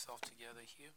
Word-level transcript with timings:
myself 0.00 0.20
together 0.24 0.64
here. 0.64 0.96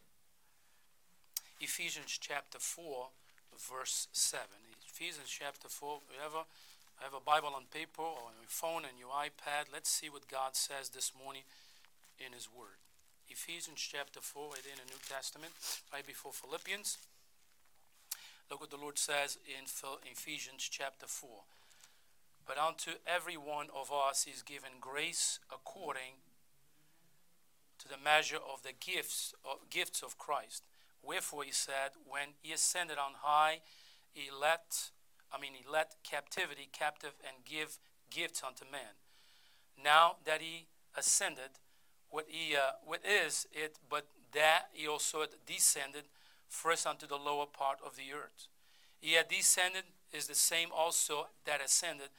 Ephesians 1.60 2.16
chapter 2.16 2.58
4, 2.58 3.12
verse 3.60 4.08
7. 4.14 4.48
Ephesians 4.88 5.28
chapter 5.28 5.68
4, 5.68 6.00
whatever 6.08 6.48
have 7.04 7.12
a 7.12 7.20
Bible 7.20 7.52
on 7.52 7.68
paper 7.68 8.00
or 8.00 8.32
on 8.32 8.40
your 8.40 8.48
phone 8.48 8.88
and 8.88 8.96
your 8.96 9.12
iPad, 9.12 9.68
let's 9.74 9.92
see 9.92 10.08
what 10.08 10.32
God 10.32 10.56
says 10.56 10.96
this 10.96 11.12
morning 11.12 11.44
in 12.16 12.32
His 12.32 12.48
Word. 12.48 12.80
Ephesians 13.28 13.84
chapter 13.84 14.22
4, 14.24 14.56
right 14.56 14.64
in 14.72 14.80
the 14.80 14.88
New 14.88 15.04
Testament, 15.04 15.52
right 15.92 16.08
before 16.08 16.32
Philippians. 16.32 16.98
Look 18.48 18.62
what 18.62 18.72
the 18.72 18.80
Lord 18.80 18.98
says 18.98 19.38
in 19.44 19.68
Ephesians 20.08 20.64
chapter 20.72 21.08
4. 21.08 21.44
But 22.48 22.56
unto 22.56 23.04
every 23.04 23.36
one 23.36 23.68
of 23.76 23.92
us 23.92 24.28
is 24.32 24.44
given 24.44 24.80
grace 24.80 25.40
according 25.52 26.24
to 27.84 27.90
the 27.90 28.04
measure 28.04 28.38
of 28.38 28.64
the 28.64 28.74
gifts 28.80 29.34
of, 29.46 29.70
gifts 29.70 30.02
of 30.02 30.18
Christ. 30.18 30.64
Wherefore 31.04 31.44
he 31.44 31.52
said, 31.52 31.92
when 32.08 32.30
he 32.42 32.54
ascended 32.54 32.98
on 32.98 33.14
high, 33.22 33.60
he 34.12 34.30
let 34.32 34.92
I 35.32 35.40
mean 35.40 35.54
he 35.54 35.66
let 35.70 35.96
captivity 36.04 36.70
captive 36.72 37.14
and 37.26 37.46
give 37.46 37.78
gifts 38.10 38.42
unto 38.46 38.64
men. 38.72 38.96
Now 39.82 40.18
that 40.26 40.42
he 40.42 40.68
ascended, 40.96 41.60
what 42.10 42.26
he 42.28 42.56
uh, 42.56 42.74
what 42.86 43.02
is 43.06 43.48
it 43.52 43.78
but 43.90 44.08
that 44.34 44.70
he 44.74 44.88
also 44.88 45.26
descended 45.46 46.04
first 46.48 46.88
unto 46.88 47.08
the 47.08 47.18
lower 47.18 47.46
part 47.46 47.80
of 47.86 47.96
the 47.96 48.14
earth. 48.14 48.48
He 49.00 49.14
had 49.14 49.28
descended 49.28 49.84
is 50.14 50.28
the 50.28 50.36
same 50.36 50.70
also 50.72 51.28
that 51.46 51.60
ascended 51.64 52.10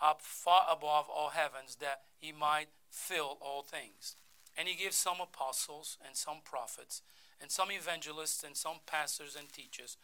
up 0.00 0.22
far 0.22 0.66
above 0.70 1.06
all 1.08 1.30
heavens 1.30 1.76
that 1.80 2.00
he 2.18 2.32
might 2.32 2.68
fill 2.90 3.38
all 3.40 3.62
things. 3.62 4.16
And 4.58 4.66
he 4.66 4.74
gave 4.74 4.92
some 4.92 5.18
apostles 5.22 5.98
and 6.04 6.16
some 6.16 6.38
prophets 6.44 7.00
and 7.40 7.50
some 7.50 7.70
evangelists 7.70 8.42
and 8.42 8.56
some 8.56 8.80
pastors 8.86 9.36
and 9.38 9.52
teachers 9.52 9.96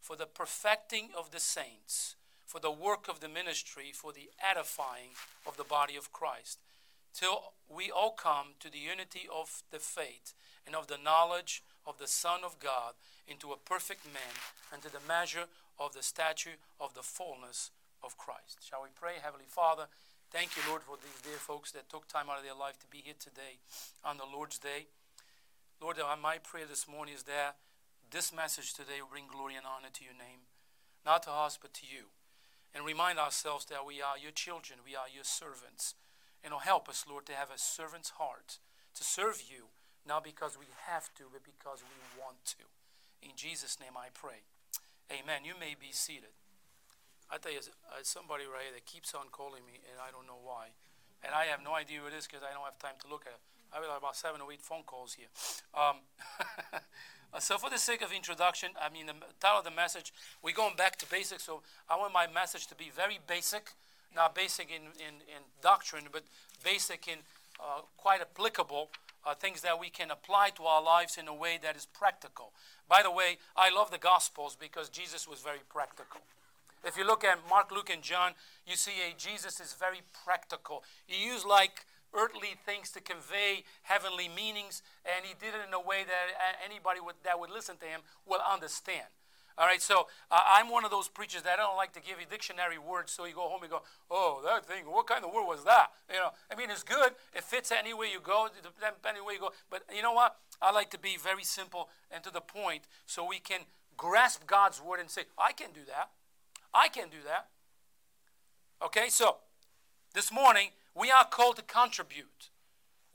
for 0.00 0.14
the 0.14 0.26
perfecting 0.26 1.08
of 1.18 1.32
the 1.32 1.40
saints, 1.40 2.14
for 2.46 2.60
the 2.60 2.70
work 2.70 3.08
of 3.08 3.18
the 3.18 3.28
ministry, 3.28 3.90
for 3.92 4.12
the 4.12 4.30
edifying 4.38 5.10
of 5.44 5.56
the 5.56 5.64
body 5.64 5.96
of 5.96 6.12
Christ, 6.12 6.60
till 7.12 7.54
we 7.68 7.90
all 7.90 8.12
come 8.12 8.54
to 8.60 8.70
the 8.70 8.78
unity 8.78 9.26
of 9.34 9.64
the 9.72 9.80
faith 9.80 10.32
and 10.64 10.76
of 10.76 10.86
the 10.86 10.98
knowledge 11.02 11.64
of 11.84 11.98
the 11.98 12.06
Son 12.06 12.40
of 12.44 12.60
God, 12.60 12.94
into 13.26 13.50
a 13.50 13.56
perfect 13.56 14.04
man, 14.06 14.38
and 14.72 14.80
to 14.82 14.92
the 14.92 15.00
measure 15.06 15.46
of 15.78 15.92
the 15.92 16.02
stature 16.02 16.58
of 16.80 16.94
the 16.94 17.02
fullness 17.02 17.70
of 18.04 18.16
Christ. 18.16 18.58
Shall 18.68 18.82
we 18.82 18.88
pray? 18.94 19.14
Heavenly 19.20 19.46
Father, 19.48 19.86
thank 20.32 20.56
you, 20.56 20.62
Lord, 20.68 20.82
for 20.82 20.96
these 20.96 21.20
dear 21.22 21.38
folks 21.38 21.72
that 21.72 21.88
took 21.88 22.08
time 22.08 22.26
out 22.30 22.38
of 22.38 22.44
their 22.44 22.56
life 22.56 22.78
to 22.80 22.86
be 22.86 23.02
here 23.04 23.18
today 23.18 23.58
on 24.04 24.16
the 24.16 24.26
Lord's 24.26 24.58
Day. 24.58 24.86
Lord, 25.80 25.98
uh, 25.98 26.16
my 26.20 26.38
prayer 26.38 26.66
this 26.68 26.88
morning 26.88 27.14
is 27.14 27.24
that 27.24 27.56
this 28.10 28.32
message 28.32 28.72
today 28.74 29.00
will 29.00 29.10
bring 29.10 29.26
glory 29.30 29.54
and 29.56 29.66
honor 29.66 29.92
to 29.92 30.04
your 30.04 30.14
name, 30.14 30.48
not 31.04 31.22
to 31.24 31.30
us, 31.30 31.58
but 31.60 31.74
to 31.74 31.86
you. 31.86 32.14
And 32.74 32.84
remind 32.84 33.18
ourselves 33.18 33.66
that 33.66 33.86
we 33.86 34.00
are 34.00 34.18
your 34.18 34.32
children, 34.32 34.80
we 34.84 34.94
are 34.94 35.10
your 35.12 35.24
servants. 35.24 35.94
And 36.44 36.52
will 36.52 36.60
help 36.60 36.88
us, 36.88 37.04
Lord, 37.08 37.26
to 37.26 37.34
have 37.34 37.50
a 37.50 37.58
servant's 37.58 38.10
heart, 38.20 38.58
to 38.94 39.02
serve 39.02 39.42
you, 39.50 39.74
not 40.06 40.22
because 40.22 40.56
we 40.58 40.66
have 40.86 41.12
to, 41.14 41.24
but 41.32 41.42
because 41.42 41.82
we 41.82 42.20
want 42.20 42.44
to. 42.56 42.70
In 43.22 43.34
Jesus' 43.34 43.80
name 43.80 43.98
I 43.98 44.08
pray. 44.14 44.46
Amen. 45.10 45.42
You 45.44 45.54
may 45.58 45.74
be 45.74 45.90
seated. 45.90 46.36
I 47.30 47.38
tell 47.38 47.52
you, 47.52 47.58
uh, 47.58 48.02
somebody 48.02 48.44
right 48.44 48.70
here 48.70 48.74
that 48.74 48.86
keeps 48.86 49.14
on 49.14 49.28
calling 49.32 49.66
me, 49.66 49.82
and 49.90 49.98
I 49.98 50.10
don't 50.14 50.26
know 50.26 50.38
why. 50.42 50.70
And 51.24 51.34
I 51.34 51.46
have 51.50 51.62
no 51.64 51.74
idea 51.74 52.00
who 52.00 52.06
it 52.06 52.14
is 52.14 52.26
because 52.26 52.46
I 52.46 52.54
don't 52.54 52.64
have 52.64 52.78
time 52.78 52.94
to 53.02 53.08
look 53.08 53.26
at 53.26 53.34
it. 53.34 53.42
I've 53.74 53.82
about 53.82 54.16
seven 54.16 54.40
or 54.40 54.52
eight 54.52 54.62
phone 54.62 54.84
calls 54.86 55.14
here. 55.14 55.26
Um, 55.74 56.06
so, 57.40 57.58
for 57.58 57.68
the 57.68 57.78
sake 57.78 58.00
of 58.00 58.12
introduction, 58.12 58.70
I 58.80 58.88
mean, 58.88 59.06
the 59.06 59.14
title 59.40 59.58
of 59.58 59.64
the 59.64 59.74
message, 59.74 60.12
we're 60.42 60.54
going 60.54 60.76
back 60.76 60.96
to 60.98 61.06
basics. 61.10 61.44
So, 61.44 61.62
I 61.90 61.96
want 61.98 62.14
my 62.14 62.26
message 62.26 62.68
to 62.68 62.74
be 62.74 62.90
very 62.94 63.18
basic, 63.26 63.72
not 64.14 64.34
basic 64.34 64.70
in, 64.70 64.94
in, 65.02 65.26
in 65.26 65.42
doctrine, 65.62 66.04
but 66.12 66.22
basic 66.62 67.08
in 67.08 67.18
uh, 67.58 67.82
quite 67.96 68.20
applicable 68.20 68.90
uh, 69.26 69.34
things 69.34 69.62
that 69.62 69.80
we 69.80 69.90
can 69.90 70.10
apply 70.10 70.50
to 70.50 70.62
our 70.64 70.82
lives 70.82 71.18
in 71.18 71.26
a 71.26 71.34
way 71.34 71.58
that 71.60 71.76
is 71.76 71.86
practical. 71.86 72.52
By 72.88 73.02
the 73.02 73.10
way, 73.10 73.38
I 73.56 73.74
love 73.74 73.90
the 73.90 73.98
Gospels 73.98 74.56
because 74.58 74.88
Jesus 74.88 75.26
was 75.26 75.40
very 75.40 75.60
practical. 75.68 76.20
If 76.84 76.96
you 76.96 77.06
look 77.06 77.24
at 77.24 77.38
Mark, 77.48 77.72
Luke, 77.72 77.90
and 77.92 78.02
John, 78.02 78.32
you 78.66 78.76
see 78.76 78.92
a 79.02 79.14
Jesus 79.16 79.60
is 79.60 79.74
very 79.78 80.02
practical. 80.24 80.84
He 81.06 81.26
used 81.26 81.46
like 81.46 81.86
earthly 82.14 82.54
things 82.64 82.90
to 82.92 83.00
convey 83.00 83.64
heavenly 83.82 84.28
meanings, 84.28 84.82
and 85.04 85.24
he 85.24 85.34
did 85.34 85.54
it 85.54 85.66
in 85.66 85.74
a 85.74 85.80
way 85.80 86.04
that 86.04 86.58
anybody 86.64 87.00
would, 87.00 87.16
that 87.24 87.38
would 87.38 87.50
listen 87.50 87.76
to 87.78 87.86
him 87.86 88.00
will 88.26 88.40
understand. 88.40 89.06
All 89.58 89.66
right, 89.66 89.80
so 89.80 90.06
uh, 90.30 90.38
I'm 90.46 90.68
one 90.68 90.84
of 90.84 90.90
those 90.90 91.08
preachers 91.08 91.42
that 91.42 91.58
I 91.58 91.62
don't 91.62 91.76
like 91.76 91.94
to 91.94 92.00
give 92.00 92.20
you 92.20 92.26
dictionary 92.28 92.76
words, 92.76 93.10
so 93.10 93.24
you 93.24 93.34
go 93.34 93.48
home 93.48 93.62
and 93.62 93.70
go, 93.70 93.80
oh, 94.10 94.42
that 94.44 94.66
thing, 94.66 94.84
what 94.84 95.06
kind 95.06 95.24
of 95.24 95.32
word 95.32 95.46
was 95.46 95.64
that? 95.64 95.92
You 96.10 96.16
know, 96.16 96.30
I 96.52 96.56
mean, 96.56 96.68
it's 96.70 96.82
good. 96.82 97.12
It 97.34 97.42
fits 97.42 97.72
anywhere 97.72 98.06
you 98.06 98.20
go, 98.20 98.48
depending 98.62 99.24
where 99.24 99.32
you 99.32 99.40
go. 99.40 99.52
But 99.70 99.84
you 99.94 100.02
know 100.02 100.12
what? 100.12 100.36
I 100.60 100.72
like 100.72 100.90
to 100.90 100.98
be 100.98 101.16
very 101.16 101.42
simple 101.42 101.88
and 102.10 102.22
to 102.24 102.30
the 102.30 102.42
point 102.42 102.82
so 103.06 103.26
we 103.26 103.38
can 103.38 103.60
grasp 103.96 104.46
God's 104.46 104.80
word 104.80 105.00
and 105.00 105.08
say, 105.08 105.22
I 105.38 105.52
can 105.52 105.68
do 105.72 105.80
that. 105.86 106.10
I 106.76 106.88
can't 106.88 107.10
do 107.10 107.16
that. 107.24 107.48
Okay, 108.84 109.08
so 109.08 109.36
this 110.14 110.30
morning, 110.30 110.68
we 110.94 111.10
are 111.10 111.24
called 111.24 111.56
to 111.56 111.62
contribute. 111.62 112.50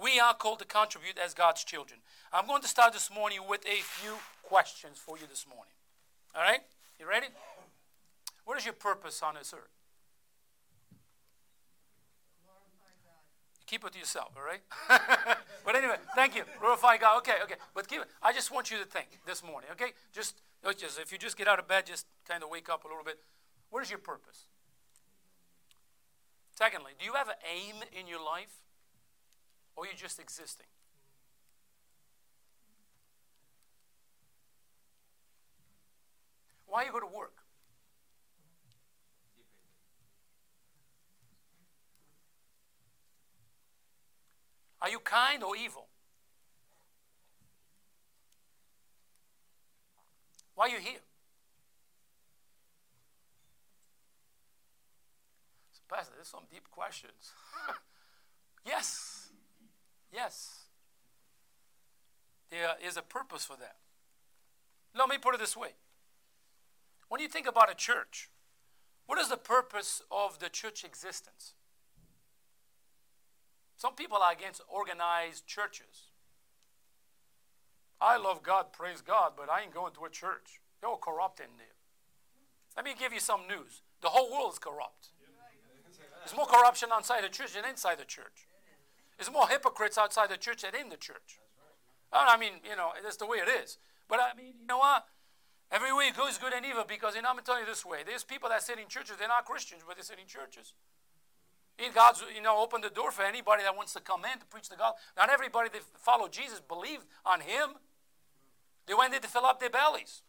We 0.02 0.20
are 0.20 0.34
called 0.34 0.60
to 0.60 0.66
contribute 0.66 1.20
as 1.24 1.36
God's 1.36 1.64
children. 1.64 2.00
I'm 2.34 2.48
going 2.48 2.64
to 2.64 2.68
start 2.68 2.94
this 2.94 3.12
morning 3.14 3.42
with 3.48 3.62
a 3.68 3.82
few 3.84 4.14
questions 4.42 4.98
for 4.98 5.18
you 5.20 5.28
this 5.30 5.46
morning. 5.48 5.74
All 6.36 6.42
right? 6.42 6.62
You 7.00 7.08
ready? 7.08 7.28
What 8.46 8.58
is 8.58 8.66
your 8.66 8.74
purpose 8.74 9.22
on 9.22 9.36
this 9.36 9.54
earth? 9.54 9.70
keep 13.72 13.86
it 13.86 13.94
to 13.94 14.00
yourself, 14.00 14.36
all 14.36 14.44
right? 14.44 14.60
but 15.66 15.78
anyway, 15.78 15.96
thank 16.14 16.36
you. 16.36 16.44
Glorify 16.60 16.98
God. 16.98 17.20
Okay, 17.20 17.36
okay. 17.42 17.56
But 17.74 17.88
keep 17.88 18.02
it. 18.02 18.08
I 18.22 18.34
just 18.34 18.52
want 18.52 18.70
you 18.70 18.78
to 18.80 18.84
think 18.84 19.08
this 19.26 19.42
morning, 19.42 19.70
okay? 19.72 19.94
Just, 20.12 20.42
just 20.78 21.00
if 21.00 21.14
you 21.14 21.18
just 21.18 21.38
get 21.38 21.48
out 21.48 21.58
of 21.58 21.70
bed, 21.70 21.86
just 21.86 22.06
kind 22.28 22.44
of 22.44 22.50
wake 22.50 22.68
up 22.68 22.84
a 22.84 22.88
little 22.90 23.06
bit. 23.06 23.18
What 23.72 23.82
is 23.82 23.90
your 23.90 24.00
purpose? 24.00 24.46
Secondly, 26.52 26.92
do 27.00 27.06
you 27.06 27.14
have 27.14 27.30
an 27.30 27.36
aim 27.52 27.78
in 27.98 28.06
your 28.06 28.24
life? 28.24 28.54
Or 29.76 29.86
are 29.86 29.88
you 29.88 29.94
just 29.96 30.20
existing? 30.20 30.68
Why 36.68 36.84
you 36.84 36.92
go 36.92 37.00
to 37.00 37.08
work? 37.08 37.38
Are 44.82 44.90
you 44.90 45.00
kind 45.00 45.44
or 45.44 45.56
evil? 45.56 45.88
Why 50.56 50.66
are 50.66 50.70
you 50.70 50.80
here? 50.80 51.00
Pastor, 55.92 56.14
there's 56.16 56.28
some 56.28 56.44
deep 56.50 56.72
questions. 56.72 57.34
yes. 58.66 59.28
Yes. 60.14 60.66
There 62.50 62.76
is 62.86 62.96
a 62.96 63.02
purpose 63.02 63.44
for 63.44 63.58
that. 63.58 63.76
Let 64.98 65.10
me 65.10 65.18
put 65.18 65.36
it 65.36 65.40
this 65.40 65.58
way. 65.58 65.72
When 67.10 67.20
you 67.20 67.28
think 67.28 67.48
about 67.48 67.70
a 67.70 67.76
church, 67.76 68.30
what 69.06 69.20
is 69.20 69.28
the 69.28 69.38
purpose 69.38 70.02
of 70.10 70.40
the 70.40 70.48
church 70.48 70.86
existence? 70.86 71.54
Some 73.76 73.96
people 73.96 74.18
are 74.18 74.32
against 74.32 74.62
organized 74.70 75.46
churches. 75.46 76.12
I 78.00 78.18
love 78.18 78.44
God, 78.44 78.72
praise 78.72 79.02
God, 79.02 79.34
but 79.36 79.50
I 79.50 79.62
ain't 79.62 79.74
going 79.74 79.94
to 79.94 80.06
a 80.06 80.10
church. 80.10 80.62
They're 80.80 80.90
all 80.90 80.98
corrupt 80.98 81.40
in 81.40 81.58
there. 81.58 81.76
Let 82.78 82.86
me 82.86 82.94
give 82.98 83.12
you 83.12 83.20
some 83.20 83.42
news. 83.48 83.82
The 84.02 84.10
whole 84.10 84.32
world 84.32 84.54
is 84.54 84.60
corrupt. 84.60 85.10
There's 86.24 86.36
more 86.36 86.46
corruption 86.46 86.90
outside 86.94 87.24
the 87.24 87.30
church 87.30 87.54
than 87.54 87.66
inside 87.66 87.98
the 87.98 88.06
church. 88.06 88.48
There's 89.18 89.32
more 89.32 89.48
hypocrites 89.48 89.98
outside 89.98 90.30
the 90.30 90.38
church 90.38 90.62
than 90.62 90.76
in 90.80 90.90
the 90.90 90.98
church. 90.98 91.40
I 92.14 92.38
mean, 92.38 92.54
you 92.68 92.76
know, 92.76 92.92
that's 93.04 93.18
the 93.18 93.26
way 93.26 93.38
it 93.38 93.50
is. 93.50 93.78
But 94.08 94.20
I 94.20 94.36
mean, 94.36 94.54
you 94.60 94.68
know 94.68 94.80
what? 94.80 95.06
Every 95.72 95.94
way 95.94 96.12
goes 96.12 96.38
good 96.38 96.52
and 96.54 96.66
evil 96.66 96.84
because, 96.88 97.16
you 97.16 97.22
know, 97.22 97.30
I'm 97.30 97.36
going 97.36 97.46
to 97.46 97.52
tell 97.52 97.60
you 97.60 97.66
this 97.66 97.86
way. 97.86 98.00
There's 98.06 98.26
people 98.26 98.50
that 98.50 98.62
sit 98.62 98.78
in 98.78 98.90
churches, 98.90 99.16
they're 99.18 99.30
not 99.30 99.46
Christians, 99.46 99.84
but 99.88 99.96
they 99.96 100.04
sit 100.04 100.20
in 100.20 100.28
churches. 100.28 100.74
In 101.80 101.94
God's, 101.94 102.22
you 102.36 102.42
know, 102.42 102.60
open 102.62 102.82
the 102.82 102.90
door 102.90 103.10
for 103.12 103.24
anybody 103.24 103.64
that 103.64 103.76
wants 103.76 103.94
to 103.94 104.02
come 104.02 104.26
in 104.26 104.38
to 104.40 104.46
preach 104.46 104.68
the 104.68 104.76
gospel. 104.76 105.00
Not 105.16 105.30
everybody 105.30 105.70
that 105.70 105.82
followed 105.98 106.34
Jesus 106.34 106.60
believed 106.60 107.06
on 107.26 107.40
him. 107.40 107.80
They 108.86 108.94
went 108.94 109.14
in 109.14 109.22
to 109.22 109.28
fill 109.28 109.46
up 109.46 109.62
their 109.62 109.70
bellies. 109.70 110.24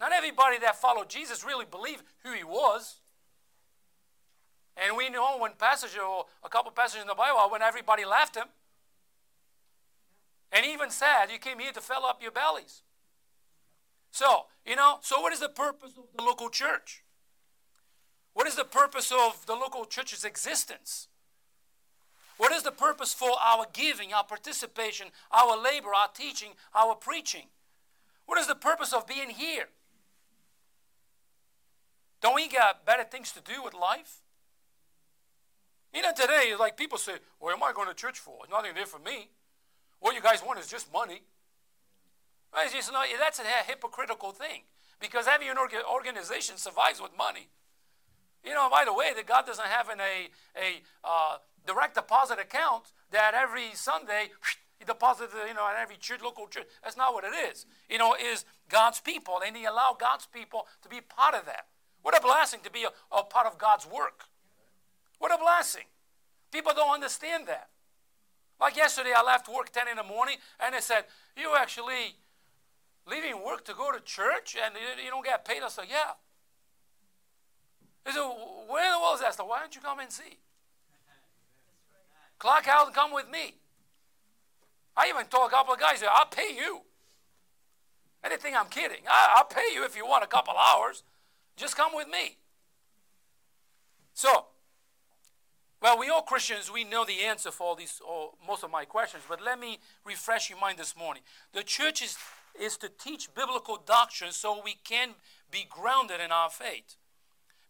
Not 0.00 0.12
everybody 0.12 0.58
that 0.60 0.76
followed 0.76 1.10
Jesus 1.10 1.44
really 1.44 1.66
believed 1.66 2.02
who 2.24 2.32
he 2.32 2.42
was. 2.42 3.01
And 4.76 4.96
we 4.96 5.10
know 5.10 5.36
one 5.36 5.52
passage 5.58 5.98
or 5.98 6.26
a 6.42 6.48
couple 6.48 6.70
passages 6.72 7.02
in 7.02 7.08
the 7.08 7.14
Bible 7.14 7.38
when 7.50 7.62
everybody 7.62 8.04
left 8.04 8.36
him. 8.36 8.46
And 10.50 10.66
even 10.66 10.90
said, 10.90 11.26
You 11.30 11.38
came 11.38 11.58
here 11.58 11.72
to 11.72 11.80
fill 11.80 12.04
up 12.04 12.22
your 12.22 12.30
bellies. 12.30 12.82
So, 14.10 14.46
you 14.66 14.76
know, 14.76 14.98
so 15.00 15.20
what 15.20 15.32
is 15.32 15.40
the 15.40 15.48
purpose 15.48 15.92
of 15.96 16.04
the 16.14 16.22
local 16.22 16.50
church? 16.50 17.02
What 18.34 18.46
is 18.46 18.56
the 18.56 18.64
purpose 18.64 19.10
of 19.12 19.46
the 19.46 19.54
local 19.54 19.84
church's 19.84 20.24
existence? 20.24 21.08
What 22.38 22.52
is 22.52 22.62
the 22.62 22.72
purpose 22.72 23.14
for 23.14 23.30
our 23.40 23.66
giving, 23.72 24.12
our 24.12 24.24
participation, 24.24 25.08
our 25.30 25.60
labor, 25.60 25.94
our 25.94 26.08
teaching, 26.08 26.50
our 26.74 26.94
preaching? 26.94 27.46
What 28.26 28.38
is 28.38 28.46
the 28.46 28.54
purpose 28.54 28.92
of 28.92 29.06
being 29.06 29.30
here? 29.30 29.68
Don't 32.20 32.34
we 32.34 32.48
got 32.48 32.86
better 32.86 33.04
things 33.04 33.32
to 33.32 33.40
do 33.40 33.62
with 33.62 33.74
life? 33.74 34.21
You 35.94 36.02
know, 36.02 36.12
today, 36.12 36.54
like 36.58 36.76
people 36.76 36.98
say, 36.98 37.12
What 37.38 37.54
am 37.54 37.62
I 37.62 37.72
going 37.72 37.88
to 37.88 37.94
church 37.94 38.18
for? 38.18 38.38
Nothing 38.50 38.72
there 38.74 38.86
for 38.86 38.98
me. 38.98 39.28
What 40.00 40.14
you 40.14 40.22
guys 40.22 40.42
want 40.44 40.58
is 40.58 40.66
just 40.66 40.92
money. 40.92 41.22
It's 42.58 42.74
just 42.74 42.92
not, 42.92 43.06
that's 43.18 43.38
a 43.38 43.42
hypocritical 43.66 44.32
thing 44.32 44.62
because 45.00 45.26
having 45.26 45.48
an 45.48 45.56
organization 45.90 46.56
survives 46.56 47.00
with 47.00 47.16
money. 47.16 47.48
You 48.44 48.54
know, 48.54 48.68
by 48.70 48.84
the 48.84 48.92
way, 48.92 49.12
that 49.14 49.26
God 49.26 49.46
doesn't 49.46 49.64
have 49.64 49.88
in 49.88 50.00
a, 50.00 50.28
a 50.56 50.82
uh, 51.04 51.36
direct 51.66 51.94
deposit 51.94 52.38
account 52.38 52.92
that 53.10 53.34
every 53.34 53.74
Sunday 53.74 54.30
he 54.78 54.84
deposits, 54.84 55.32
you 55.46 55.54
know, 55.54 55.66
at 55.66 55.80
every 55.80 55.96
church, 55.96 56.20
local 56.22 56.46
church. 56.48 56.66
That's 56.82 56.96
not 56.96 57.14
what 57.14 57.24
it 57.24 57.34
is. 57.50 57.66
You 57.88 57.98
know, 57.98 58.14
is 58.14 58.44
God's 58.68 59.00
people, 59.00 59.40
and 59.46 59.56
He 59.56 59.64
allowed 59.64 59.98
God's 60.00 60.26
people 60.26 60.66
to 60.82 60.88
be 60.88 61.00
part 61.00 61.34
of 61.34 61.46
that. 61.46 61.66
What 62.02 62.18
a 62.18 62.20
blessing 62.20 62.60
to 62.64 62.70
be 62.70 62.84
a, 62.84 63.16
a 63.16 63.22
part 63.22 63.46
of 63.46 63.58
God's 63.58 63.86
work. 63.86 64.24
What 65.22 65.32
a 65.32 65.38
blessing. 65.38 65.84
People 66.50 66.72
don't 66.74 66.92
understand 66.92 67.46
that. 67.46 67.68
Like 68.60 68.76
yesterday, 68.76 69.12
I 69.16 69.22
left 69.22 69.48
work 69.48 69.70
10 69.70 69.86
in 69.86 69.96
the 69.96 70.02
morning, 70.02 70.38
and 70.58 70.74
they 70.74 70.80
said, 70.80 71.04
You 71.36 71.54
actually 71.56 72.16
leaving 73.06 73.40
work 73.44 73.64
to 73.66 73.72
go 73.72 73.92
to 73.92 74.00
church 74.00 74.56
and 74.60 74.74
you 74.74 75.10
don't 75.10 75.24
get 75.24 75.44
paid? 75.44 75.62
I 75.62 75.68
said, 75.68 75.84
Yeah. 75.88 76.18
They 78.04 78.10
said, 78.10 78.28
Where 78.66 78.84
in 78.84 78.92
the 78.94 78.98
world 78.98 79.14
is 79.14 79.20
that? 79.20 79.28
I 79.28 79.30
said, 79.30 79.46
Why 79.46 79.60
don't 79.60 79.72
you 79.72 79.80
come 79.80 80.00
and 80.00 80.10
see? 80.10 80.38
Clock 82.40 82.66
out 82.66 82.86
and 82.86 82.94
come 82.94 83.12
with 83.14 83.30
me. 83.30 83.54
I 84.96 85.08
even 85.08 85.26
told 85.26 85.46
a 85.46 85.54
couple 85.54 85.72
of 85.72 85.78
guys, 85.78 86.02
I'll 86.02 86.26
pay 86.26 86.52
you. 86.52 86.80
Think 88.40 88.56
I'm 88.56 88.66
kidding. 88.66 89.04
I'll 89.08 89.44
pay 89.44 89.72
you 89.72 89.84
if 89.84 89.94
you 89.94 90.04
want 90.04 90.24
a 90.24 90.26
couple 90.26 90.54
hours. 90.56 91.04
Just 91.56 91.76
come 91.76 91.92
with 91.94 92.08
me. 92.08 92.38
So, 94.14 94.46
well, 95.82 95.98
we 95.98 96.08
all 96.08 96.22
Christians, 96.22 96.70
we 96.70 96.84
know 96.84 97.04
the 97.04 97.24
answer 97.24 97.50
for 97.50 97.64
all 97.64 97.74
these, 97.74 98.00
all, 98.06 98.38
most 98.46 98.62
of 98.62 98.70
my 98.70 98.84
questions, 98.84 99.24
but 99.28 99.42
let 99.42 99.58
me 99.58 99.78
refresh 100.06 100.48
your 100.48 100.60
mind 100.60 100.78
this 100.78 100.96
morning. 100.96 101.22
The 101.52 101.64
church 101.64 102.02
is, 102.02 102.16
is 102.58 102.76
to 102.78 102.88
teach 102.88 103.34
biblical 103.34 103.82
doctrine 103.84 104.30
so 104.30 104.60
we 104.64 104.76
can 104.84 105.10
be 105.50 105.66
grounded 105.68 106.20
in 106.24 106.30
our 106.30 106.50
faith. 106.50 106.94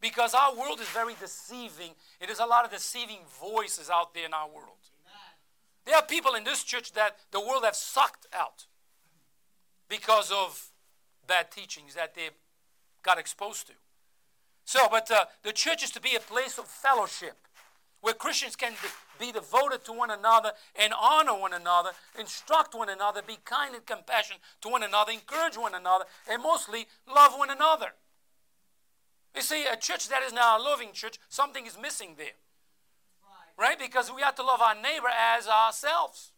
Because 0.01 0.35
our 0.35 0.55
world 0.55 0.81
is 0.81 0.89
very 0.89 1.15
deceiving. 1.19 1.93
It 2.21 2.29
is 2.29 2.39
a 2.39 2.45
lot 2.45 2.65
of 2.65 2.71
deceiving 2.71 3.21
voices 3.41 3.89
out 3.89 4.13
there 4.13 4.27
in 4.27 4.35
our 4.35 4.49
world. 4.49 4.91
There 5.87 5.97
are 5.97 6.03
people 6.03 6.35
in 6.35 6.45
this 6.45 6.63
church 6.63 6.93
that 6.93 7.17
the 7.31 7.41
world 7.41 7.65
have 7.65 7.77
sucked 7.77 8.27
out 8.33 8.67
because 9.89 10.31
of 10.31 10.71
bad 11.27 11.51
teachings 11.51 11.95
that 11.95 12.15
they 12.15 12.29
got 13.03 13.19
exposed 13.19 13.69
to. 13.69 13.73
So, 14.65 14.87
but 14.91 15.11
uh, 15.11 15.25
the 15.43 15.53
church 15.53 15.83
is 15.83 15.91
to 15.91 16.01
be 16.01 16.15
a 16.15 16.21
place 16.21 16.59
of 16.59 16.67
fellowship 16.67 17.37
where 18.03 18.15
Christians 18.15 18.57
can 18.57 18.73
be 19.19 19.33
devoted 19.33 19.85
to 19.85 19.93
one 19.93 20.11
another 20.11 20.53
and 20.79 20.93
honor 21.01 21.39
one 21.39 21.55
another, 21.55 21.91
instruct 22.19 22.75
one 22.75 22.89
another, 22.89 23.23
be 23.27 23.39
kind 23.45 23.75
and 23.75 23.87
compassionate 23.87 24.43
to 24.61 24.69
one 24.69 24.83
another, 24.83 25.13
encourage 25.13 25.57
one 25.57 25.75
another, 25.75 26.05
and 26.29 26.43
mostly 26.43 26.87
love 27.09 27.33
one 27.39 27.49
another. 27.49 27.95
You 29.35 29.41
see, 29.41 29.65
a 29.67 29.77
church 29.77 30.09
that 30.09 30.23
is 30.23 30.33
now 30.33 30.59
a 30.59 30.63
loving 30.63 30.93
church, 30.93 31.19
something 31.29 31.65
is 31.65 31.79
missing 31.81 32.17
there. 32.19 32.37
Right. 33.57 33.69
right? 33.69 33.79
Because 33.79 34.13
we 34.13 34.21
have 34.21 34.35
to 34.35 34.43
love 34.43 34.61
our 34.61 34.75
neighbor 34.75 35.09
as 35.09 35.47
ourselves. 35.47 36.33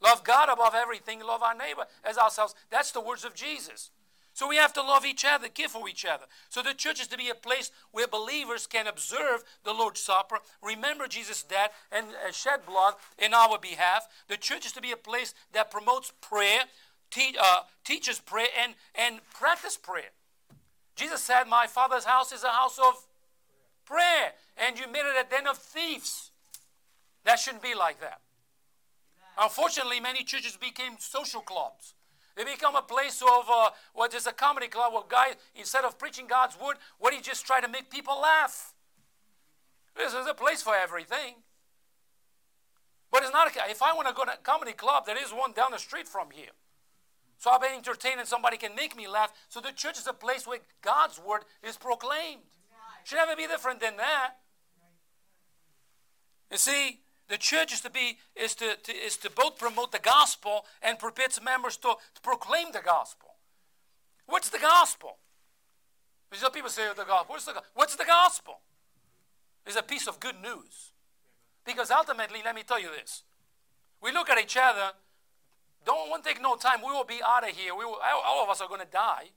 Love 0.00 0.24
God 0.24 0.48
above 0.48 0.74
everything, 0.74 1.20
love 1.20 1.42
our 1.42 1.54
neighbor 1.54 1.86
as 2.04 2.16
ourselves. 2.16 2.54
That's 2.70 2.92
the 2.92 3.00
words 3.00 3.24
of 3.24 3.34
Jesus. 3.34 3.90
So 4.34 4.48
we 4.48 4.56
have 4.56 4.72
to 4.74 4.82
love 4.82 5.04
each 5.04 5.24
other, 5.24 5.48
care 5.48 5.68
for 5.68 5.88
each 5.88 6.06
other. 6.06 6.24
So 6.48 6.62
the 6.62 6.72
church 6.72 7.00
is 7.00 7.06
to 7.08 7.18
be 7.18 7.28
a 7.28 7.34
place 7.34 7.70
where 7.90 8.06
believers 8.06 8.66
can 8.66 8.86
observe 8.86 9.44
the 9.64 9.74
Lord's 9.74 10.00
Supper, 10.00 10.38
remember 10.62 11.06
Jesus' 11.06 11.42
death, 11.42 11.70
and 11.90 12.06
uh, 12.06 12.32
shed 12.32 12.60
blood 12.66 12.94
in 13.18 13.34
our 13.34 13.58
behalf. 13.58 14.08
The 14.28 14.38
church 14.38 14.64
is 14.64 14.72
to 14.72 14.80
be 14.80 14.90
a 14.90 14.96
place 14.96 15.34
that 15.52 15.70
promotes 15.70 16.12
prayer, 16.22 16.62
te- 17.10 17.36
uh, 17.38 17.60
teaches 17.84 18.20
prayer, 18.20 18.48
and, 18.62 18.74
and 18.94 19.20
practice 19.34 19.76
prayer. 19.76 20.10
Jesus 20.96 21.22
said, 21.22 21.44
My 21.44 21.66
Father's 21.66 22.04
house 22.04 22.32
is 22.32 22.42
a 22.42 22.48
house 22.48 22.78
of 22.78 23.06
prayer, 23.84 24.32
and 24.56 24.78
you 24.78 24.90
made 24.90 25.00
it 25.00 25.26
a 25.26 25.28
den 25.28 25.46
of 25.46 25.58
thieves. 25.58 26.30
That 27.24 27.38
shouldn't 27.38 27.62
be 27.62 27.74
like 27.74 28.00
that. 28.00 28.20
Unfortunately, 29.38 30.00
many 30.00 30.24
churches 30.24 30.56
became 30.56 30.94
social 30.98 31.40
clubs 31.40 31.94
they 32.36 32.44
become 32.44 32.76
a 32.76 32.82
place 32.82 33.20
of 33.22 33.44
uh, 33.50 33.70
what 33.92 34.14
is 34.14 34.26
a 34.26 34.32
comedy 34.32 34.68
club 34.68 34.92
where 34.92 35.02
guy, 35.08 35.34
instead 35.54 35.84
of 35.84 35.98
preaching 35.98 36.26
God's 36.26 36.58
word, 36.58 36.76
what 36.98 37.12
he 37.12 37.20
just 37.20 37.46
try 37.46 37.60
to 37.60 37.68
make 37.68 37.90
people 37.90 38.20
laugh. 38.20 38.72
This 39.96 40.14
is 40.14 40.26
a 40.26 40.34
place 40.34 40.62
for 40.62 40.74
everything. 40.74 41.34
But 43.10 43.22
it's 43.22 43.32
not 43.32 43.54
a, 43.54 43.70
if 43.70 43.82
I 43.82 43.92
want 43.92 44.08
to 44.08 44.14
go 44.14 44.24
to 44.24 44.32
a 44.32 44.36
comedy 44.42 44.72
club, 44.72 45.04
there 45.04 45.22
is 45.22 45.30
one 45.30 45.52
down 45.52 45.72
the 45.72 45.78
street 45.78 46.08
from 46.08 46.28
here. 46.32 46.52
So 47.36 47.50
I'll 47.50 47.58
be 47.58 47.66
entertained 47.66 48.20
and 48.20 48.28
somebody 48.28 48.56
can 48.56 48.74
make 48.74 48.96
me 48.96 49.06
laugh. 49.06 49.32
So 49.48 49.60
the 49.60 49.72
church 49.72 49.98
is 49.98 50.06
a 50.06 50.14
place 50.14 50.46
where 50.46 50.60
God's 50.80 51.18
word 51.18 51.42
is 51.62 51.76
proclaimed. 51.76 52.42
Should 53.04 53.16
never 53.16 53.36
be 53.36 53.46
different 53.46 53.80
than 53.80 53.96
that. 53.96 54.36
You 56.50 56.56
see, 56.56 57.00
the 57.32 57.38
church 57.38 57.72
is 57.72 57.80
to 57.80 57.88
be 57.88 58.18
is 58.36 58.54
to, 58.56 58.76
to, 58.82 58.92
is 58.92 59.16
to 59.16 59.30
both 59.30 59.58
promote 59.58 59.90
the 59.90 59.98
gospel 59.98 60.66
and 60.82 60.98
prepare 60.98 61.24
its 61.24 61.42
members 61.42 61.78
to, 61.78 61.94
to 62.14 62.20
proclaim 62.20 62.72
the 62.72 62.82
gospel. 62.84 63.30
What's 64.26 64.50
the 64.50 64.58
gospel? 64.58 65.16
These 66.30 66.44
people 66.52 66.68
say 66.68 66.82
the 66.94 67.04
gospel. 67.04 67.32
What's 67.32 67.46
the, 67.46 67.62
what's 67.72 67.96
the 67.96 68.04
gospel? 68.04 68.60
It's 69.66 69.76
a 69.76 69.82
piece 69.82 70.06
of 70.06 70.20
good 70.20 70.42
news. 70.42 70.92
Because 71.64 71.90
ultimately, 71.90 72.40
let 72.44 72.54
me 72.54 72.64
tell 72.64 72.78
you 72.78 72.90
this. 72.94 73.22
We 74.02 74.12
look 74.12 74.28
at 74.28 74.38
each 74.38 74.58
other, 74.60 74.92
don't 75.86 76.10
want 76.10 76.24
to 76.24 76.28
take 76.28 76.42
no 76.42 76.56
time. 76.56 76.80
We 76.84 76.92
will 76.92 77.04
be 77.04 77.20
out 77.26 77.48
of 77.48 77.56
here. 77.56 77.74
We 77.74 77.86
will, 77.86 77.96
all 78.26 78.44
of 78.44 78.50
us 78.50 78.60
are 78.60 78.68
going 78.68 78.82
to 78.82 78.92
die 78.92 79.30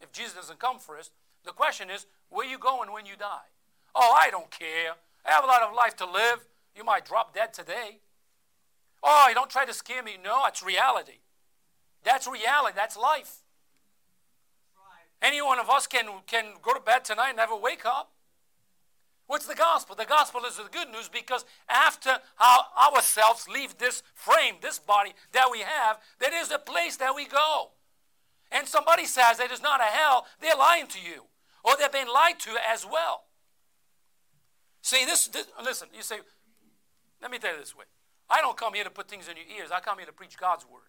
if 0.00 0.10
Jesus 0.12 0.32
doesn't 0.32 0.58
come 0.58 0.78
first. 0.78 1.12
The 1.44 1.52
question 1.52 1.90
is, 1.90 2.06
where 2.30 2.46
you 2.46 2.56
going 2.56 2.90
when 2.90 3.04
you 3.04 3.16
die? 3.18 3.52
Oh, 3.94 4.16
I 4.18 4.30
don't 4.30 4.50
care. 4.50 4.94
I 5.26 5.30
have 5.30 5.44
a 5.44 5.46
lot 5.46 5.60
of 5.60 5.74
life 5.74 5.94
to 5.96 6.10
live. 6.10 6.46
You 6.76 6.84
might 6.84 7.04
drop 7.04 7.34
dead 7.34 7.52
today. 7.52 7.98
Oh, 9.02 9.26
you 9.28 9.34
don't 9.34 9.50
try 9.50 9.64
to 9.64 9.74
scare 9.74 10.02
me. 10.02 10.16
No, 10.22 10.46
it's 10.46 10.62
reality. 10.62 11.18
That's 12.02 12.26
reality. 12.26 12.74
That's 12.74 12.96
life. 12.96 13.36
Any 15.22 15.40
one 15.40 15.58
of 15.58 15.70
us 15.70 15.86
can, 15.86 16.06
can 16.26 16.54
go 16.62 16.74
to 16.74 16.80
bed 16.80 17.04
tonight 17.04 17.28
and 17.28 17.36
never 17.36 17.56
wake 17.56 17.86
up. 17.86 18.12
What's 19.26 19.46
the 19.46 19.54
gospel? 19.54 19.96
The 19.96 20.04
gospel 20.04 20.42
is 20.46 20.56
the 20.56 20.68
good 20.70 20.90
news 20.90 21.08
because 21.08 21.46
after 21.68 22.10
our, 22.38 22.92
ourselves 22.92 23.48
leave 23.48 23.78
this 23.78 24.02
frame, 24.14 24.56
this 24.60 24.78
body 24.78 25.14
that 25.32 25.48
we 25.50 25.60
have, 25.60 25.98
there 26.18 26.38
is 26.38 26.50
a 26.50 26.58
place 26.58 26.96
that 26.98 27.14
we 27.14 27.24
go. 27.26 27.70
And 28.52 28.68
somebody 28.68 29.06
says 29.06 29.40
it 29.40 29.50
is 29.50 29.62
not 29.62 29.80
a 29.80 29.84
hell, 29.84 30.26
they're 30.40 30.56
lying 30.56 30.86
to 30.88 31.00
you. 31.00 31.24
Or 31.64 31.76
they're 31.78 31.88
being 31.88 32.08
lied 32.08 32.38
to 32.40 32.50
as 32.70 32.84
well. 32.84 33.24
See, 34.82 35.06
this, 35.06 35.28
this 35.28 35.46
listen, 35.64 35.88
you 35.96 36.02
say, 36.02 36.16
let 37.24 37.32
me 37.32 37.38
tell 37.38 37.54
you 37.54 37.58
this 37.58 37.74
way 37.74 37.86
I 38.30 38.40
don't 38.40 38.56
come 38.56 38.74
here 38.74 38.84
to 38.84 38.90
put 38.90 39.08
things 39.08 39.26
in 39.28 39.36
your 39.36 39.58
ears, 39.58 39.70
I 39.74 39.80
come 39.80 39.98
here 39.98 40.06
to 40.06 40.12
preach 40.12 40.36
God's 40.36 40.64
word. 40.64 40.82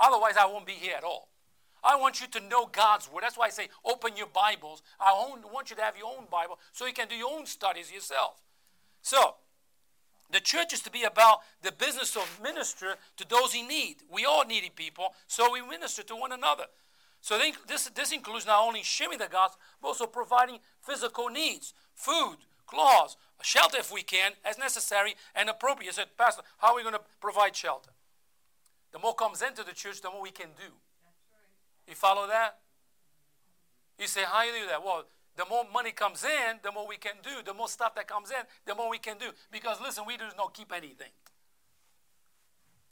Otherwise, 0.00 0.34
I 0.40 0.46
won't 0.46 0.66
be 0.66 0.72
here 0.72 0.94
at 0.96 1.04
all. 1.04 1.28
I 1.84 1.96
want 1.96 2.20
you 2.20 2.28
to 2.28 2.40
know 2.40 2.66
God's 2.66 3.10
word. 3.10 3.22
That's 3.22 3.36
why 3.36 3.46
I 3.46 3.50
say 3.50 3.68
open 3.84 4.16
your 4.16 4.28
Bibles. 4.28 4.82
I 5.00 5.12
want 5.52 5.70
you 5.70 5.76
to 5.76 5.82
have 5.82 5.96
your 5.96 6.06
own 6.06 6.26
Bible 6.30 6.58
so 6.72 6.86
you 6.86 6.92
can 6.92 7.08
do 7.08 7.16
your 7.16 7.30
own 7.36 7.46
studies 7.46 7.92
yourself. 7.92 8.40
So, 9.02 9.34
the 10.30 10.40
church 10.40 10.72
is 10.72 10.80
to 10.82 10.90
be 10.90 11.02
about 11.02 11.40
the 11.62 11.72
business 11.72 12.16
of 12.16 12.40
minister 12.42 12.94
to 13.16 13.28
those 13.28 13.54
in 13.54 13.68
need. 13.68 13.96
We 14.10 14.24
all 14.24 14.44
needy 14.46 14.70
people, 14.74 15.14
so 15.26 15.52
we 15.52 15.60
minister 15.60 16.02
to 16.04 16.16
one 16.16 16.32
another. 16.32 16.64
So 17.20 17.38
this, 17.68 17.88
this 17.90 18.12
includes 18.12 18.46
not 18.46 18.66
only 18.66 18.82
sharing 18.82 19.18
the 19.18 19.28
gospel, 19.28 19.60
but 19.80 19.88
also 19.88 20.06
providing 20.06 20.58
physical 20.80 21.28
needs, 21.28 21.74
food, 21.94 22.38
clothes, 22.72 23.16
shelter 23.42 23.78
if 23.78 23.92
we 23.92 24.02
can, 24.02 24.32
as 24.44 24.56
necessary 24.56 25.14
and 25.34 25.50
appropriate. 25.50 25.90
I 25.90 25.92
said, 25.92 26.16
Pastor, 26.16 26.42
how 26.58 26.72
are 26.72 26.76
we 26.76 26.82
going 26.82 26.94
to 26.94 27.04
provide 27.20 27.54
shelter? 27.54 27.90
The 28.92 28.98
more 28.98 29.14
comes 29.14 29.42
into 29.42 29.62
the 29.62 29.72
church, 29.72 30.00
the 30.00 30.10
more 30.10 30.22
we 30.22 30.30
can 30.30 30.48
do. 30.56 30.72
Right. 30.72 31.88
You 31.88 31.94
follow 31.94 32.26
that? 32.26 32.58
You 33.98 34.06
say, 34.06 34.22
how 34.24 34.42
you 34.42 34.52
do 34.52 34.66
that? 34.68 34.82
Well, 34.84 35.04
the 35.36 35.44
more 35.48 35.64
money 35.72 35.92
comes 35.92 36.24
in, 36.24 36.60
the 36.62 36.72
more 36.72 36.86
we 36.86 36.96
can 36.96 37.14
do. 37.22 37.42
The 37.44 37.54
more 37.54 37.68
stuff 37.68 37.94
that 37.94 38.06
comes 38.06 38.30
in, 38.30 38.44
the 38.66 38.74
more 38.74 38.90
we 38.90 38.98
can 38.98 39.16
do. 39.18 39.26
Because 39.50 39.80
listen, 39.80 40.04
we 40.06 40.16
do 40.16 40.24
not 40.36 40.54
keep 40.54 40.72
anything. 40.72 41.12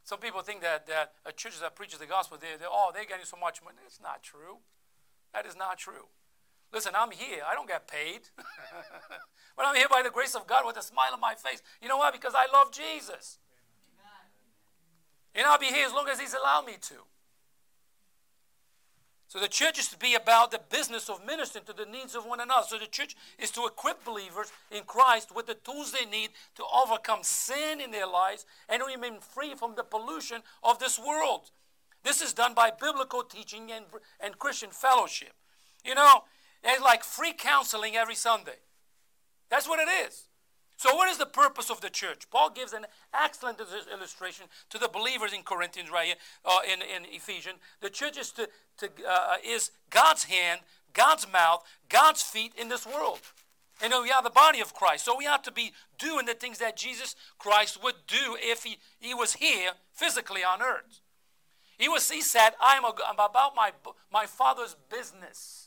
Some 0.05 0.19
people 0.19 0.41
think 0.41 0.63
that, 0.63 0.87
that 0.87 1.13
a 1.27 1.33
church 1.33 1.61
that 1.61 1.77
preaches 1.77 1.99
the 1.99 2.07
gospel, 2.07 2.39
they, 2.41 2.57
they, 2.59 2.65
oh, 2.69 2.91
they're 2.95 3.05
getting 3.05 3.27
so 3.27 3.37
much 3.37 3.63
money. 3.63 3.77
It's 3.87 4.01
not 4.01 4.23
true. 4.23 4.59
That 5.35 5.47
is 5.47 5.57
not 5.57 5.79
true. 5.79 6.09
Listen, 6.73 6.93
I'm 6.97 7.11
here. 7.11 7.43
I 7.49 7.55
don't 7.55 7.69
get 7.69 7.89
paid. 7.89 8.21
but 9.57 9.67
I'm 9.67 9.75
here 9.75 9.89
by 9.91 10.03
the 10.03 10.11
grace 10.11 10.35
of 10.35 10.47
God 10.47 10.65
with 10.67 10.77
a 10.77 10.83
smile 10.83 11.11
on 11.13 11.21
my 11.21 11.35
face. 11.35 11.63
You 11.83 11.89
know 11.89 11.97
why? 11.97 12.11
Because 12.11 12.35
I 12.35 12.47
love 12.53 12.73
Jesus. 12.73 13.39
And 15.35 15.47
I'll 15.47 15.59
be 15.59 15.67
here 15.67 15.87
as 15.87 15.93
long 15.93 16.09
as 16.09 16.21
He's 16.21 16.35
allowed 16.35 16.67
me 16.67 16.75
to. 16.81 16.95
So 19.31 19.39
the 19.39 19.47
church 19.47 19.79
is 19.79 19.87
to 19.89 19.97
be 19.97 20.15
about 20.15 20.51
the 20.51 20.61
business 20.71 21.09
of 21.09 21.25
ministering 21.25 21.65
to 21.67 21.73
the 21.73 21.85
needs 21.85 22.17
of 22.17 22.27
one 22.27 22.41
another. 22.41 22.67
So 22.67 22.79
the 22.79 22.89
church 22.89 23.15
is 23.39 23.53
to 23.53 23.65
equip 23.65 24.05
believers 24.05 24.51
in 24.73 24.83
Christ 24.83 25.33
with 25.33 25.47
the 25.47 25.55
tools 25.55 25.93
they 25.93 26.05
need 26.05 26.31
to 26.57 26.65
overcome 26.75 27.21
sin 27.23 27.81
in 27.81 27.93
their 27.93 28.09
lives 28.09 28.45
and 28.69 28.83
remain 28.85 29.21
free 29.21 29.55
from 29.55 29.77
the 29.77 29.85
pollution 29.85 30.43
of 30.65 30.81
this 30.81 30.99
world. 30.99 31.53
This 32.03 32.21
is 32.21 32.33
done 32.33 32.55
by 32.55 32.73
biblical 32.73 33.23
teaching 33.23 33.71
and, 33.71 33.85
and 34.19 34.37
Christian 34.37 34.71
fellowship. 34.71 35.35
You 35.85 35.95
know, 35.95 36.25
it's 36.65 36.83
like 36.83 37.05
free 37.05 37.33
counseling 37.33 37.97
every 37.97 38.15
Sunday. 38.15 38.59
That's 39.49 39.69
what 39.69 39.81
it 39.81 39.89
is. 40.07 40.25
So, 40.77 40.95
what 40.95 41.11
is 41.11 41.19
the 41.19 41.27
purpose 41.27 41.71
of 41.71 41.83
the 41.83 41.91
church? 41.91 42.31
Paul 42.31 42.49
gives 42.49 42.73
an 42.73 42.87
excellent 43.13 43.61
illustration 43.93 44.47
to 44.71 44.79
the 44.79 44.89
believers 44.89 45.35
in 45.35 45.43
Corinthians, 45.43 45.91
right 45.91 46.07
here, 46.07 46.17
uh, 46.45 46.61
in, 46.65 46.81
in 46.81 47.05
Ephesians. 47.13 47.59
The 47.83 47.91
church 47.91 48.17
is, 48.17 48.31
to, 48.33 48.49
to, 48.79 48.89
uh, 49.07 49.35
is 49.47 49.73
God's 49.91 50.25
hand, 50.25 50.61
God's 50.95 51.31
mouth, 51.31 51.65
God's 51.91 52.23
feet 52.23 52.53
in 52.57 52.71
this 52.71 52.87
world. 52.87 53.21
And 53.83 53.93
we 54.03 54.11
are 54.11 54.23
the 54.23 54.31
body 54.31 54.61
of 54.61 54.73
Christ. 54.73 55.05
So 55.05 55.15
we 55.17 55.25
have 55.25 55.43
to 55.43 55.53
be 55.53 55.73
doing 55.99 56.25
the 56.25 56.33
things 56.33 56.59
that 56.59 56.79
Jesus 56.79 57.15
Christ 57.39 57.83
would 57.83 57.97
do 58.07 58.39
if 58.39 58.65
he, 58.65 58.79
he 59.01 59.13
was 59.13 59.35
here 59.35 59.73
physically 59.93 60.43
on 60.43 60.63
earth. 60.63 61.01
He, 61.79 61.89
was, 61.89 62.11
he 62.11 62.23
said, 62.23 62.51
I'm, 62.59 62.85
a, 62.85 62.95
I'm 63.07 63.19
about 63.19 63.55
my, 63.55 63.73
my 64.11 64.25
father's 64.27 64.77
business. 64.91 65.60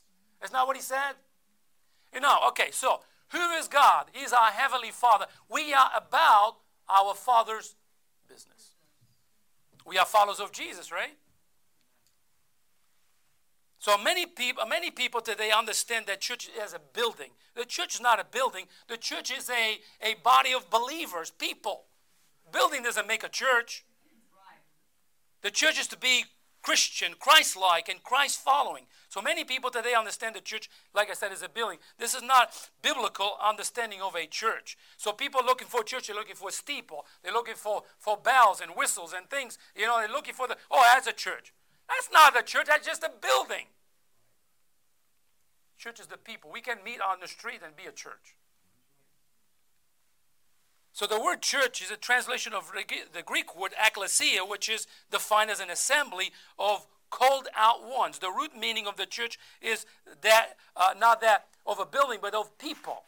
Isn't 0.43 0.55
what 0.55 0.75
he 0.75 0.81
said? 0.81 1.13
You 2.13 2.19
know, 2.19 2.37
okay, 2.49 2.69
so 2.71 3.01
who 3.29 3.51
is 3.51 3.67
God? 3.67 4.07
He's 4.11 4.33
our 4.33 4.51
Heavenly 4.51 4.91
Father. 4.91 5.25
We 5.49 5.73
are 5.73 5.89
about 5.95 6.57
our 6.89 7.13
Father's 7.13 7.75
business. 8.27 8.71
We 9.85 9.97
are 9.97 10.05
followers 10.05 10.39
of 10.39 10.51
Jesus, 10.51 10.91
right? 10.91 11.17
So 13.79 13.97
many 13.97 14.25
people, 14.25 14.65
many 14.65 14.91
people 14.91 15.19
today 15.19 15.51
understand 15.51 16.05
that 16.05 16.21
church 16.21 16.49
is 16.63 16.73
a 16.73 16.79
building. 16.79 17.31
The 17.55 17.65
church 17.65 17.95
is 17.95 18.01
not 18.01 18.19
a 18.19 18.23
building. 18.23 18.67
The 18.87 18.95
church 18.95 19.29
is 19.29 19.49
a, 19.49 19.79
a 20.01 20.15
body 20.23 20.53
of 20.53 20.69
believers, 20.69 21.31
people. 21.31 21.83
Building 22.51 22.83
doesn't 22.83 23.07
make 23.07 23.23
a 23.23 23.29
church. 23.29 23.83
The 25.41 25.51
church 25.51 25.77
is 25.77 25.87
to 25.87 25.97
be 25.97 26.23
Christian, 26.63 27.13
Christ 27.19 27.57
like, 27.57 27.89
and 27.89 28.01
Christ 28.01 28.39
following. 28.39 28.85
So 29.09 29.21
many 29.21 29.43
people 29.43 29.69
today 29.69 29.93
understand 29.93 30.35
the 30.35 30.41
church, 30.41 30.69
like 30.95 31.11
I 31.11 31.13
said, 31.13 31.31
is 31.31 31.43
a 31.43 31.49
building. 31.49 31.77
This 31.99 32.15
is 32.15 32.23
not 32.23 32.69
biblical 32.81 33.33
understanding 33.45 34.01
of 34.01 34.15
a 34.15 34.25
church. 34.25 34.77
So 34.97 35.11
people 35.11 35.41
are 35.41 35.45
looking 35.45 35.67
for 35.67 35.81
a 35.81 35.83
church, 35.83 36.07
they're 36.07 36.15
looking 36.15 36.35
for 36.35 36.49
a 36.49 36.53
steeple. 36.53 37.05
They're 37.21 37.33
looking 37.33 37.55
for, 37.55 37.83
for 37.99 38.17
bells 38.17 38.61
and 38.61 38.71
whistles 38.71 39.13
and 39.13 39.29
things. 39.29 39.59
You 39.75 39.85
know, 39.85 39.99
they're 39.99 40.07
looking 40.07 40.33
for 40.33 40.47
the, 40.47 40.57
oh, 40.71 40.83
that's 40.93 41.05
a 41.05 41.13
church. 41.13 41.53
That's 41.89 42.09
not 42.11 42.39
a 42.39 42.43
church, 42.43 42.67
that's 42.67 42.87
just 42.87 43.03
a 43.03 43.11
building. 43.21 43.65
Church 45.77 45.99
is 45.99 46.07
the 46.07 46.17
people. 46.17 46.49
We 46.51 46.61
can 46.61 46.77
meet 46.85 47.01
on 47.01 47.17
the 47.21 47.27
street 47.27 47.59
and 47.63 47.75
be 47.75 47.83
a 47.83 47.91
church. 47.91 48.35
So 50.93 51.07
the 51.07 51.19
word 51.19 51.41
church 51.41 51.81
is 51.81 51.89
a 51.89 51.97
translation 51.97 52.53
of 52.53 52.71
the 53.13 53.23
Greek 53.23 53.59
word 53.59 53.73
ecclesia, 53.83 54.45
which 54.45 54.69
is 54.69 54.85
defined 55.11 55.49
as 55.49 55.59
an 55.59 55.71
assembly 55.71 56.31
of 56.59 56.85
called 57.09 57.47
out 57.55 57.79
ones. 57.83 58.19
The 58.19 58.29
root 58.29 58.51
meaning 58.57 58.85
of 58.85 58.95
the 58.95 59.07
church 59.07 59.39
is 59.59 59.87
that 60.21 60.53
uh, 60.75 60.93
not 60.97 61.19
that 61.21 61.47
of 61.65 61.79
a 61.79 61.85
building, 61.85 62.19
but 62.21 62.35
of 62.35 62.57
people. 62.59 63.03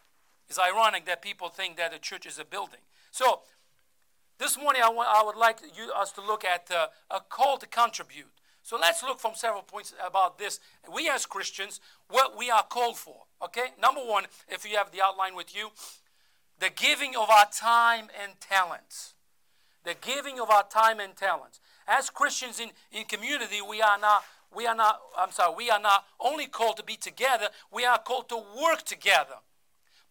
It's 0.49 0.59
ironic 0.59 1.05
that 1.05 1.21
people 1.21 1.49
think 1.49 1.77
that 1.77 1.93
a 1.93 1.99
church 1.99 2.25
is 2.25 2.39
a 2.39 2.45
building. 2.45 2.81
So 3.11 3.41
this 4.39 4.57
morning 4.57 4.81
I, 4.83 4.89
want, 4.89 5.09
I 5.11 5.23
would 5.23 5.35
like 5.37 5.59
you, 5.77 5.91
us 5.95 6.11
to 6.13 6.21
look 6.21 6.43
at 6.43 6.69
uh, 6.71 6.87
a 7.11 7.19
call 7.19 7.57
to 7.57 7.67
contribute. 7.67 8.31
So 8.63 8.77
let's 8.81 9.03
look 9.03 9.19
from 9.19 9.35
several 9.35 9.61
points 9.61 9.93
about 10.03 10.39
this. 10.39 10.59
We 10.91 11.07
as 11.07 11.27
Christians, 11.27 11.79
what 12.09 12.35
we 12.35 12.49
are 12.49 12.63
called 12.63 12.97
for. 12.97 13.25
Okay? 13.43 13.67
Number 13.79 14.01
one, 14.01 14.25
if 14.49 14.69
you 14.69 14.75
have 14.77 14.91
the 14.91 15.03
outline 15.03 15.35
with 15.35 15.55
you, 15.55 15.69
the 16.59 16.69
giving 16.73 17.15
of 17.15 17.29
our 17.29 17.45
time 17.51 18.09
and 18.21 18.39
talents. 18.39 19.13
The 19.83 19.95
giving 19.99 20.39
of 20.39 20.49
our 20.49 20.63
time 20.63 20.99
and 20.99 21.15
talents. 21.15 21.59
As 21.87 22.09
Christians 22.09 22.59
in, 22.59 22.69
in 22.91 23.05
community, 23.05 23.61
we 23.61 23.81
are 23.81 23.99
not 23.99 24.23
we 24.55 24.65
are 24.65 24.75
not 24.75 24.99
I'm 25.17 25.31
sorry, 25.31 25.53
we 25.55 25.69
are 25.69 25.79
not 25.79 26.05
only 26.19 26.47
called 26.47 26.77
to 26.77 26.83
be 26.83 26.95
together, 26.95 27.49
we 27.71 27.85
are 27.85 27.99
called 27.99 28.29
to 28.29 28.37
work 28.37 28.83
together. 28.83 29.35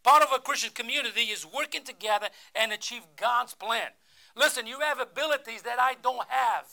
Part 0.02 0.22
of 0.22 0.28
a 0.34 0.38
Christian 0.38 0.70
community 0.70 1.22
is 1.22 1.46
working 1.46 1.82
together 1.82 2.28
and 2.54 2.72
achieve 2.72 3.02
God's 3.16 3.54
plan. 3.54 3.88
Listen, 4.36 4.66
you 4.66 4.80
have 4.80 5.00
abilities 5.00 5.62
that 5.62 5.80
I 5.80 5.94
don't 6.02 6.28
have. 6.28 6.66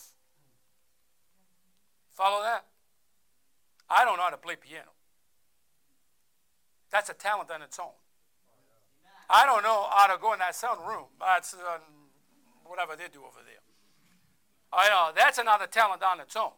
Follow 2.11 2.43
that? 2.43 2.65
I 3.89 4.03
don't 4.03 4.17
know 4.17 4.23
how 4.23 4.29
to 4.29 4.37
play 4.37 4.55
piano. 4.55 4.91
That's 6.91 7.09
a 7.09 7.13
talent 7.13 7.49
on 7.51 7.61
its 7.61 7.79
own. 7.79 8.00
I 9.31 9.45
don't 9.45 9.63
know 9.63 9.87
how 9.89 10.07
to 10.13 10.21
go 10.21 10.33
in 10.33 10.39
that 10.39 10.55
sound 10.55 10.85
room. 10.85 11.05
That's 11.19 11.53
uh, 11.53 11.79
whatever 12.65 12.95
they 12.97 13.07
do 13.11 13.19
over 13.19 13.39
there. 13.45 13.63
I 14.73 14.89
know 14.89 15.11
that's 15.15 15.37
another 15.37 15.67
talent 15.67 16.03
on 16.03 16.19
its 16.19 16.35
own. 16.35 16.51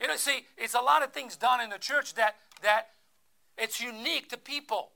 You 0.00 0.06
know, 0.06 0.16
see, 0.16 0.46
it's 0.56 0.74
a 0.74 0.80
lot 0.80 1.02
of 1.02 1.12
things 1.12 1.36
done 1.36 1.60
in 1.60 1.70
the 1.70 1.78
church 1.78 2.14
that 2.14 2.36
that 2.62 2.90
it's 3.56 3.80
unique 3.80 4.28
to 4.30 4.36
people. 4.36 4.90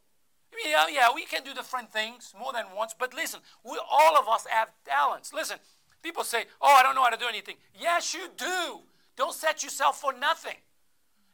Yeah, 0.65 0.87
yeah, 0.89 1.09
we 1.13 1.25
can 1.25 1.43
do 1.43 1.53
different 1.55 1.91
things 1.93 2.35
more 2.39 2.53
than 2.53 2.67
once, 2.77 2.95
but 2.97 3.15
listen, 3.15 3.41
we 3.65 3.81
all 3.91 4.17
of 4.17 4.29
us 4.29 4.47
have 4.49 4.69
talents. 4.85 5.33
Listen, 5.33 5.59
people 6.03 6.23
say, 6.23 6.45
"Oh, 6.61 6.75
I 6.79 6.83
don't 6.83 6.95
know 6.95 7.03
how 7.03 7.11
to 7.11 7.17
do 7.17 7.29
anything." 7.29 7.57
Yes, 7.75 8.15
you 8.15 8.29
do. 8.37 8.81
Don't 9.17 9.35
set 9.35 9.65
yourself 9.65 10.01
for 10.01 10.13
nothing. 10.13 10.57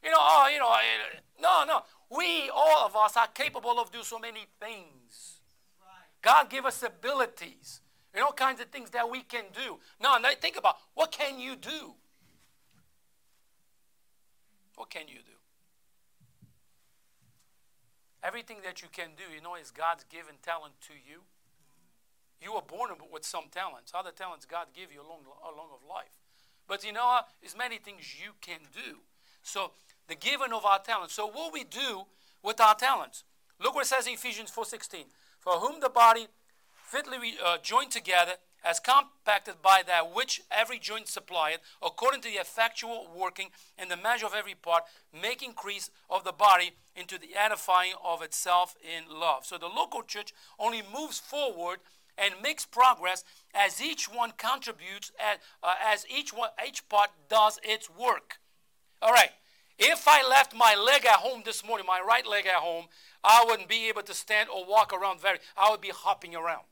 You 0.03 0.09
know, 0.09 0.17
oh, 0.19 0.49
you 0.51 0.59
know, 0.59 0.73
no, 1.41 1.65
no. 1.65 1.83
We, 2.09 2.49
all 2.49 2.85
of 2.85 2.95
us, 2.95 3.17
are 3.17 3.27
capable 3.27 3.79
of 3.79 3.91
doing 3.91 4.03
so 4.03 4.17
many 4.17 4.45
things. 4.59 4.98
God 6.21 6.49
give 6.49 6.65
us 6.65 6.83
abilities 6.83 7.81
and 8.13 8.23
all 8.23 8.31
kinds 8.31 8.59
of 8.59 8.67
things 8.67 8.89
that 8.91 9.09
we 9.09 9.21
can 9.21 9.45
do. 9.53 9.77
Now, 10.01 10.17
think 10.41 10.57
about 10.57 10.77
what 10.93 11.11
can 11.11 11.39
you 11.39 11.55
do? 11.55 11.93
What 14.75 14.89
can 14.89 15.07
you 15.07 15.15
do? 15.15 15.37
Everything 18.23 18.57
that 18.65 18.81
you 18.81 18.89
can 18.91 19.09
do, 19.15 19.33
you 19.33 19.41
know, 19.41 19.55
is 19.55 19.71
God's 19.71 20.03
given 20.05 20.35
talent 20.43 20.73
to 20.87 20.93
you. 20.93 21.21
You 22.41 22.53
were 22.53 22.61
born 22.61 22.89
with 23.11 23.25
some 23.25 23.45
talents. 23.51 23.91
Other 23.95 24.11
talents 24.11 24.45
God 24.45 24.67
give 24.75 24.91
you 24.93 25.01
along, 25.01 25.19
along 25.43 25.69
of 25.73 25.87
life. 25.87 26.17
But 26.67 26.85
you 26.85 26.93
know, 26.93 27.19
there's 27.41 27.57
many 27.57 27.77
things 27.77 28.15
you 28.21 28.31
can 28.41 28.59
do. 28.73 28.99
So 29.41 29.71
the 30.07 30.15
giving 30.15 30.53
of 30.53 30.65
our 30.65 30.79
talents. 30.79 31.13
So 31.13 31.27
what 31.27 31.53
we 31.53 31.63
do 31.63 32.03
with 32.43 32.59
our 32.61 32.75
talents. 32.75 33.23
Look 33.61 33.75
what 33.75 33.85
it 33.85 33.89
says 33.89 34.07
in 34.07 34.13
Ephesians 34.13 34.51
4.16. 34.51 35.05
For 35.39 35.53
whom 35.53 35.79
the 35.79 35.89
body 35.89 36.27
fitly 36.83 37.17
uh, 37.43 37.57
joined 37.61 37.91
together 37.91 38.33
as 38.63 38.79
compacted 38.79 39.61
by 39.61 39.81
that 39.87 40.13
which 40.13 40.41
every 40.51 40.79
joint 40.79 41.07
supplieth, 41.07 41.61
according 41.81 42.21
to 42.21 42.29
the 42.29 42.35
effectual 42.35 43.07
working 43.15 43.47
in 43.77 43.87
the 43.87 43.95
measure 43.95 44.25
of 44.25 44.33
every 44.33 44.55
part, 44.55 44.83
make 45.13 45.41
increase 45.41 45.89
of 46.09 46.23
the 46.23 46.33
body 46.33 46.71
into 46.95 47.17
the 47.17 47.35
edifying 47.35 47.93
of 48.03 48.21
itself 48.21 48.75
in 48.83 49.19
love. 49.19 49.45
So 49.45 49.57
the 49.57 49.67
local 49.67 50.03
church 50.03 50.33
only 50.59 50.81
moves 50.81 51.19
forward 51.19 51.79
and 52.17 52.33
makes 52.43 52.65
progress 52.65 53.23
as 53.53 53.81
each 53.81 54.13
one 54.13 54.33
contributes, 54.37 55.11
as, 55.19 55.37
uh, 55.63 55.75
as 55.81 56.05
each, 56.13 56.33
one, 56.33 56.49
each 56.67 56.87
part 56.89 57.11
does 57.29 57.59
its 57.63 57.89
work. 57.89 58.39
All 59.01 59.13
right, 59.13 59.31
if 59.79 60.07
I 60.07 60.27
left 60.27 60.53
my 60.53 60.75
leg 60.75 61.05
at 61.05 61.19
home 61.19 61.41
this 61.45 61.65
morning, 61.65 61.87
my 61.87 62.01
right 62.05 62.27
leg 62.27 62.45
at 62.45 62.55
home, 62.55 62.85
I 63.23 63.45
wouldn't 63.47 63.69
be 63.69 63.87
able 63.87 64.03
to 64.03 64.13
stand 64.13 64.49
or 64.49 64.65
walk 64.65 64.93
around 64.93 65.21
very. 65.21 65.39
I 65.57 65.71
would 65.71 65.81
be 65.81 65.91
hopping 65.93 66.35
around. 66.35 66.65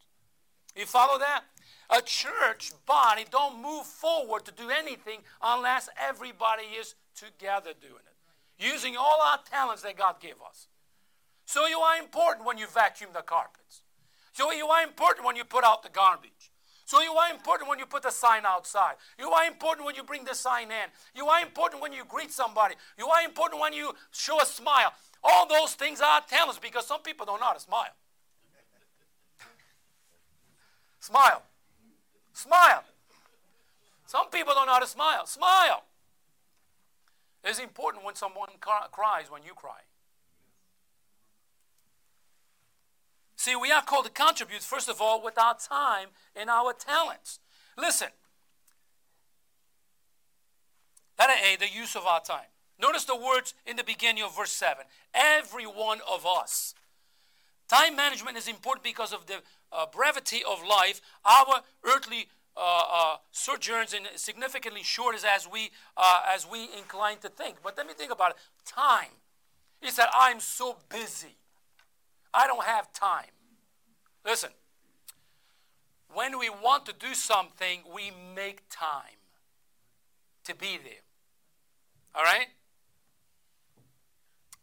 You 0.75 0.85
follow 0.85 1.17
that? 1.17 1.43
A 1.89 2.01
church 2.01 2.73
body 2.85 3.25
don't 3.29 3.61
move 3.61 3.85
forward 3.85 4.45
to 4.45 4.51
do 4.51 4.69
anything 4.69 5.21
unless 5.41 5.89
everybody 5.97 6.63
is 6.79 6.95
together 7.15 7.71
doing 7.79 7.93
it, 8.05 8.63
using 8.63 8.97
all 8.97 9.19
our 9.25 9.39
talents 9.49 9.83
that 9.83 9.97
God 9.97 10.19
gave 10.19 10.35
us. 10.47 10.67
So 11.45 11.65
you 11.65 11.79
are 11.79 11.97
important 11.97 12.45
when 12.45 12.57
you 12.57 12.67
vacuum 12.67 13.11
the 13.13 13.21
carpets. 13.21 13.81
So 14.33 14.51
you 14.51 14.67
are 14.67 14.83
important 14.83 15.25
when 15.25 15.37
you 15.37 15.45
put 15.45 15.63
out 15.63 15.81
the 15.81 15.89
garbage. 15.89 16.36
So 16.87 17.01
you 17.01 17.11
are 17.11 17.29
important 17.31 17.69
when 17.69 17.79
you 17.79 17.85
put 17.85 18.03
the 18.03 18.11
sign 18.11 18.45
outside. 18.45 18.95
You 19.19 19.29
are 19.29 19.45
important 19.45 19.85
when 19.85 19.95
you 19.95 20.03
bring 20.03 20.23
the 20.23 20.33
sign 20.33 20.71
in. 20.71 20.87
You 21.13 21.27
are 21.27 21.41
important 21.41 21.81
when 21.81 21.91
you 21.91 22.05
greet 22.07 22.31
somebody. 22.31 22.75
You 22.97 23.07
are 23.07 23.25
important 23.25 23.59
when 23.59 23.73
you 23.73 23.91
show 24.11 24.39
a 24.39 24.45
smile. 24.45 24.93
All 25.21 25.45
those 25.45 25.73
things 25.73 25.99
are 25.99 26.21
talents 26.21 26.59
because 26.63 26.87
some 26.87 27.01
people 27.01 27.25
don't 27.25 27.41
know 27.41 27.47
how 27.47 27.53
to 27.55 27.59
smile. 27.59 27.91
Smile. 31.01 31.43
Smile. 32.31 32.83
Some 34.05 34.29
people 34.29 34.53
don't 34.53 34.67
know 34.67 34.73
how 34.73 34.79
to 34.79 34.87
smile. 34.87 35.25
Smile. 35.25 35.83
It's 37.43 37.59
important 37.59 38.05
when 38.05 38.15
someone 38.15 38.47
cries 38.93 39.29
when 39.29 39.43
you 39.43 39.53
cry. 39.53 39.81
See, 43.37 43.55
we 43.55 43.71
are 43.71 43.83
called 43.83 44.05
to 44.05 44.11
contribute, 44.11 44.61
first 44.61 44.89
of 44.89 44.99
all, 44.99 45.23
with 45.23 45.37
our 45.37 45.55
time 45.55 46.09
and 46.35 46.49
our 46.49 46.73
talents. 46.73 47.39
Listen. 47.77 48.09
Letter 51.19 51.33
A, 51.45 51.55
the 51.55 51.69
use 51.69 51.95
of 51.95 52.05
our 52.05 52.19
time. 52.19 52.49
Notice 52.79 53.05
the 53.05 53.15
words 53.15 53.53
in 53.65 53.75
the 53.75 53.83
beginning 53.83 54.23
of 54.23 54.35
verse 54.35 54.51
7. 54.51 54.83
Every 55.13 55.65
one 55.65 55.99
of 56.09 56.25
us. 56.25 56.73
Time 57.67 57.95
management 57.95 58.37
is 58.37 58.47
important 58.47 58.83
because 58.83 59.13
of 59.13 59.27
the 59.27 59.41
uh, 59.71 59.85
brevity 59.91 60.41
of 60.47 60.63
life. 60.67 60.99
Our 61.23 61.61
earthly 61.83 62.27
uh, 62.55 62.83
uh, 62.91 63.15
sojourns 63.31 63.93
in 63.93 64.03
significantly 64.15 64.83
short 64.83 65.15
as, 65.15 65.23
as 65.23 65.47
we 65.51 65.69
uh, 65.95 66.21
as 66.33 66.47
we 66.49 66.69
incline 66.77 67.17
to 67.19 67.29
think. 67.29 67.57
But 67.63 67.77
let 67.77 67.85
me 67.85 67.93
think 67.93 68.11
about 68.11 68.31
it. 68.31 68.37
Time. 68.65 69.11
He 69.81 69.91
said, 69.91 70.07
"I'm 70.13 70.39
so 70.39 70.77
busy, 70.89 71.35
I 72.33 72.47
don't 72.47 72.63
have 72.63 72.91
time." 72.93 73.31
Listen. 74.25 74.51
When 76.13 76.39
we 76.39 76.49
want 76.49 76.85
to 76.85 76.93
do 76.93 77.13
something, 77.13 77.81
we 77.93 78.11
make 78.35 78.63
time 78.69 79.19
to 80.45 80.55
be 80.55 80.79
there. 80.83 81.03
All 82.15 82.23
right? 82.23 82.47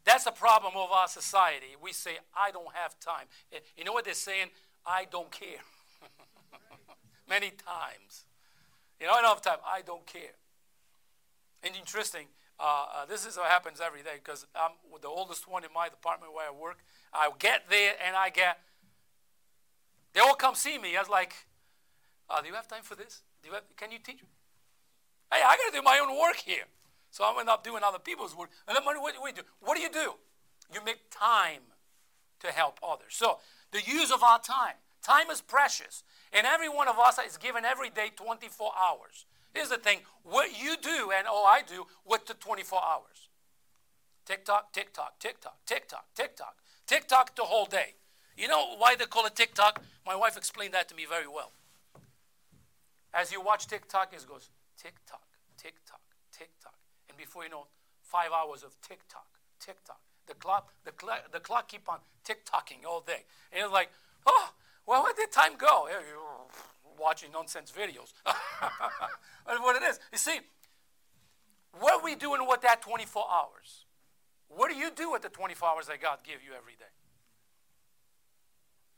That's 0.05 0.25
the 0.25 0.33
problem 0.33 0.73
of 0.77 0.91
our 0.91 1.09
society. 1.09 1.77
We 1.81 1.93
say, 1.93 2.19
I 2.37 2.51
don't 2.51 2.75
have 2.75 2.99
time. 2.99 3.27
Eh, 3.53 3.59
you 3.77 3.85
know 3.85 3.93
what 3.93 4.05
they're 4.05 4.15
saying? 4.15 4.49
I 4.85 5.07
don't 5.11 5.31
care. 5.31 5.61
Many 7.29 7.51
times. 7.51 8.25
You 9.01 9.07
know, 9.07 9.13
I 9.13 9.23
don't 9.23 9.31
have 9.31 9.43
time. 9.43 9.59
I 9.67 9.81
don't 9.81 10.07
care. 10.07 10.37
And 11.63 11.75
interesting, 11.75 12.27
uh, 12.61 12.87
uh, 12.95 13.07
this 13.07 13.25
is 13.25 13.37
what 13.37 13.47
happens 13.47 13.81
every 13.81 14.03
day 14.03 14.21
because 14.23 14.47
I'm 14.55 14.73
the 15.01 15.09
oldest 15.09 15.49
one 15.49 15.65
in 15.65 15.71
my 15.75 15.89
department 15.89 16.35
where 16.35 16.47
I 16.49 16.53
work. 16.53 16.79
I 17.15 17.31
get 17.39 17.71
there 17.71 17.95
and 18.05 18.17
I 18.17 18.31
get, 18.31 18.59
they 20.13 20.21
all 20.21 20.35
come 20.35 20.55
see 20.55 20.79
me. 20.79 20.97
I 20.97 21.01
was 21.01 21.09
like, 21.09 21.35
uh, 22.29 22.41
do 22.41 22.49
you 22.49 22.55
have 22.55 22.69
time 22.69 22.83
for 22.83 22.95
this? 22.95 23.23
Do 23.43 23.49
you 23.49 23.55
have, 23.55 23.65
can 23.77 23.93
you 23.93 23.99
teach 23.99 24.23
me? 24.23 24.29
Hey, 25.33 25.41
I 25.45 25.57
got 25.57 25.73
to 25.73 25.77
do 25.77 25.83
my 25.83 25.99
own 25.99 26.19
work 26.19 26.37
here. 26.37 26.65
So 27.11 27.25
I 27.25 27.39
end 27.39 27.49
up 27.49 27.63
doing 27.63 27.83
other 27.85 27.99
people's 27.99 28.37
work. 28.37 28.51
And 28.67 28.77
then 28.77 28.85
what, 28.85 28.95
do 28.95 29.01
you 29.01 29.33
do? 29.33 29.43
What 29.61 29.77
do 29.77 29.83
you 29.83 29.91
do? 29.91 30.15
You 30.73 30.85
make 30.85 31.11
time 31.11 31.61
to 32.41 32.49
help 32.49 32.79
others. 32.83 33.11
So 33.11 33.39
the 33.71 33.81
use 33.81 34.11
of 34.11 34.23
our 34.23 34.41
time. 34.41 34.75
Time 35.03 35.31
is 35.31 35.41
precious. 35.41 36.03
And 36.33 36.47
every 36.47 36.69
one 36.69 36.89
of 36.89 36.99
us 36.99 37.19
is 37.19 37.37
given 37.37 37.65
every 37.65 37.91
day 37.91 38.11
24 38.17 38.73
hours. 38.77 39.27
Here's 39.53 39.69
the 39.69 39.77
thing 39.77 40.01
what 40.25 40.61
you 40.61 40.77
do 40.77 41.13
and 41.17 41.29
all 41.29 41.47
I 41.47 41.63
do 41.67 41.87
with 42.05 42.27
the 42.27 42.35
24 42.35 42.81
hours 42.83 43.29
tick 44.25 44.45
tock, 44.45 44.73
tick 44.73 44.93
tock, 44.93 45.19
tick 45.21 45.41
tock, 45.41 45.59
tick 45.67 45.89
tock, 45.89 46.07
tick 46.15 46.37
tock, 46.37 46.57
tick 46.87 47.09
tock 47.09 47.35
the 47.37 47.43
whole 47.43 47.67
day. 47.67 47.95
You 48.37 48.49
know 48.49 48.77
why 48.77 48.97
they 48.97 49.05
call 49.07 49.27
it 49.27 49.37
TikTok? 49.37 49.83
My 50.07 50.17
wife 50.17 50.37
explained 50.37 50.75
that 50.75 50.89
to 50.89 50.95
me 50.95 51.07
very 51.09 51.29
well. 51.29 51.53
As 53.13 53.31
you 53.31 53.41
watch 53.41 53.67
TikTok, 53.67 54.13
it 54.13 54.27
goes 54.29 54.51
TikTok, 54.77 55.23
TikTok, 55.57 56.01
tock. 56.61 56.75
And 57.09 57.17
before 57.17 57.45
you 57.45 57.51
know, 57.51 57.67
five 58.03 58.31
hours 58.33 58.63
of 58.63 58.75
TikTok, 58.81 59.27
TikTok. 59.61 60.01
The 60.27 60.35
clock, 60.35 60.73
the 60.85 60.91
clock, 60.91 61.33
the 61.33 61.41
clock 61.41 61.69
keep 61.69 61.89
on 61.89 61.99
tick 62.25 62.45
tocking 62.45 62.79
all 62.89 63.01
day. 63.01 63.25
And 63.53 63.63
it's 63.63 63.73
like, 63.73 63.91
oh, 64.27 64.51
well, 64.87 65.03
where 65.03 65.15
did 65.15 65.31
time 65.31 65.53
go? 65.57 65.89
Watching 66.99 67.31
nonsense 67.33 67.71
videos. 67.71 68.13
That's 68.25 69.61
what 69.61 69.77
it 69.77 69.83
is. 69.83 70.01
You 70.13 70.19
see, 70.19 70.41
what 71.79 72.03
we 72.03 72.15
doing 72.15 72.47
with 72.49 72.63
that 72.63 72.83
24 72.83 73.25
hours? 73.31 73.84
What 74.57 74.71
do 74.71 74.77
you 74.77 74.91
do 74.91 75.11
with 75.11 75.23
the 75.23 75.29
24 75.29 75.69
hours 75.69 75.87
that 75.87 76.01
God 76.01 76.19
give 76.25 76.43
you 76.45 76.53
every 76.57 76.75
day? 76.75 76.93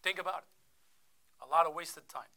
Think 0.02 0.18
about 0.18 0.44
it. 0.44 1.46
A 1.46 1.50
lot 1.50 1.66
of 1.66 1.74
wasted 1.74 2.08
time. 2.08 2.28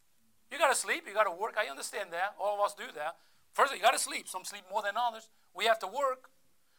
You 0.50 0.58
got 0.58 0.70
to 0.70 0.74
sleep. 0.74 1.04
You 1.06 1.14
got 1.14 1.24
to 1.24 1.30
work. 1.30 1.56
I 1.58 1.70
understand 1.70 2.10
that. 2.12 2.34
All 2.40 2.58
of 2.58 2.60
us 2.64 2.74
do 2.74 2.84
that. 2.96 3.16
First, 3.52 3.70
of 3.70 3.72
all, 3.72 3.76
you 3.76 3.82
got 3.82 3.92
to 3.92 3.98
sleep. 3.98 4.28
Some 4.28 4.44
sleep 4.44 4.64
more 4.70 4.82
than 4.82 4.94
others. 4.96 5.28
We 5.54 5.66
have 5.66 5.78
to 5.80 5.86
work. 5.86 6.30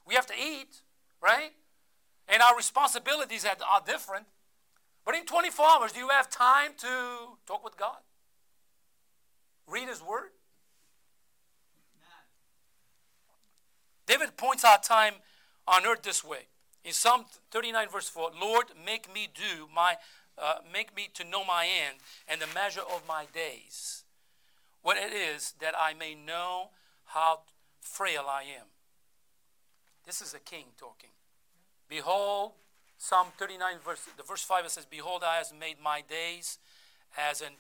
We 0.06 0.16
have 0.16 0.26
to 0.28 0.34
eat, 0.34 0.82
right? 1.22 1.52
And 2.28 2.42
our 2.42 2.56
responsibilities 2.56 3.46
are 3.46 3.82
different. 3.86 4.26
But 5.06 5.16
in 5.16 5.26
24 5.26 5.66
hours, 5.66 5.92
do 5.92 6.00
you 6.00 6.10
have 6.10 6.30
time 6.30 6.72
to 6.78 6.88
talk 7.46 7.64
with 7.64 7.78
God? 7.78 7.98
Read 9.68 9.88
His 9.88 10.02
Word? 10.02 10.32
David 14.06 14.36
points 14.36 14.66
out 14.66 14.84
time 14.84 15.14
on 15.68 15.86
earth 15.86 16.04
this 16.04 16.24
way. 16.24 16.48
In 16.84 16.94
Psalm 16.94 17.26
39, 17.52 17.88
verse 17.92 18.10
4, 18.10 18.32
Lord, 18.40 18.66
make 18.84 19.14
me 19.14 19.28
do 19.34 19.68
my, 19.74 19.96
uh, 20.38 20.56
make 20.72 20.96
me 20.96 21.10
to 21.14 21.24
know 21.24 21.44
my 21.46 21.66
end 21.66 22.00
and 22.28 22.42
the 22.42 22.48
measure 22.54 22.82
of 22.82 23.04
my 23.08 23.26
days. 23.34 24.04
What 24.82 24.98
it 24.98 25.14
is 25.14 25.54
that 25.62 25.76
I 25.78 25.94
may 25.94 26.16
know 26.16 26.70
how 27.06 27.42
frail 27.82 28.26
I 28.28 28.42
am. 28.42 28.68
This 30.06 30.22
is 30.22 30.34
a 30.34 30.40
king 30.40 30.66
talking. 30.78 31.12
Behold, 31.88 32.54
Psalm 32.98 33.28
39, 33.38 33.76
verse, 33.86 34.08
the 34.18 34.24
verse 34.24 34.44
5, 34.44 34.66
it 34.66 34.72
says, 34.72 34.86
Behold, 34.86 35.24
I 35.24 35.38
have 35.38 35.52
made 35.60 35.78
my 35.84 36.02
days 36.02 36.58
as 37.18 37.42
an 37.42 37.54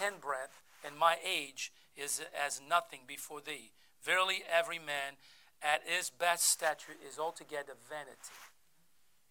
handbreadth, 0.00 0.62
and 0.84 0.96
my 0.96 1.16
age 1.26 1.72
is 1.96 2.22
as 2.46 2.60
nothing 2.68 3.00
before 3.06 3.40
thee. 3.40 3.72
Verily, 4.02 4.42
every 4.50 4.78
man 4.78 5.14
at 5.62 5.82
his 5.84 6.10
best 6.10 6.44
stature 6.44 6.94
is 7.06 7.18
altogether 7.18 7.74
vanity. 7.88 8.36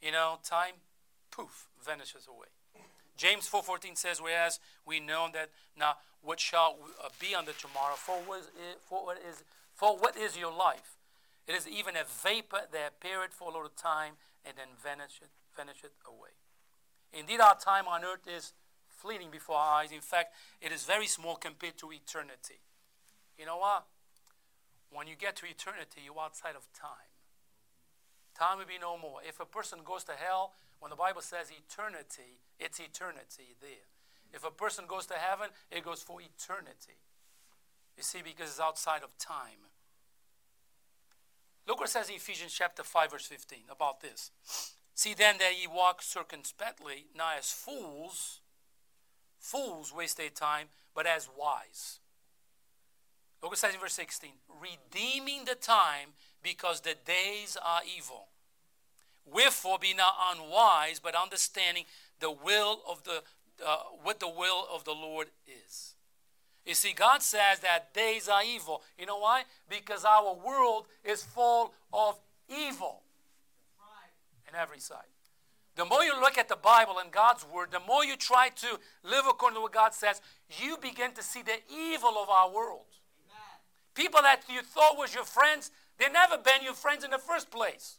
You 0.01 0.11
know, 0.11 0.39
time, 0.43 0.75
poof, 1.31 1.67
vanishes 1.83 2.27
away. 2.27 2.47
James 3.17 3.49
4.14 3.49 3.97
says, 3.97 4.21
Whereas 4.21 4.59
we 4.85 4.99
know 4.99 5.27
that 5.33 5.49
now 5.77 5.95
what 6.21 6.39
shall 6.39 6.77
uh, 7.03 7.09
be 7.19 7.33
on 7.33 7.45
the 7.45 7.53
tomorrow, 7.53 7.95
for 7.95 8.17
what, 8.17 8.39
is, 8.41 8.47
for, 8.85 9.05
what 9.05 9.17
is, 9.17 9.43
for 9.73 9.97
what 9.97 10.15
is 10.15 10.37
your 10.37 10.55
life? 10.55 10.97
It 11.47 11.55
is 11.55 11.67
even 11.67 11.95
a 11.95 12.03
vapor 12.03 12.67
that 12.71 12.91
appeareth 12.95 13.33
for 13.33 13.49
a 13.49 13.53
little 13.53 13.69
time 13.69 14.13
and 14.45 14.55
then 14.57 14.67
vanisheth 14.81 15.29
vanish 15.55 15.83
it 15.83 15.93
away. 16.05 16.29
Indeed, 17.11 17.41
our 17.41 17.57
time 17.57 17.87
on 17.87 18.03
earth 18.03 18.27
is 18.27 18.53
fleeting 18.87 19.29
before 19.31 19.55
our 19.55 19.81
eyes. 19.81 19.91
In 19.91 20.01
fact, 20.01 20.33
it 20.61 20.71
is 20.71 20.83
very 20.83 21.07
small 21.07 21.35
compared 21.35 21.77
to 21.79 21.91
eternity. 21.91 22.61
You 23.37 23.45
know 23.45 23.57
what? 23.57 23.85
When 24.91 25.07
you 25.07 25.15
get 25.15 25.35
to 25.37 25.45
eternity, 25.45 26.01
you're 26.05 26.19
outside 26.19 26.55
of 26.55 26.67
time. 26.73 27.11
Time 28.37 28.59
will 28.59 28.65
be 28.65 28.79
no 28.79 28.97
more. 28.97 29.19
If 29.27 29.39
a 29.39 29.45
person 29.45 29.79
goes 29.83 30.03
to 30.05 30.13
hell, 30.13 30.53
when 30.79 30.89
the 30.91 30.95
Bible 30.95 31.21
says 31.21 31.51
eternity, 31.51 32.39
it's 32.59 32.79
eternity 32.79 33.55
there. 33.59 33.89
If 34.33 34.45
a 34.45 34.51
person 34.51 34.85
goes 34.87 35.05
to 35.07 35.15
heaven, 35.15 35.49
it 35.71 35.83
goes 35.83 36.03
for 36.03 36.19
eternity. 36.21 36.99
You 37.97 38.03
see, 38.03 38.21
because 38.23 38.49
it's 38.49 38.59
outside 38.59 39.01
of 39.03 39.17
time. 39.17 39.71
Look 41.67 41.79
what 41.79 41.89
it 41.89 41.91
says 41.91 42.09
in 42.09 42.15
Ephesians 42.15 42.53
chapter 42.53 42.83
5, 42.83 43.11
verse 43.11 43.25
15 43.25 43.59
about 43.71 44.01
this. 44.01 44.31
See 44.93 45.13
then 45.13 45.37
that 45.39 45.59
ye 45.59 45.67
walk 45.67 46.01
circumspectly, 46.01 47.07
not 47.15 47.37
as 47.39 47.51
fools, 47.51 48.41
fools 49.39 49.93
waste 49.93 50.17
their 50.17 50.29
time, 50.29 50.67
but 50.95 51.05
as 51.05 51.27
wise. 51.37 51.99
Look 53.41 53.51
what 53.51 53.57
it 53.57 53.61
says 53.61 53.73
in 53.73 53.79
verse 53.79 53.93
16 53.93 54.31
redeeming 54.61 55.45
the 55.45 55.55
time 55.55 56.09
because 56.41 56.81
the 56.81 56.95
days 57.05 57.57
are 57.63 57.81
evil. 57.85 58.27
Wherefore 59.25 59.77
be 59.79 59.93
not 59.93 60.15
unwise, 60.31 60.99
but 60.99 61.15
understanding 61.15 61.83
the 62.19 62.31
will 62.31 62.81
of 62.89 63.03
the 63.03 63.23
uh, 63.65 63.77
what 64.03 64.19
the 64.19 64.29
will 64.29 64.67
of 64.71 64.83
the 64.83 64.93
Lord 64.93 65.27
is. 65.47 65.95
You 66.65 66.73
see, 66.73 66.93
God 66.93 67.23
says 67.23 67.59
that 67.59 67.93
days 67.93 68.27
are 68.27 68.43
evil. 68.43 68.83
You 68.99 69.05
know 69.05 69.17
why? 69.17 69.43
Because 69.69 70.03
our 70.05 70.35
world 70.35 70.87
is 71.03 71.23
full 71.23 71.73
of 71.93 72.19
evil 72.49 73.01
in 74.47 74.55
every 74.55 74.79
side. 74.79 75.05
The 75.75 75.85
more 75.85 76.03
you 76.03 76.19
look 76.19 76.37
at 76.37 76.49
the 76.49 76.55
Bible 76.55 76.95
and 76.99 77.11
God's 77.11 77.45
Word, 77.45 77.69
the 77.71 77.79
more 77.79 78.03
you 78.03 78.15
try 78.15 78.49
to 78.49 78.79
live 79.03 79.25
according 79.29 79.57
to 79.57 79.61
what 79.61 79.71
God 79.71 79.93
says, 79.93 80.21
you 80.59 80.77
begin 80.81 81.13
to 81.13 81.23
see 81.23 81.41
the 81.41 81.59
evil 81.71 82.15
of 82.21 82.29
our 82.29 82.51
world. 82.51 82.85
People 83.97 84.21
that 84.21 84.43
you 84.47 84.61
thought 84.61 84.95
was 84.95 85.15
your 85.15 85.23
friends, 85.23 85.71
they 85.97 86.07
never 86.09 86.37
been 86.37 86.63
your 86.63 86.75
friends 86.75 87.03
in 87.03 87.09
the 87.09 87.17
first 87.17 87.49
place. 87.49 87.97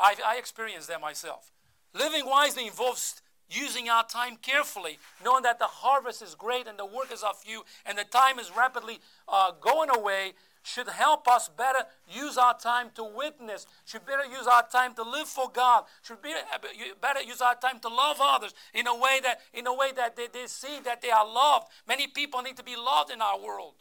I, 0.00 0.14
I 0.24 0.36
experienced 0.38 0.88
that 0.88 1.02
myself. 1.02 1.52
Living 1.92 2.24
wisely 2.24 2.66
involves 2.66 3.20
using 3.50 3.90
our 3.90 4.06
time 4.06 4.38
carefully, 4.40 4.98
knowing 5.22 5.42
that 5.42 5.58
the 5.58 5.66
harvest 5.66 6.22
is 6.22 6.34
great 6.34 6.66
and 6.66 6.78
the 6.78 6.86
workers 6.86 7.22
are 7.22 7.34
few 7.34 7.64
and 7.84 7.98
the 7.98 8.04
time 8.04 8.38
is 8.38 8.50
rapidly 8.56 9.00
uh, 9.28 9.52
going 9.60 9.90
away 9.90 10.32
should 10.64 10.88
help 10.88 11.28
us 11.28 11.48
better 11.48 11.80
use 12.08 12.38
our 12.38 12.56
time 12.58 12.90
to 12.94 13.04
witness, 13.04 13.66
should 13.84 14.04
better 14.06 14.24
use 14.24 14.46
our 14.46 14.66
time 14.66 14.94
to 14.94 15.02
live 15.02 15.28
for 15.28 15.50
God, 15.52 15.84
should 16.02 16.22
be, 16.22 16.30
uh, 16.30 16.58
better 17.00 17.20
use 17.20 17.42
our 17.42 17.54
time 17.54 17.78
to 17.80 17.88
love 17.88 18.16
others 18.20 18.54
in 18.72 18.86
a 18.86 18.94
way 18.94 19.20
that, 19.22 19.40
in 19.52 19.66
a 19.66 19.74
way 19.74 19.92
that 19.94 20.16
they, 20.16 20.26
they 20.26 20.46
see 20.46 20.80
that 20.84 21.02
they 21.02 21.10
are 21.10 21.26
loved. 21.26 21.68
Many 21.86 22.06
people 22.06 22.40
need 22.40 22.56
to 22.56 22.64
be 22.64 22.76
loved 22.76 23.12
in 23.12 23.20
our 23.20 23.38
world. 23.38 23.74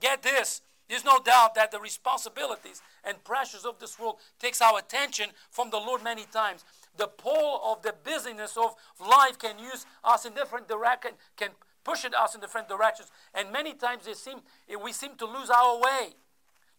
Get 0.00 0.22
this. 0.22 0.60
There's 0.90 1.04
no 1.04 1.20
doubt 1.20 1.54
that 1.54 1.70
the 1.70 1.80
responsibilities 1.80 2.82
and 3.02 3.22
pressures 3.24 3.64
of 3.64 3.78
this 3.78 3.98
world 3.98 4.16
takes 4.38 4.60
our 4.60 4.78
attention 4.78 5.30
from 5.50 5.70
the 5.70 5.78
Lord 5.78 6.04
many 6.04 6.26
times. 6.30 6.64
The 6.98 7.06
pull 7.06 7.62
of 7.64 7.82
the 7.82 7.94
busyness 8.04 8.56
of 8.58 8.74
life 9.00 9.38
can 9.38 9.58
use 9.58 9.86
us 10.04 10.26
in 10.26 10.34
different 10.34 10.68
directions, 10.68 11.14
can 11.36 11.50
pushing 11.84 12.12
us 12.14 12.34
in 12.34 12.40
different 12.40 12.68
directions. 12.68 13.10
And 13.34 13.52
many 13.52 13.74
times 13.74 14.06
it 14.06 14.16
seem, 14.16 14.40
we 14.82 14.92
seem 14.92 15.16
to 15.16 15.26
lose 15.26 15.50
our 15.50 15.80
way. 15.80 16.14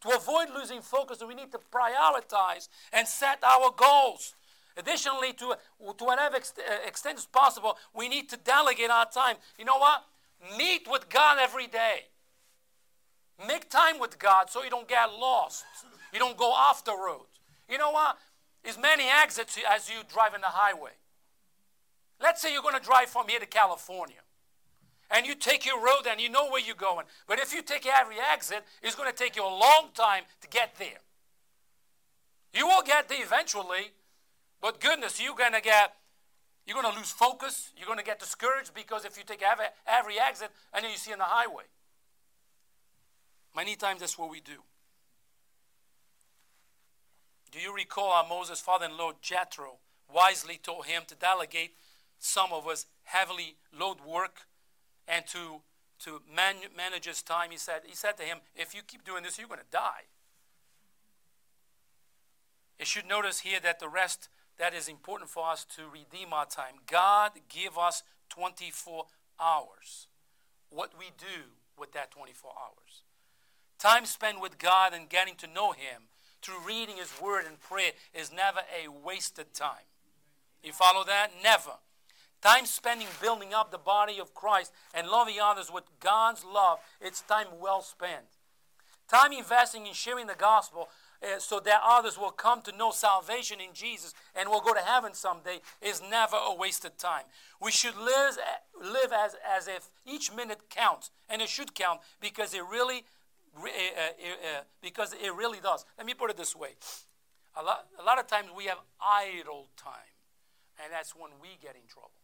To 0.01 0.09
avoid 0.15 0.47
losing 0.55 0.81
focus, 0.81 1.21
we 1.25 1.35
need 1.35 1.51
to 1.51 1.59
prioritize 1.71 2.67
and 2.91 3.07
set 3.07 3.43
our 3.43 3.71
goals. 3.71 4.35
Additionally, 4.77 5.33
to, 5.33 5.55
to 5.97 6.03
whatever 6.03 6.37
uh, 6.37 6.87
extent 6.87 7.19
is 7.19 7.25
possible, 7.25 7.77
we 7.93 8.09
need 8.09 8.29
to 8.29 8.37
delegate 8.37 8.89
our 8.89 9.09
time. 9.09 9.35
You 9.59 9.65
know 9.65 9.77
what? 9.77 10.05
Meet 10.57 10.87
with 10.89 11.09
God 11.09 11.37
every 11.39 11.67
day. 11.67 12.05
Make 13.47 13.69
time 13.69 13.99
with 13.99 14.17
God 14.17 14.49
so 14.49 14.63
you 14.63 14.69
don't 14.69 14.87
get 14.87 15.05
lost. 15.11 15.65
You 16.13 16.19
don't 16.19 16.37
go 16.37 16.51
off 16.51 16.83
the 16.83 16.93
road. 16.93 17.27
You 17.69 17.77
know 17.77 17.91
what? 17.91 18.17
There's 18.63 18.77
many 18.77 19.05
exits 19.07 19.57
as 19.69 19.89
you 19.89 19.97
drive 20.11 20.33
in 20.33 20.41
the 20.41 20.47
highway. 20.47 20.91
Let's 22.21 22.41
say 22.41 22.53
you're 22.53 22.61
going 22.61 22.75
to 22.75 22.83
drive 22.83 23.09
from 23.09 23.27
here 23.27 23.39
to 23.39 23.45
California 23.45 24.21
and 25.11 25.25
you 25.25 25.35
take 25.35 25.65
your 25.65 25.79
road 25.79 26.07
and 26.09 26.19
you 26.21 26.29
know 26.29 26.49
where 26.49 26.61
you're 26.61 26.75
going. 26.75 27.05
But 27.27 27.39
if 27.39 27.53
you 27.53 27.61
take 27.61 27.85
every 27.85 28.15
exit, 28.19 28.63
it's 28.81 28.95
going 28.95 29.11
to 29.11 29.15
take 29.15 29.35
you 29.35 29.43
a 29.43 29.45
long 29.45 29.89
time 29.93 30.23
to 30.41 30.47
get 30.47 30.75
there. 30.79 30.99
You 32.53 32.67
will 32.67 32.83
get 32.83 33.09
there 33.09 33.23
eventually, 33.23 33.91
but 34.61 34.79
goodness, 34.79 35.21
you're 35.21 35.35
going 35.35 35.53
to 35.53 35.61
get 35.61 35.95
you're 36.67 36.79
going 36.79 36.93
to 36.93 36.97
lose 36.97 37.11
focus. 37.11 37.71
You're 37.75 37.87
going 37.87 37.97
to 37.97 38.05
get 38.05 38.19
discouraged 38.19 38.73
because 38.73 39.03
if 39.03 39.17
you 39.17 39.23
take 39.25 39.41
every, 39.41 39.65
every 39.87 40.19
exit 40.19 40.49
and 40.73 40.83
then 40.83 40.91
you 40.91 40.97
see 40.97 41.11
on 41.11 41.17
the 41.17 41.25
highway. 41.25 41.63
Many 43.55 43.75
times 43.75 44.01
that's 44.01 44.17
what 44.17 44.29
we 44.29 44.39
do. 44.39 44.63
Do 47.51 47.59
you 47.59 47.75
recall 47.75 48.11
how 48.13 48.29
Moses' 48.29 48.61
father 48.61 48.85
in 48.85 48.97
law 48.97 49.11
Jethro 49.21 49.79
wisely 50.13 50.59
told 50.61 50.85
him 50.85 51.03
to 51.07 51.15
delegate 51.15 51.73
some 52.19 52.53
of 52.53 52.65
his 52.69 52.85
heavily 53.03 53.55
load 53.77 53.97
work 54.05 54.43
and 55.07 55.25
to, 55.27 55.61
to 56.03 56.21
man, 56.33 56.55
manage 56.75 57.05
his 57.05 57.21
time, 57.21 57.51
he 57.51 57.57
said, 57.57 57.81
he 57.85 57.95
said 57.95 58.17
to 58.17 58.23
him, 58.23 58.39
If 58.55 58.73
you 58.73 58.81
keep 58.85 59.03
doing 59.03 59.23
this, 59.23 59.37
you're 59.37 59.47
going 59.47 59.59
to 59.59 59.65
die. 59.71 60.07
You 62.79 62.85
should 62.85 63.07
notice 63.07 63.41
here 63.41 63.59
that 63.61 63.79
the 63.79 63.87
rest 63.87 64.29
that 64.57 64.73
is 64.73 64.87
important 64.87 65.29
for 65.29 65.49
us 65.49 65.65
to 65.75 65.83
redeem 65.91 66.33
our 66.33 66.45
time. 66.45 66.75
God 66.89 67.31
give 67.49 67.77
us 67.77 68.03
24 68.29 69.05
hours. 69.39 70.07
What 70.69 70.93
we 70.97 71.05
do 71.17 71.49
with 71.77 71.93
that 71.93 72.11
24 72.11 72.51
hours. 72.51 73.03
Time 73.79 74.05
spent 74.05 74.39
with 74.39 74.59
God 74.59 74.93
and 74.93 75.09
getting 75.09 75.35
to 75.37 75.47
know 75.47 75.71
Him 75.71 76.03
through 76.41 76.65
reading 76.65 76.97
His 76.97 77.11
Word 77.21 77.45
and 77.47 77.59
prayer 77.59 77.91
is 78.13 78.31
never 78.31 78.59
a 78.59 78.87
wasted 78.87 79.53
time. 79.53 79.89
You 80.63 80.71
follow 80.71 81.03
that? 81.05 81.31
Never. 81.43 81.77
Time 82.41 82.65
spending 82.65 83.07
building 83.21 83.53
up 83.53 83.71
the 83.71 83.77
body 83.77 84.19
of 84.19 84.33
Christ 84.33 84.73
and 84.95 85.07
loving 85.07 85.35
others 85.41 85.69
with 85.71 85.83
God's 85.99 86.43
love, 86.43 86.79
it's 86.99 87.21
time 87.21 87.47
well 87.59 87.81
spent. 87.81 88.25
Time 89.07 89.31
investing 89.31 89.85
in 89.85 89.93
sharing 89.93 90.25
the 90.25 90.35
gospel 90.35 90.89
uh, 91.21 91.37
so 91.37 91.59
that 91.59 91.81
others 91.85 92.17
will 92.17 92.31
come 92.31 92.61
to 92.63 92.75
know 92.75 92.91
salvation 92.91 93.59
in 93.59 93.73
Jesus 93.73 94.13
and 94.35 94.49
will 94.49 94.61
go 94.61 94.73
to 94.73 94.79
heaven 94.79 95.13
someday 95.13 95.59
is 95.81 96.01
never 96.09 96.35
a 96.35 96.55
wasted 96.55 96.97
time. 96.97 97.25
We 97.61 97.71
should 97.71 97.95
live, 97.95 98.37
live 98.81 99.11
as, 99.13 99.35
as 99.47 99.67
if 99.67 99.91
each 100.05 100.33
minute 100.33 100.69
counts, 100.69 101.11
and 101.29 101.41
it 101.41 101.49
should 101.49 101.75
count 101.75 101.99
because 102.19 102.53
it 102.55 102.63
really, 102.71 103.03
uh, 103.55 103.67
uh, 103.67 104.61
because 104.81 105.13
it 105.13 105.33
really 105.35 105.59
does. 105.59 105.85
Let 105.97 106.07
me 106.07 106.15
put 106.15 106.31
it 106.31 106.37
this 106.37 106.55
way: 106.55 106.69
a 107.55 107.61
lot, 107.61 107.85
a 107.99 108.03
lot 108.03 108.17
of 108.17 108.25
times 108.25 108.47
we 108.55 108.65
have 108.65 108.79
idle 108.99 109.67
time, 109.77 110.15
and 110.81 110.91
that's 110.91 111.15
when 111.15 111.31
we 111.39 111.49
get 111.61 111.75
in 111.75 111.87
trouble. 111.87 112.20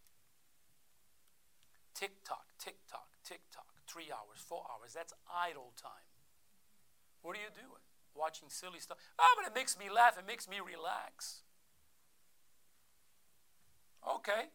Tick 1.97 2.23
tock, 2.23 2.45
tick 2.60 2.77
tock, 2.88 3.10
tick 3.25 3.41
tock. 3.51 3.65
Three 3.88 4.13
hours, 4.13 4.38
four 4.38 4.62
hours. 4.69 4.93
That's 4.93 5.13
idle 5.25 5.73
time. 5.81 6.05
What 7.23 7.36
are 7.36 7.41
you 7.41 7.49
doing? 7.49 7.81
Watching 8.13 8.49
silly 8.49 8.79
stuff. 8.79 8.97
Oh, 9.17 9.33
but 9.36 9.49
it 9.49 9.55
makes 9.55 9.79
me 9.79 9.89
laugh. 9.89 10.15
It 10.15 10.27
makes 10.27 10.47
me 10.47 10.57
relax. 10.62 11.41
Okay. 14.07 14.53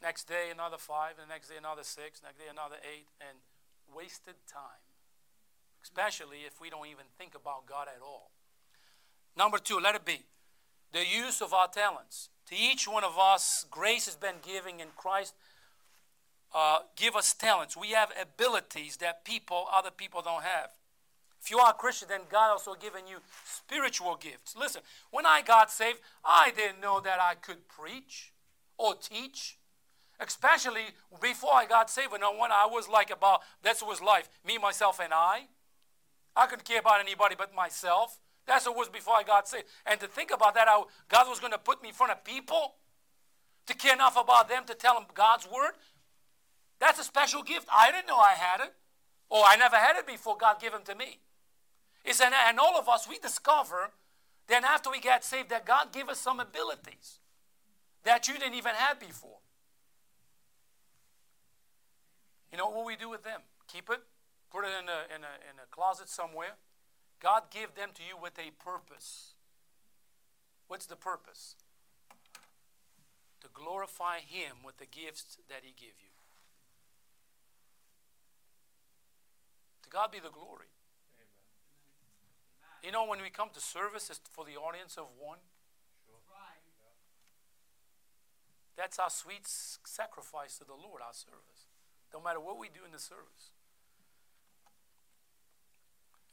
Next 0.00 0.24
day, 0.24 0.48
another 0.50 0.78
five. 0.78 1.16
The 1.20 1.28
next 1.28 1.48
day, 1.48 1.58
another 1.58 1.84
six. 1.84 2.22
Next 2.22 2.38
day, 2.38 2.48
another 2.50 2.76
eight. 2.80 3.12
And 3.20 3.36
wasted 3.94 4.40
time. 4.50 4.80
Especially 5.82 6.48
if 6.48 6.58
we 6.58 6.70
don't 6.70 6.86
even 6.86 7.04
think 7.18 7.34
about 7.34 7.66
God 7.66 7.86
at 7.88 8.00
all. 8.00 8.30
Number 9.36 9.58
two, 9.58 9.78
let 9.78 9.94
it 9.94 10.06
be. 10.06 10.24
The 10.92 11.04
use 11.04 11.42
of 11.42 11.52
our 11.52 11.68
talents. 11.68 12.30
To 12.46 12.56
each 12.56 12.88
one 12.88 13.04
of 13.04 13.18
us, 13.18 13.66
grace 13.70 14.06
has 14.06 14.16
been 14.16 14.40
given 14.42 14.80
in 14.80 14.88
Christ 14.96 15.34
uh, 16.54 16.78
give 16.96 17.14
us 17.16 17.34
talents. 17.34 17.76
We 17.76 17.90
have 17.90 18.12
abilities 18.20 18.96
that 18.98 19.24
people, 19.24 19.66
other 19.72 19.90
people 19.90 20.22
don't 20.22 20.44
have. 20.44 20.70
If 21.40 21.50
you 21.50 21.58
are 21.58 21.70
a 21.70 21.74
Christian, 21.74 22.08
then 22.08 22.22
God 22.30 22.50
also 22.50 22.74
given 22.74 23.06
you 23.06 23.18
spiritual 23.44 24.16
gifts. 24.20 24.56
Listen, 24.56 24.82
when 25.10 25.24
I 25.24 25.42
got 25.42 25.70
saved, 25.70 26.00
I 26.24 26.50
didn't 26.54 26.80
know 26.80 27.00
that 27.00 27.20
I 27.20 27.34
could 27.34 27.68
preach 27.68 28.32
or 28.76 28.94
teach. 28.94 29.58
Especially 30.20 30.86
before 31.22 31.54
I 31.54 31.64
got 31.64 31.90
saved, 31.90 32.10
when 32.10 32.22
I 32.22 32.66
was 32.68 32.88
like 32.88 33.10
about, 33.10 33.42
that 33.62 33.76
was 33.86 34.02
life, 34.02 34.28
me, 34.44 34.58
myself, 34.58 34.98
and 35.00 35.12
I. 35.14 35.42
I 36.34 36.46
couldn't 36.46 36.64
care 36.64 36.80
about 36.80 37.00
anybody 37.00 37.36
but 37.38 37.54
myself. 37.54 38.18
That's 38.46 38.66
what 38.66 38.76
was 38.76 38.88
before 38.88 39.14
I 39.14 39.22
got 39.22 39.46
saved. 39.46 39.66
And 39.86 40.00
to 40.00 40.08
think 40.08 40.32
about 40.32 40.54
that, 40.54 40.66
how 40.66 40.86
God 41.08 41.28
was 41.28 41.38
going 41.38 41.52
to 41.52 41.58
put 41.58 41.82
me 41.82 41.90
in 41.90 41.94
front 41.94 42.12
of 42.12 42.24
people 42.24 42.74
to 43.66 43.74
care 43.74 43.94
enough 43.94 44.16
about 44.16 44.48
them 44.48 44.64
to 44.66 44.74
tell 44.74 44.94
them 44.94 45.04
God's 45.14 45.46
word. 45.46 45.72
That's 46.80 46.98
a 46.98 47.04
special 47.04 47.42
gift. 47.42 47.68
I 47.72 47.90
didn't 47.90 48.06
know 48.06 48.18
I 48.18 48.32
had 48.32 48.60
it. 48.60 48.72
Or 49.30 49.44
I 49.46 49.56
never 49.56 49.76
had 49.76 49.96
it 49.96 50.06
before 50.06 50.36
God 50.38 50.60
gave 50.60 50.72
it 50.74 50.84
to 50.86 50.94
me. 50.94 51.18
It's 52.04 52.20
an, 52.20 52.32
and 52.48 52.58
all 52.58 52.78
of 52.78 52.88
us, 52.88 53.06
we 53.08 53.18
discover 53.18 53.90
then 54.46 54.64
after 54.64 54.90
we 54.90 54.98
get 54.98 55.24
saved 55.24 55.50
that 55.50 55.66
God 55.66 55.92
gave 55.92 56.08
us 56.08 56.18
some 56.18 56.40
abilities 56.40 57.18
that 58.04 58.26
you 58.26 58.34
didn't 58.38 58.54
even 58.54 58.74
have 58.74 58.98
before. 58.98 59.38
You 62.50 62.56
know 62.56 62.70
what 62.70 62.86
we 62.86 62.96
do 62.96 63.10
with 63.10 63.24
them? 63.24 63.40
Keep 63.70 63.90
it, 63.90 64.00
put 64.50 64.64
it 64.64 64.70
in 64.82 64.88
a, 64.88 65.14
in 65.14 65.22
a, 65.22 65.34
in 65.50 65.58
a 65.62 65.66
closet 65.70 66.08
somewhere. 66.08 66.56
God 67.20 67.50
gave 67.50 67.74
them 67.74 67.90
to 67.94 68.02
you 68.02 68.16
with 68.20 68.38
a 68.38 68.50
purpose. 68.62 69.34
What's 70.68 70.86
the 70.86 70.96
purpose? 70.96 71.56
To 73.42 73.48
glorify 73.52 74.20
Him 74.20 74.56
with 74.64 74.78
the 74.78 74.86
gifts 74.86 75.36
that 75.50 75.60
He 75.62 75.74
gave 75.76 75.94
you. 76.00 76.07
To 79.88 79.96
God 79.96 80.12
be 80.12 80.20
the 80.20 80.28
glory. 80.28 80.68
Amen. 81.16 82.84
You 82.84 82.92
know, 82.92 83.08
when 83.08 83.22
we 83.24 83.30
come 83.30 83.48
to 83.54 83.60
service, 83.60 84.10
it's 84.10 84.20
for 84.28 84.44
the 84.44 84.60
audience 84.60 84.98
of 84.98 85.08
one. 85.16 85.40
Sure. 86.04 86.20
That's 88.76 88.98
our 88.98 89.08
sweet 89.08 89.48
sacrifice 89.48 90.58
to 90.58 90.64
the 90.64 90.76
Lord, 90.76 91.00
our 91.00 91.16
service. 91.16 91.72
No 92.12 92.20
matter 92.20 92.38
what 92.38 92.58
we 92.58 92.68
do 92.68 92.84
in 92.84 92.92
the 92.92 92.98
service. 92.98 93.56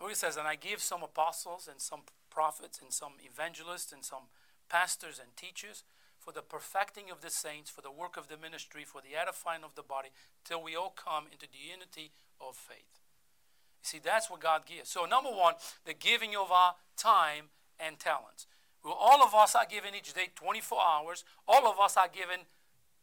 Look, 0.02 0.12
it 0.12 0.18
says, 0.18 0.36
and 0.36 0.48
I 0.48 0.56
give 0.56 0.82
some 0.82 1.02
apostles 1.02 1.70
and 1.72 1.80
some 1.80 2.02
prophets 2.30 2.82
and 2.84 2.92
some 2.92 3.14
evangelists 3.24 3.94
and 3.94 4.04
some 4.04 4.28
pastors 4.68 5.18
and 5.18 5.32
teachers 5.38 5.86
for 6.20 6.34
the 6.34 6.42
perfecting 6.42 7.10
of 7.10 7.22
the 7.22 7.30
saints, 7.30 7.70
for 7.70 7.80
the 7.80 7.92
work 7.92 8.18
of 8.18 8.28
the 8.28 8.36
ministry, 8.36 8.84
for 8.84 9.00
the 9.00 9.16
edifying 9.16 9.64
of 9.64 9.76
the 9.76 9.84
body, 9.84 10.10
till 10.44 10.62
we 10.62 10.76
all 10.76 10.92
come 10.92 11.32
into 11.32 11.48
the 11.48 11.72
unity 11.72 12.12
of 12.42 12.58
faith. 12.58 13.05
See, 13.86 14.00
that's 14.04 14.30
what 14.30 14.40
God 14.40 14.64
gives. 14.66 14.90
So, 14.90 15.06
number 15.06 15.30
one, 15.30 15.54
the 15.86 15.94
giving 15.94 16.36
of 16.36 16.52
our 16.52 16.76
time 16.98 17.46
and 17.80 18.00
talents. 18.00 18.48
Well, 18.84 18.98
all 19.00 19.24
of 19.24 19.34
us 19.34 19.56
are 19.56 19.66
given 19.66 19.96
each 19.96 20.14
day 20.14 20.30
24 20.36 20.78
hours. 20.82 21.24
All 21.48 21.68
of 21.68 21.80
us 21.80 21.98
are 21.98 22.08
given 22.08 22.42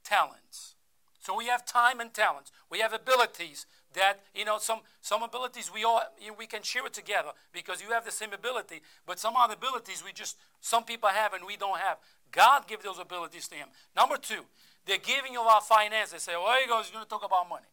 talents. 0.05 0.75
So 1.21 1.37
we 1.37 1.47
have 1.47 1.65
time 1.65 2.01
and 2.01 2.13
talents. 2.13 2.51
We 2.69 2.81
have 2.81 2.93
abilities 2.93 3.67
that 3.95 4.21
you 4.35 4.45
know 4.45 4.59
some 4.59 4.81
some 5.03 5.23
abilities 5.23 5.71
we 5.73 5.85
all 5.85 6.03
we 6.37 6.47
can 6.47 6.63
share 6.63 6.87
it 6.87 6.95
together 6.95 7.29
because 7.53 7.81
you 7.81 7.91
have 7.91 8.05
the 8.05 8.11
same 8.11 8.33
ability. 8.33 8.83
But 9.07 9.21
some 9.21 9.35
other 9.37 9.55
abilities 9.55 10.03
we 10.05 10.13
just 10.13 10.37
some 10.61 10.83
people 10.83 11.11
have 11.11 11.33
and 11.33 11.45
we 11.47 11.57
don't 11.57 11.79
have. 11.79 11.99
God 12.33 12.67
give 12.67 12.83
those 12.83 12.99
abilities 12.99 13.47
to 13.49 13.55
him. 13.55 13.69
Number 13.95 14.17
two, 14.17 14.43
the 14.87 14.99
giving 14.99 15.37
of 15.37 15.47
our 15.47 15.61
finances. 15.61 16.13
They 16.13 16.33
say, 16.33 16.33
well, 16.33 16.47
there 16.47 16.63
he 16.63 16.69
goes. 16.69 16.87
He's 16.87 16.93
going 16.93 17.05
to 17.05 17.09
talk 17.11 17.25
about 17.25 17.49
money. 17.49 17.67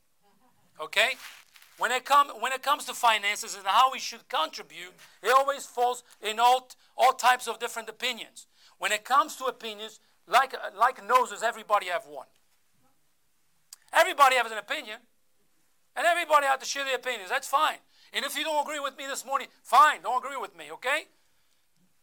Okay. 0.81 1.11
When 1.79 1.91
it, 1.91 2.05
come, 2.05 2.27
when 2.39 2.51
it 2.51 2.61
comes 2.61 2.85
to 2.85 2.93
finances 2.93 3.55
and 3.55 3.65
how 3.65 3.91
we 3.91 3.99
should 3.99 4.27
contribute, 4.29 4.93
it 5.23 5.33
always 5.35 5.65
falls 5.65 6.03
in 6.21 6.39
all, 6.39 6.69
all 6.97 7.13
types 7.13 7.47
of 7.47 7.57
different 7.59 7.89
opinions. 7.89 8.47
When 8.77 8.91
it 8.91 9.03
comes 9.03 9.35
to 9.37 9.45
opinions, 9.45 9.99
like, 10.27 10.53
like 10.77 11.05
noses, 11.07 11.41
everybody 11.41 11.87
have 11.87 12.05
one. 12.05 12.27
Everybody 13.93 14.35
has 14.35 14.51
an 14.51 14.57
opinion. 14.57 14.97
And 15.95 16.05
everybody 16.05 16.45
has 16.45 16.59
to 16.59 16.65
share 16.65 16.85
their 16.85 16.95
opinions. 16.95 17.29
That's 17.29 17.47
fine. 17.47 17.77
And 18.13 18.25
if 18.25 18.37
you 18.37 18.43
don't 18.43 18.61
agree 18.65 18.79
with 18.79 18.97
me 18.97 19.05
this 19.07 19.25
morning, 19.25 19.47
fine, 19.63 20.01
don't 20.01 20.23
agree 20.23 20.37
with 20.37 20.57
me, 20.57 20.65
okay? 20.73 21.07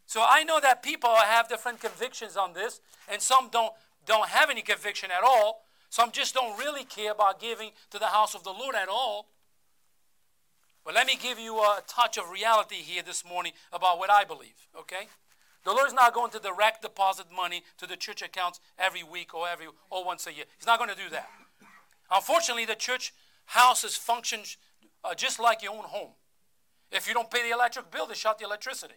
So 0.07 0.25
I 0.27 0.45
know 0.45 0.61
that 0.61 0.83
people 0.83 1.11
have 1.15 1.49
different 1.49 1.81
convictions 1.81 2.37
on 2.37 2.53
this, 2.53 2.81
and 3.11 3.21
some 3.21 3.49
don't, 3.51 3.73
don't 4.07 4.29
have 4.29 4.51
any 4.51 4.63
conviction 4.63 5.11
at 5.11 5.23
all. 5.25 5.65
Some 5.91 6.13
just 6.13 6.35
don't 6.35 6.59
really 6.59 6.85
care 6.85 7.13
about 7.13 7.41
giving 7.41 7.71
to 7.91 7.99
the 7.99 8.07
house 8.07 8.35
of 8.35 8.45
the 8.45 8.51
Lord 8.51 8.75
at 8.75 8.89
all. 8.89 9.27
But 10.87 10.95
let 10.95 11.09
me 11.09 11.19
give 11.21 11.41
you 11.41 11.59
a 11.59 11.83
touch 11.89 12.17
of 12.17 12.31
reality 12.31 12.77
here 12.77 13.03
this 13.03 13.25
morning 13.25 13.53
about 13.73 13.99
what 13.99 14.09
I 14.09 14.23
believe, 14.23 14.55
okay? 14.79 15.09
The 15.65 15.73
Lord's 15.73 15.93
not 15.93 16.15
going 16.15 16.31
to 16.31 16.39
direct 16.39 16.83
deposit 16.83 17.27
money 17.35 17.65
to 17.79 17.89
the 17.89 17.97
church 17.97 18.23
accounts 18.23 18.61
every 18.79 19.03
week 19.03 19.35
or 19.35 19.49
every 19.49 19.67
or 19.91 20.05
once 20.05 20.29
a 20.29 20.33
year. 20.33 20.45
He's 20.57 20.67
not 20.67 20.79
going 20.79 20.91
to 20.91 20.97
do 20.97 21.11
that. 21.11 21.29
Unfortunately, 22.09 22.65
the 22.65 22.77
church 22.77 23.13
houses 23.47 23.97
function 23.97 24.43
uh, 25.03 25.13
just 25.15 25.41
like 25.41 25.61
your 25.61 25.73
own 25.73 25.83
home. 25.83 26.11
If 26.93 27.09
you 27.09 27.15
don't 27.15 27.33
pay 27.33 27.43
the 27.43 27.53
electric 27.53 27.91
bill, 27.91 28.07
they 28.07 28.15
shut 28.15 28.39
the 28.39 28.45
electricity. 28.45 28.95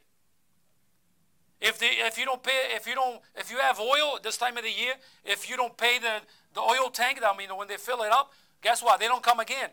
If, 1.59 1.79
they, 1.79 1.87
if 1.87 2.19
you 2.19 2.25
don't 2.25 2.43
pay, 2.43 2.67
if 2.75 2.85
you 2.85 2.93
don't, 2.93 3.19
if 3.35 3.49
you 3.49 3.57
have 3.57 3.79
oil 3.79 4.19
this 4.21 4.37
time 4.37 4.57
of 4.57 4.63
the 4.63 4.69
year, 4.69 4.93
if 5.25 5.49
you 5.49 5.57
don't 5.57 5.75
pay 5.75 5.97
the, 5.97 6.21
the 6.53 6.61
oil 6.61 6.91
tank, 6.91 7.19
I 7.25 7.35
mean, 7.35 7.49
when 7.57 7.67
they 7.67 7.77
fill 7.77 8.03
it 8.03 8.11
up, 8.11 8.31
guess 8.61 8.83
what? 8.83 8.99
They 8.99 9.07
don't 9.07 9.23
come 9.23 9.39
again. 9.39 9.71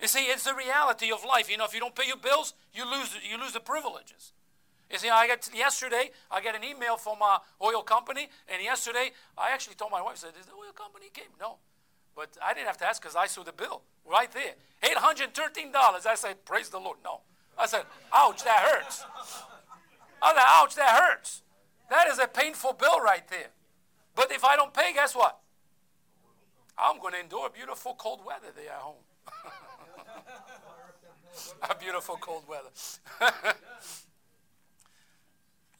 You 0.00 0.08
see, 0.08 0.24
it's 0.24 0.44
the 0.44 0.54
reality 0.54 1.10
of 1.10 1.24
life. 1.24 1.50
You 1.50 1.56
know, 1.56 1.64
if 1.64 1.74
you 1.74 1.80
don't 1.80 1.94
pay 1.94 2.06
your 2.06 2.18
bills, 2.18 2.54
you 2.72 2.84
lose, 2.84 3.16
you 3.28 3.38
lose 3.40 3.52
the 3.52 3.60
privileges. 3.60 4.32
You 4.90 4.98
see, 4.98 5.08
I 5.08 5.26
got 5.26 5.48
yesterday. 5.54 6.10
I 6.30 6.40
got 6.40 6.54
an 6.54 6.62
email 6.62 6.96
from 6.96 7.18
my 7.18 7.38
oil 7.62 7.82
company, 7.82 8.28
and 8.48 8.62
yesterday 8.62 9.12
I 9.36 9.50
actually 9.50 9.74
told 9.74 9.90
my 9.90 10.02
wife, 10.02 10.14
I 10.14 10.28
"said 10.28 10.34
Is 10.38 10.46
the 10.46 10.52
oil 10.52 10.72
company 10.72 11.06
came?" 11.12 11.32
No, 11.40 11.56
but 12.14 12.36
I 12.42 12.54
didn't 12.54 12.66
have 12.66 12.78
to 12.78 12.86
ask 12.86 13.00
because 13.00 13.16
I 13.16 13.26
saw 13.26 13.42
the 13.42 13.52
bill 13.52 13.82
right 14.04 14.30
there, 14.30 14.54
eight 14.82 14.98
hundred 14.98 15.34
thirteen 15.34 15.72
dollars. 15.72 16.06
I 16.06 16.14
said, 16.14 16.44
"Praise 16.44 16.68
the 16.68 16.78
Lord." 16.78 16.98
No, 17.02 17.22
I 17.58 17.66
said, 17.66 17.84
"Ouch, 18.12 18.44
that 18.44 18.58
hurts." 18.58 19.04
I 20.22 20.34
said, 20.34 20.44
"Ouch, 20.46 20.74
that 20.76 21.02
hurts." 21.02 21.42
That 21.88 22.08
is 22.08 22.18
a 22.18 22.26
painful 22.26 22.74
bill 22.74 23.00
right 23.00 23.26
there. 23.28 23.50
But 24.14 24.30
if 24.32 24.44
I 24.44 24.56
don't 24.56 24.74
pay, 24.74 24.92
guess 24.92 25.14
what? 25.14 25.38
I'm 26.78 26.98
going 27.00 27.14
to 27.14 27.20
endure 27.20 27.48
beautiful 27.48 27.94
cold 27.94 28.24
weather 28.24 28.48
there 28.54 28.72
at 28.72 28.80
home. 28.80 29.05
A 31.68 31.74
beautiful 31.74 32.16
cold 32.16 32.44
weather. 32.48 32.70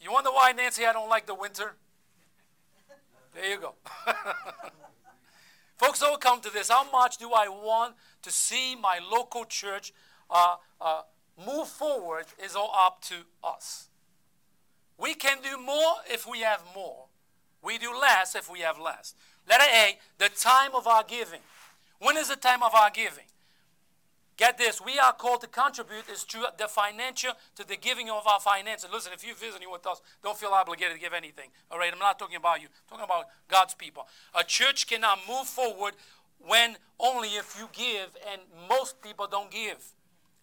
You 0.07 0.13
wonder 0.13 0.31
why, 0.31 0.53
Nancy, 0.53 0.87
I 0.87 0.93
don't 0.93 1.09
like 1.09 1.27
the 1.27 1.35
winter? 1.35 1.75
There 3.35 3.51
you 3.51 3.59
go. 3.59 3.75
Folks, 5.79 5.99
don't 5.99 6.21
come 6.21 6.41
to 6.43 6.51
this. 6.51 6.69
How 6.69 6.89
much 6.93 7.19
do 7.19 7.33
I 7.33 7.49
want 7.49 7.97
to 8.23 8.31
see 8.31 8.77
my 8.77 9.01
local 9.11 9.45
church 9.45 9.93
uh, 10.31 10.57
uh, 10.81 11.03
move 11.45 11.67
forward 11.67 12.27
is 12.43 12.55
all 12.55 12.73
up 12.73 13.03
to 13.03 13.15
us. 13.43 13.89
We 14.97 15.15
can 15.15 15.39
do 15.43 15.59
more 15.59 15.95
if 16.09 16.25
we 16.25 16.41
have 16.41 16.63
more. 16.75 17.07
We 17.61 17.77
do 17.77 17.91
less 17.91 18.35
if 18.35 18.51
we 18.51 18.61
have 18.61 18.79
less. 18.79 19.15
Letter 19.49 19.65
A, 19.65 19.99
the 20.19 20.29
time 20.29 20.71
of 20.75 20.87
our 20.87 21.03
giving. 21.03 21.41
When 21.99 22.17
is 22.17 22.29
the 22.29 22.37
time 22.37 22.63
of 22.63 22.75
our 22.75 22.91
giving? 22.91 23.25
Get 24.37 24.59
this, 24.59 24.83
we 24.85 24.99
are 24.99 25.14
called 25.14 25.40
to 25.40 25.46
contribute 25.46 26.09
is 26.12 26.22
to 26.25 26.44
the 26.59 26.68
financial, 26.68 27.33
to 27.55 27.66
the 27.66 27.77
giving 27.77 28.11
of 28.11 28.27
our 28.27 28.38
finances. 28.38 28.90
Listen, 28.92 29.12
if 29.14 29.27
you're 29.27 29.35
visiting 29.35 29.70
with 29.70 29.87
us, 29.87 30.03
don't 30.22 30.37
feel 30.37 30.51
obligated 30.51 30.94
to 30.94 31.01
give 31.01 31.14
anything. 31.14 31.49
All 31.70 31.79
right, 31.79 31.90
I'm 31.90 31.99
not 31.99 32.18
talking 32.18 32.37
about 32.37 32.61
you. 32.61 32.66
I'm 32.66 32.99
talking 32.99 33.05
about 33.05 33.27
God's 33.49 33.72
people. 33.75 34.07
A 34.38 34.44
church 34.44 34.87
cannot 34.87 35.20
move 35.27 35.46
forward 35.46 35.94
when 36.38 36.77
only 37.01 37.29
if 37.31 37.57
you 37.59 37.68
give, 37.72 38.14
and 38.31 38.42
most 38.68 39.01
people 39.01 39.27
don't 39.27 39.51
give. 39.51 39.92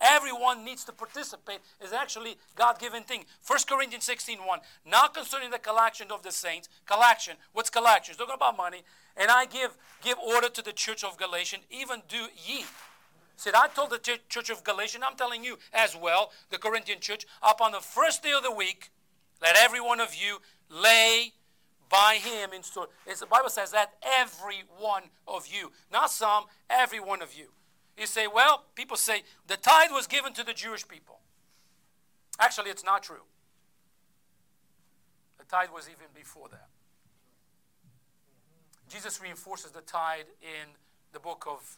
Everyone 0.01 0.65
needs 0.65 0.83
to 0.85 0.91
participate. 0.91 1.59
Is 1.79 1.93
actually 1.93 2.37
God-given 2.55 3.03
thing. 3.03 3.25
1 3.45 3.59
Corinthians 3.69 4.03
16, 4.03 4.39
1. 4.39 4.59
Not 4.85 5.13
concerning 5.13 5.51
the 5.51 5.59
collection 5.59 6.07
of 6.11 6.23
the 6.23 6.31
saints. 6.31 6.67
Collection. 6.85 7.37
What's 7.53 7.69
collection? 7.69 8.11
It's 8.11 8.19
talking 8.19 8.35
about 8.35 8.57
money. 8.57 8.81
And 9.15 9.29
I 9.29 9.45
give 9.45 9.77
give 10.03 10.17
order 10.17 10.49
to 10.49 10.61
the 10.61 10.73
church 10.73 11.03
of 11.03 11.17
Galatians, 11.17 11.63
even 11.69 12.01
do 12.09 12.27
ye 12.35 12.65
said, 13.35 13.53
I 13.55 13.67
told 13.67 13.89
the 13.89 14.17
church 14.29 14.49
of 14.49 14.63
Galatia, 14.63 14.99
I'm 15.05 15.17
telling 15.17 15.43
you 15.43 15.57
as 15.73 15.95
well, 15.95 16.31
the 16.49 16.57
Corinthian 16.57 16.99
church, 16.99 17.25
upon 17.41 17.71
the 17.71 17.79
first 17.79 18.23
day 18.23 18.31
of 18.31 18.43
the 18.43 18.51
week, 18.51 18.91
let 19.41 19.55
every 19.57 19.81
one 19.81 19.99
of 19.99 20.15
you 20.15 20.37
lay 20.69 21.33
by 21.89 22.15
him 22.15 22.51
in 22.53 22.63
store. 22.63 22.87
It's, 23.05 23.19
the 23.19 23.25
Bible 23.25 23.49
says 23.49 23.71
that 23.71 23.93
every 24.19 24.63
one 24.79 25.03
of 25.27 25.47
you, 25.47 25.71
not 25.91 26.09
some, 26.09 26.45
every 26.69 26.99
one 26.99 27.21
of 27.21 27.33
you. 27.33 27.47
You 27.97 28.07
say, 28.07 28.25
well, 28.27 28.63
people 28.75 28.97
say 28.97 29.23
the 29.47 29.57
tithe 29.57 29.91
was 29.91 30.07
given 30.07 30.33
to 30.33 30.43
the 30.43 30.53
Jewish 30.53 30.87
people. 30.87 31.19
Actually, 32.39 32.71
it's 32.71 32.83
not 32.83 33.03
true. 33.03 33.21
The 35.37 35.45
tithe 35.45 35.69
was 35.73 35.87
even 35.87 36.07
before 36.15 36.47
that. 36.49 36.67
Jesus 38.89 39.21
reinforces 39.21 39.71
the 39.71 39.81
tithe 39.81 40.25
in 40.41 40.69
the 41.11 41.19
book 41.19 41.45
of 41.47 41.77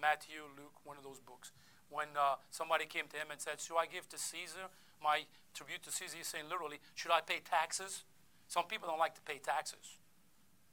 Matthew, 0.00 0.42
Luke, 0.56 0.74
one 0.84 0.96
of 0.96 1.04
those 1.04 1.20
books. 1.20 1.52
When 1.90 2.08
uh, 2.16 2.36
somebody 2.50 2.86
came 2.86 3.06
to 3.10 3.16
him 3.16 3.28
and 3.30 3.40
said, 3.40 3.60
Should 3.60 3.76
I 3.76 3.86
give 3.86 4.08
to 4.08 4.18
Caesar 4.18 4.70
my 5.02 5.26
tribute 5.54 5.82
to 5.84 5.92
Caesar? 5.92 6.16
He's 6.16 6.28
saying 6.28 6.44
literally, 6.48 6.78
Should 6.94 7.10
I 7.10 7.20
pay 7.20 7.40
taxes? 7.40 8.04
Some 8.46 8.64
people 8.64 8.88
don't 8.88 8.98
like 8.98 9.14
to 9.14 9.20
pay 9.20 9.38
taxes. 9.38 9.98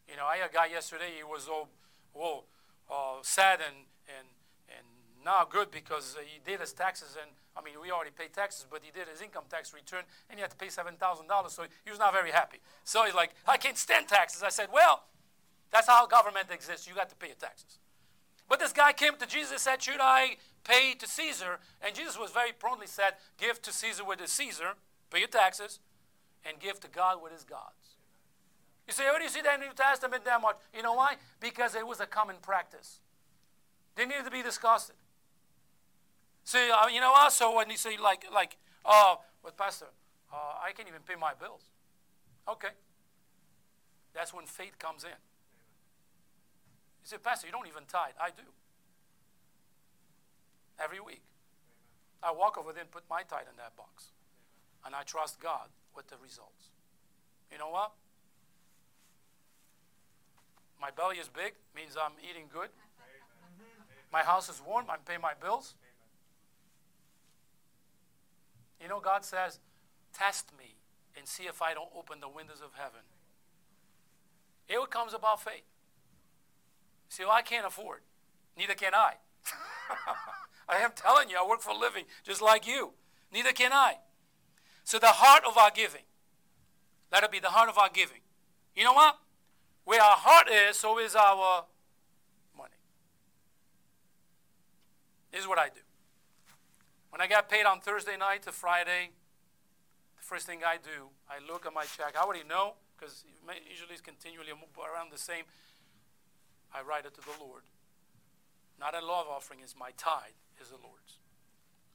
You 0.09 0.15
know, 0.15 0.25
I 0.25 0.37
had 0.37 0.49
a 0.49 0.53
guy 0.53 0.67
yesterday, 0.67 1.11
he 1.17 1.23
was 1.23 1.47
all, 1.47 1.69
uh, 2.89 3.21
sad 3.21 3.59
and, 3.59 3.85
and, 4.07 4.27
and 4.69 4.87
not 5.23 5.51
good 5.51 5.69
because 5.69 6.15
he 6.23 6.39
did 6.39 6.61
his 6.61 6.73
taxes. 6.73 7.17
And 7.21 7.31
I 7.55 7.61
mean, 7.61 7.75
we 7.81 7.91
already 7.91 8.11
pay 8.11 8.27
taxes, 8.27 8.65
but 8.69 8.81
he 8.83 8.91
did 8.91 9.07
his 9.07 9.21
income 9.21 9.43
tax 9.49 9.73
return 9.73 10.03
and 10.29 10.39
he 10.39 10.41
had 10.41 10.51
to 10.51 10.57
pay 10.57 10.67
$7,000. 10.67 10.97
So 11.51 11.63
he 11.83 11.89
was 11.91 11.99
not 11.99 12.13
very 12.13 12.31
happy. 12.31 12.59
So 12.83 13.03
he's 13.03 13.13
like, 13.13 13.31
I 13.47 13.57
can't 13.57 13.77
stand 13.77 14.07
taxes. 14.07 14.41
I 14.41 14.49
said, 14.49 14.69
Well, 14.71 15.03
that's 15.71 15.87
how 15.87 16.07
government 16.07 16.47
exists. 16.51 16.87
You 16.87 16.95
got 16.95 17.09
to 17.09 17.15
pay 17.15 17.27
your 17.27 17.35
taxes. 17.35 17.79
But 18.49 18.59
this 18.59 18.71
guy 18.71 18.93
came 18.93 19.15
to 19.17 19.27
Jesus 19.27 19.51
and 19.51 19.59
said, 19.59 19.81
Should 19.81 19.99
I 19.99 20.37
pay 20.63 20.93
to 20.93 21.07
Caesar? 21.07 21.59
And 21.81 21.95
Jesus 21.95 22.17
was 22.17 22.31
very 22.31 22.51
promptly 22.51 22.87
said, 22.87 23.13
Give 23.37 23.61
to 23.61 23.73
Caesar 23.73 24.05
what 24.05 24.21
is 24.21 24.31
Caesar, 24.31 24.73
pay 25.11 25.19
your 25.19 25.27
taxes, 25.27 25.79
and 26.45 26.59
give 26.59 26.79
to 26.81 26.87
God 26.87 27.21
what 27.21 27.31
is 27.31 27.43
God's. 27.43 27.97
You 28.87 28.93
say, 28.93 29.03
Where 29.05 29.17
do 29.17 29.23
you 29.23 29.29
see 29.29 29.41
that 29.41 29.55
in 29.55 29.59
the 29.61 29.65
New 29.67 29.73
Testament 29.73 30.23
that 30.25 30.41
much? 30.41 30.57
You 30.75 30.81
know 30.81 30.93
why? 30.93 31.15
Because 31.39 31.75
it 31.75 31.85
was 31.85 31.99
a 31.99 32.05
common 32.05 32.37
practice. 32.41 32.99
They 33.95 34.05
needed 34.05 34.25
to 34.25 34.31
be 34.31 34.43
discussed. 34.43 34.91
See, 36.43 36.69
uh, 36.71 36.87
you 36.87 37.01
know 37.01 37.11
what? 37.11 37.33
So 37.33 37.55
when 37.55 37.69
you 37.69 37.75
say, 37.75 37.97
like, 37.97 38.25
like, 38.33 38.55
oh, 38.85 39.17
uh, 39.17 39.21
but 39.43 39.57
Pastor, 39.57 39.87
uh, 40.31 40.35
I 40.63 40.71
can't 40.71 40.87
even 40.87 41.01
pay 41.01 41.15
my 41.19 41.33
bills. 41.33 41.63
Okay. 42.47 42.69
That's 44.13 44.33
when 44.33 44.45
faith 44.45 44.79
comes 44.79 45.03
in. 45.03 45.09
Say, 47.07 47.15
Pastor, 47.23 47.47
you 47.47 47.53
don't 47.53 47.67
even 47.67 47.83
tithe. 47.87 48.19
I 48.19 48.31
do. 48.35 48.43
Every 50.77 50.99
week. 50.99 51.21
I 52.21 52.33
walk 52.33 52.57
over 52.57 52.73
there 52.73 52.81
and 52.81 52.91
put 52.91 53.03
my 53.09 53.23
tithe 53.23 53.47
in 53.49 53.55
that 53.55 53.77
box. 53.77 54.11
And 54.85 54.93
I 54.93 55.03
trust 55.03 55.39
God 55.39 55.69
with 55.95 56.09
the 56.09 56.17
results. 56.21 56.67
You 57.49 57.59
know 57.59 57.69
what? 57.69 57.93
My 60.81 60.91
belly 60.91 61.15
is 61.15 61.29
big, 61.29 61.53
means 61.73 61.95
I'm 61.95 62.11
eating 62.29 62.47
good. 62.51 62.67
My 64.11 64.23
house 64.23 64.49
is 64.49 64.61
warm, 64.67 64.87
I'm 64.89 64.99
paying 65.05 65.21
my 65.21 65.33
bills. 65.41 65.75
You 68.81 68.89
know, 68.89 68.99
God 68.99 69.23
says, 69.23 69.59
test 70.11 70.51
me 70.57 70.75
and 71.17 71.25
see 71.25 71.43
if 71.43 71.61
I 71.61 71.73
don't 71.73 71.89
open 71.97 72.19
the 72.19 72.27
windows 72.27 72.59
of 72.61 72.71
heaven. 72.75 72.99
Here 74.67 74.81
it 74.81 74.91
comes 74.91 75.13
about 75.13 75.41
faith. 75.41 75.63
See, 77.09 77.23
well, 77.23 77.33
I 77.33 77.41
can't 77.41 77.65
afford. 77.65 78.01
Neither 78.57 78.73
can 78.73 78.93
I. 78.93 79.13
I 80.69 80.77
am 80.77 80.91
telling 80.95 81.29
you, 81.29 81.37
I 81.39 81.47
work 81.47 81.61
for 81.61 81.71
a 81.71 81.77
living 81.77 82.05
just 82.23 82.41
like 82.41 82.67
you. 82.67 82.93
Neither 83.31 83.53
can 83.53 83.71
I. 83.71 83.97
So 84.83 84.99
the 84.99 85.07
heart 85.07 85.43
of 85.45 85.57
our 85.57 85.71
giving, 85.71 86.03
let 87.11 87.23
it 87.23 87.31
be 87.31 87.39
the 87.39 87.49
heart 87.49 87.69
of 87.69 87.77
our 87.77 87.89
giving. 87.89 88.21
You 88.75 88.83
know 88.83 88.93
what? 88.93 89.17
Where 89.85 90.01
our 90.01 90.17
heart 90.17 90.49
is, 90.49 90.77
so 90.77 90.99
is 90.99 91.15
our 91.15 91.65
money. 92.55 92.79
This 95.31 95.41
is 95.41 95.47
what 95.47 95.59
I 95.59 95.67
do. 95.69 95.81
When 97.09 97.21
I 97.21 97.27
got 97.27 97.49
paid 97.49 97.65
on 97.65 97.79
Thursday 97.79 98.17
night 98.17 98.43
to 98.43 98.51
Friday, 98.51 99.11
the 100.17 100.23
first 100.23 100.45
thing 100.45 100.59
I 100.65 100.77
do, 100.77 101.07
I 101.29 101.39
look 101.45 101.65
at 101.65 101.73
my 101.73 101.85
check. 101.85 102.15
I 102.17 102.23
already 102.23 102.43
know 102.43 102.73
because 102.97 103.23
usually 103.69 103.93
it's 103.93 104.01
continually 104.01 104.51
around 104.51 105.11
the 105.11 105.17
same. 105.17 105.45
I 106.73 106.81
write 106.81 107.05
it 107.05 107.13
to 107.15 107.21
the 107.21 107.35
Lord. 107.39 107.63
Not 108.79 108.93
a 108.93 109.05
love 109.05 109.25
offering 109.29 109.59
is 109.61 109.75
my 109.77 109.91
tithe, 109.97 110.37
is 110.61 110.69
the 110.69 110.75
Lord's. 110.75 111.17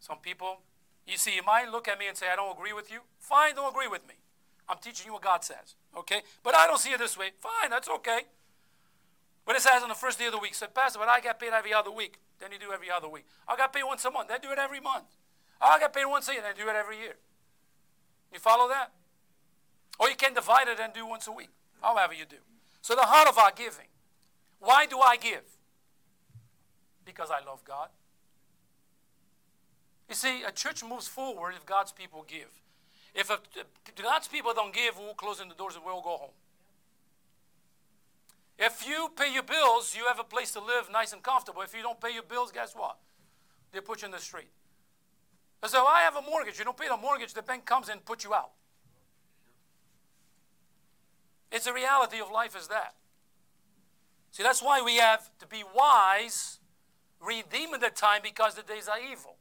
Some 0.00 0.18
people, 0.18 0.60
you 1.06 1.16
see, 1.16 1.36
you 1.36 1.42
might 1.42 1.70
look 1.70 1.86
at 1.86 1.98
me 1.98 2.08
and 2.08 2.16
say, 2.16 2.26
I 2.32 2.36
don't 2.36 2.56
agree 2.56 2.72
with 2.72 2.90
you. 2.90 3.00
Fine, 3.18 3.54
don't 3.54 3.72
agree 3.72 3.88
with 3.88 4.06
me. 4.08 4.14
I'm 4.68 4.78
teaching 4.78 5.06
you 5.06 5.12
what 5.12 5.22
God 5.22 5.44
says, 5.44 5.76
okay? 5.96 6.22
But 6.42 6.56
I 6.56 6.66
don't 6.66 6.78
see 6.78 6.90
it 6.90 6.98
this 6.98 7.16
way. 7.16 7.30
Fine, 7.38 7.70
that's 7.70 7.88
okay. 7.88 8.22
But 9.44 9.56
it 9.56 9.62
says 9.62 9.82
on 9.82 9.88
the 9.88 9.94
first 9.94 10.18
day 10.18 10.26
of 10.26 10.32
the 10.32 10.38
week, 10.38 10.54
said, 10.54 10.74
Pastor, 10.74 10.98
but 10.98 11.08
I 11.08 11.20
get 11.20 11.38
paid 11.38 11.52
every 11.52 11.72
other 11.72 11.90
week. 11.90 12.18
Then 12.38 12.52
you 12.52 12.58
do 12.58 12.72
every 12.72 12.90
other 12.90 13.08
week. 13.08 13.24
I 13.46 13.56
got 13.56 13.72
paid 13.72 13.84
once 13.84 14.04
a 14.04 14.10
month. 14.10 14.28
Then 14.28 14.40
do 14.40 14.50
it 14.50 14.58
every 14.58 14.80
month. 14.80 15.04
I 15.60 15.78
got 15.78 15.92
paid 15.92 16.06
once 16.06 16.28
a 16.28 16.32
year. 16.32 16.42
Then 16.42 16.54
do 16.56 16.68
it 16.68 16.76
every 16.76 16.98
year. 16.98 17.14
You 18.32 18.38
follow 18.38 18.68
that? 18.68 18.92
Or 19.98 20.08
you 20.08 20.16
can 20.16 20.34
divide 20.34 20.68
it 20.68 20.80
and 20.80 20.92
do 20.92 21.06
once 21.06 21.26
a 21.26 21.32
week. 21.32 21.50
However 21.80 22.14
you 22.14 22.24
do. 22.24 22.36
So 22.80 22.94
the 22.94 23.02
heart 23.02 23.28
of 23.28 23.38
our 23.38 23.52
giving. 23.54 23.86
Why 24.62 24.86
do 24.86 25.00
I 25.00 25.16
give? 25.16 25.42
Because 27.04 27.30
I 27.32 27.44
love 27.44 27.64
God. 27.64 27.88
You 30.08 30.14
see, 30.14 30.44
a 30.44 30.52
church 30.52 30.84
moves 30.84 31.08
forward 31.08 31.54
if 31.56 31.66
God's 31.66 31.90
people 31.90 32.24
give. 32.28 32.62
If 33.12 33.28
a, 33.28 33.38
God's 34.00 34.28
people 34.28 34.54
don't 34.54 34.72
give, 34.72 34.96
we'll 34.98 35.14
close 35.14 35.40
in 35.40 35.48
the 35.48 35.56
doors 35.56 35.74
and 35.74 35.84
we'll 35.84 36.00
go 36.00 36.16
home. 36.16 36.36
If 38.56 38.86
you 38.86 39.10
pay 39.16 39.34
your 39.34 39.42
bills, 39.42 39.96
you 39.96 40.06
have 40.06 40.20
a 40.20 40.24
place 40.24 40.52
to 40.52 40.60
live 40.60 40.88
nice 40.92 41.12
and 41.12 41.22
comfortable. 41.24 41.62
If 41.62 41.74
you 41.74 41.82
don't 41.82 42.00
pay 42.00 42.14
your 42.14 42.22
bills, 42.22 42.52
guess 42.52 42.72
what? 42.76 42.98
They 43.72 43.80
put 43.80 44.02
you 44.02 44.06
in 44.06 44.12
the 44.12 44.20
street. 44.20 44.50
So 45.66 45.84
I 45.86 46.02
have 46.02 46.14
a 46.14 46.22
mortgage. 46.22 46.58
You 46.60 46.64
don't 46.64 46.76
pay 46.76 46.88
the 46.88 46.96
mortgage, 46.96 47.34
the 47.34 47.42
bank 47.42 47.64
comes 47.64 47.88
and 47.88 48.04
puts 48.04 48.22
you 48.22 48.32
out. 48.32 48.50
It's 51.50 51.66
a 51.66 51.72
reality 51.72 52.20
of 52.20 52.30
life 52.30 52.56
is 52.56 52.68
that. 52.68 52.94
See, 54.32 54.42
that's 54.42 54.62
why 54.62 54.80
we 54.82 54.96
have 54.96 55.30
to 55.38 55.46
be 55.46 55.62
wise, 55.74 56.58
redeeming 57.20 57.80
the 57.80 57.90
time 57.90 58.22
because 58.22 58.54
the 58.54 58.62
days 58.62 58.88
are 58.88 58.98
evil. 58.98 59.36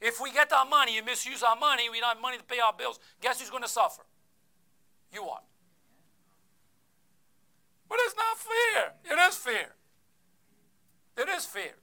If 0.00 0.20
we 0.20 0.32
get 0.32 0.52
our 0.52 0.64
money 0.64 0.96
and 0.96 1.06
misuse 1.06 1.42
our 1.42 1.56
money, 1.56 1.88
we 1.90 2.00
don't 2.00 2.14
have 2.14 2.20
money 2.20 2.38
to 2.38 2.44
pay 2.44 2.58
our 2.58 2.72
bills, 2.72 2.98
guess 3.20 3.40
who's 3.40 3.50
going 3.50 3.62
to 3.62 3.68
suffer? 3.68 4.02
You 5.12 5.22
are. 5.24 5.42
But 7.88 7.98
it's 8.04 8.14
not 8.16 8.38
fair. 8.38 8.92
It 9.04 9.28
is 9.28 9.36
fair. 9.36 9.74
It 11.16 11.28
is 11.28 11.44
fair. 11.44 11.74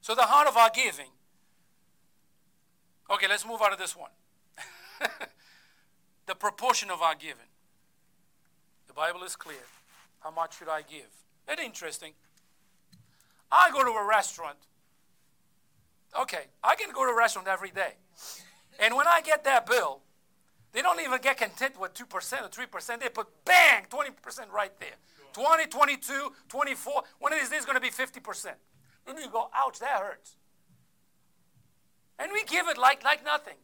So 0.00 0.14
the 0.14 0.22
heart 0.22 0.48
of 0.48 0.56
our 0.56 0.70
giving. 0.74 1.10
Okay, 3.10 3.26
let's 3.28 3.46
move 3.46 3.60
out 3.62 3.72
of 3.72 3.78
this 3.78 3.96
one. 3.96 4.10
the 6.26 6.34
proportion 6.34 6.90
of 6.90 7.02
our 7.02 7.14
giving. 7.14 7.50
The 8.86 8.92
Bible 8.92 9.22
is 9.24 9.34
clear. 9.34 9.64
How 10.22 10.30
much 10.30 10.58
should 10.58 10.68
I 10.68 10.82
give? 10.82 11.08
It's 11.48 11.60
interesting. 11.60 12.12
I 13.50 13.70
go 13.72 13.84
to 13.84 13.90
a 13.90 14.06
restaurant. 14.06 14.58
Okay, 16.18 16.44
I 16.62 16.74
can 16.74 16.92
go 16.92 17.04
to 17.04 17.12
a 17.12 17.16
restaurant 17.16 17.48
every 17.48 17.70
day. 17.70 17.94
And 18.78 18.96
when 18.96 19.06
I 19.06 19.20
get 19.20 19.44
that 19.44 19.66
bill, 19.66 20.00
they 20.72 20.82
don't 20.82 21.00
even 21.00 21.20
get 21.20 21.36
content 21.38 21.78
with 21.78 21.94
2% 21.94 22.06
or 22.06 22.48
3%. 22.48 23.00
They 23.00 23.08
put 23.08 23.28
bang, 23.44 23.84
20% 23.90 24.50
right 24.52 24.72
there. 24.80 24.96
20, 25.32 25.66
22, 25.66 26.32
24. 26.48 27.02
One 27.18 27.32
of 27.32 27.38
these 27.38 27.48
days 27.48 27.64
going 27.64 27.76
to 27.76 27.80
be 27.80 27.90
50%. 27.90 28.52
Then 29.06 29.16
you 29.18 29.28
go, 29.30 29.50
ouch, 29.54 29.78
that 29.80 30.00
hurts. 30.00 30.36
And 32.18 32.30
we 32.32 32.44
give 32.44 32.68
it 32.68 32.78
like, 32.78 33.02
like 33.04 33.24
nothing. 33.24 33.56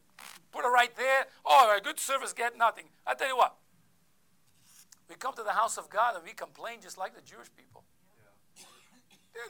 Put 0.51 0.65
it 0.65 0.69
right 0.69 0.95
there. 0.97 1.27
Oh, 1.45 1.75
a 1.75 1.81
good 1.81 1.99
service, 1.99 2.33
get 2.33 2.57
nothing. 2.57 2.85
I 3.07 3.13
tell 3.13 3.27
you 3.27 3.37
what, 3.37 3.55
we 5.09 5.15
come 5.15 5.33
to 5.33 5.43
the 5.43 5.53
house 5.53 5.77
of 5.77 5.89
God 5.89 6.15
and 6.15 6.23
we 6.23 6.31
complain 6.31 6.79
just 6.81 6.97
like 6.97 7.15
the 7.15 7.21
Jewish 7.21 7.47
people. 7.57 7.83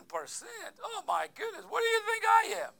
10%. 0.09 0.43
Oh 0.83 1.03
my 1.07 1.27
goodness, 1.35 1.65
what 1.67 1.81
do 1.81 1.87
you 1.87 2.01
think 2.07 2.23
I 2.25 2.65
am? 2.65 2.73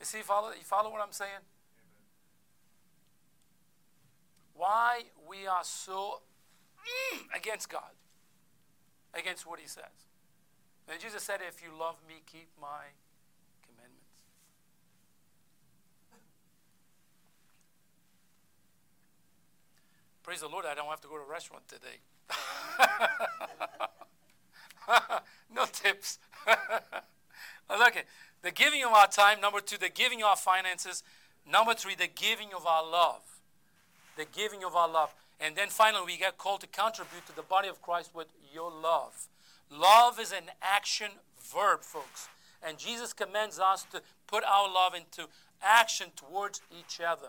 You 0.00 0.06
see, 0.06 0.20
follow, 0.20 0.48
you 0.50 0.64
follow 0.64 0.90
what 0.90 1.00
I'm 1.00 1.12
saying? 1.12 1.40
why 4.54 5.02
we 5.28 5.46
are 5.46 5.64
so 5.64 6.22
mm, 7.12 7.36
against 7.36 7.68
God, 7.68 7.92
against 9.12 9.46
what 9.46 9.60
He 9.60 9.66
says. 9.66 10.08
And 10.88 11.00
Jesus 11.00 11.22
said, 11.22 11.40
If 11.46 11.62
you 11.62 11.70
love 11.78 11.96
me, 12.08 12.22
keep 12.26 12.48
my 12.60 12.94
Praise 20.24 20.40
the 20.40 20.48
Lord, 20.48 20.64
I 20.66 20.74
don't 20.74 20.88
have 20.88 21.00
to 21.02 21.08
go 21.08 21.16
to 21.16 21.22
a 21.22 21.30
restaurant 21.30 21.68
today. 21.68 22.00
no 25.54 25.66
tips. 25.70 26.18
Look, 27.70 28.04
the 28.42 28.50
giving 28.50 28.82
of 28.84 28.90
our 28.90 29.06
time. 29.06 29.40
Number 29.40 29.60
two, 29.60 29.78
the 29.78 29.88
giving 29.88 30.22
of 30.22 30.28
our 30.28 30.36
finances. 30.36 31.04
Number 31.48 31.74
three, 31.74 31.94
the 31.94 32.08
giving 32.08 32.48
of 32.56 32.66
our 32.66 32.82
love 32.82 33.20
the 34.16 34.24
giving 34.24 34.64
of 34.64 34.74
our 34.74 34.88
love. 34.88 35.14
And 35.40 35.56
then 35.56 35.68
finally, 35.68 36.04
we 36.06 36.16
get 36.16 36.38
called 36.38 36.60
to 36.60 36.66
contribute 36.66 37.26
to 37.26 37.36
the 37.36 37.42
body 37.42 37.68
of 37.68 37.82
Christ 37.82 38.14
with 38.14 38.28
your 38.52 38.70
love. 38.70 39.28
Love 39.70 40.20
is 40.20 40.32
an 40.32 40.50
action 40.62 41.10
verb, 41.52 41.82
folks. 41.82 42.28
And 42.62 42.78
Jesus 42.78 43.12
commands 43.12 43.58
us 43.58 43.84
to 43.92 44.00
put 44.26 44.44
our 44.44 44.72
love 44.72 44.94
into 44.94 45.28
action 45.62 46.08
towards 46.16 46.62
each 46.70 47.00
other. 47.00 47.28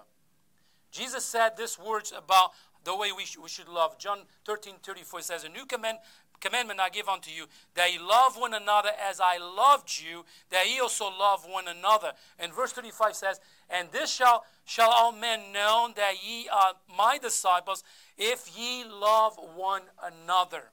Jesus 0.92 1.26
said 1.26 1.58
these 1.58 1.78
words 1.78 2.14
about 2.16 2.52
the 2.86 2.96
way 2.96 3.12
we, 3.12 3.26
sh- 3.26 3.38
we 3.42 3.50
should 3.50 3.68
love. 3.68 3.98
John 3.98 4.20
13 4.46 4.76
34 4.82 5.22
says, 5.22 5.44
A 5.44 5.50
new 5.50 5.66
command, 5.66 5.98
commandment 6.40 6.80
I 6.80 6.90
give 6.90 7.10
unto 7.10 7.32
you, 7.32 7.46
that 7.74 7.92
ye 7.92 8.00
love 8.00 8.38
one 8.38 8.54
another 8.54 8.92
as 9.10 9.20
I 9.20 9.38
loved 9.38 10.00
you, 10.00 10.24
that 10.52 10.70
ye 10.70 10.80
also 10.80 11.06
love 11.06 11.46
one 11.50 11.68
another. 11.68 12.14
And 12.40 12.54
verse 12.54 12.72
35 12.72 13.16
says, 13.16 13.40
And 13.70 13.90
this 13.92 14.12
shall, 14.12 14.46
shall 14.64 14.92
all 14.92 15.12
men 15.12 15.52
know 15.52 15.90
that 15.96 16.14
ye 16.26 16.48
are 16.48 16.74
my 16.96 17.18
disciples, 17.18 17.84
if 18.18 18.50
ye 18.58 18.86
love 18.86 19.38
one 19.56 19.82
another. 20.02 20.72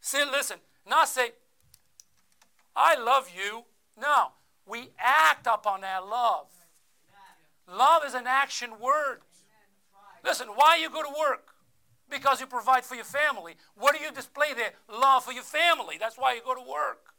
Say, 0.00 0.24
listen, 0.24 0.58
not 0.88 1.08
say, 1.08 1.32
I 2.74 2.96
love 2.96 3.30
you. 3.34 3.64
No, 4.00 4.32
we 4.66 4.90
act 4.98 5.46
upon 5.46 5.82
that 5.82 6.06
love. 6.06 6.46
Love 7.68 8.02
is 8.04 8.14
an 8.14 8.26
action 8.26 8.70
word. 8.80 9.20
Listen, 10.24 10.48
why 10.54 10.78
you 10.80 10.90
go 10.90 11.02
to 11.02 11.08
work? 11.18 11.54
Because 12.10 12.40
you 12.40 12.46
provide 12.46 12.84
for 12.84 12.94
your 12.94 13.04
family. 13.04 13.54
What 13.76 13.96
do 13.96 14.02
you 14.02 14.10
display 14.10 14.54
there? 14.54 14.72
Love 14.90 15.24
for 15.24 15.32
your 15.32 15.42
family. 15.42 15.96
That's 15.98 16.16
why 16.16 16.34
you 16.34 16.40
go 16.44 16.54
to 16.54 16.60
work. 16.60 17.14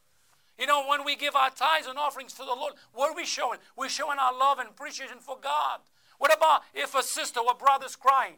You 0.57 0.65
know, 0.65 0.85
when 0.87 1.03
we 1.03 1.15
give 1.15 1.35
our 1.35 1.49
tithes 1.49 1.87
and 1.87 1.97
offerings 1.97 2.33
to 2.33 2.39
the 2.39 2.45
Lord, 2.45 2.73
what 2.93 3.11
are 3.11 3.15
we 3.15 3.25
showing? 3.25 3.59
We're 3.77 3.89
showing 3.89 4.19
our 4.19 4.37
love 4.37 4.59
and 4.59 4.69
appreciation 4.69 5.17
for 5.19 5.37
God. 5.41 5.81
What 6.17 6.35
about 6.35 6.61
if 6.73 6.95
a 6.95 7.03
sister 7.03 7.41
or 7.41 7.55
brother's 7.55 7.95
crying? 7.95 8.35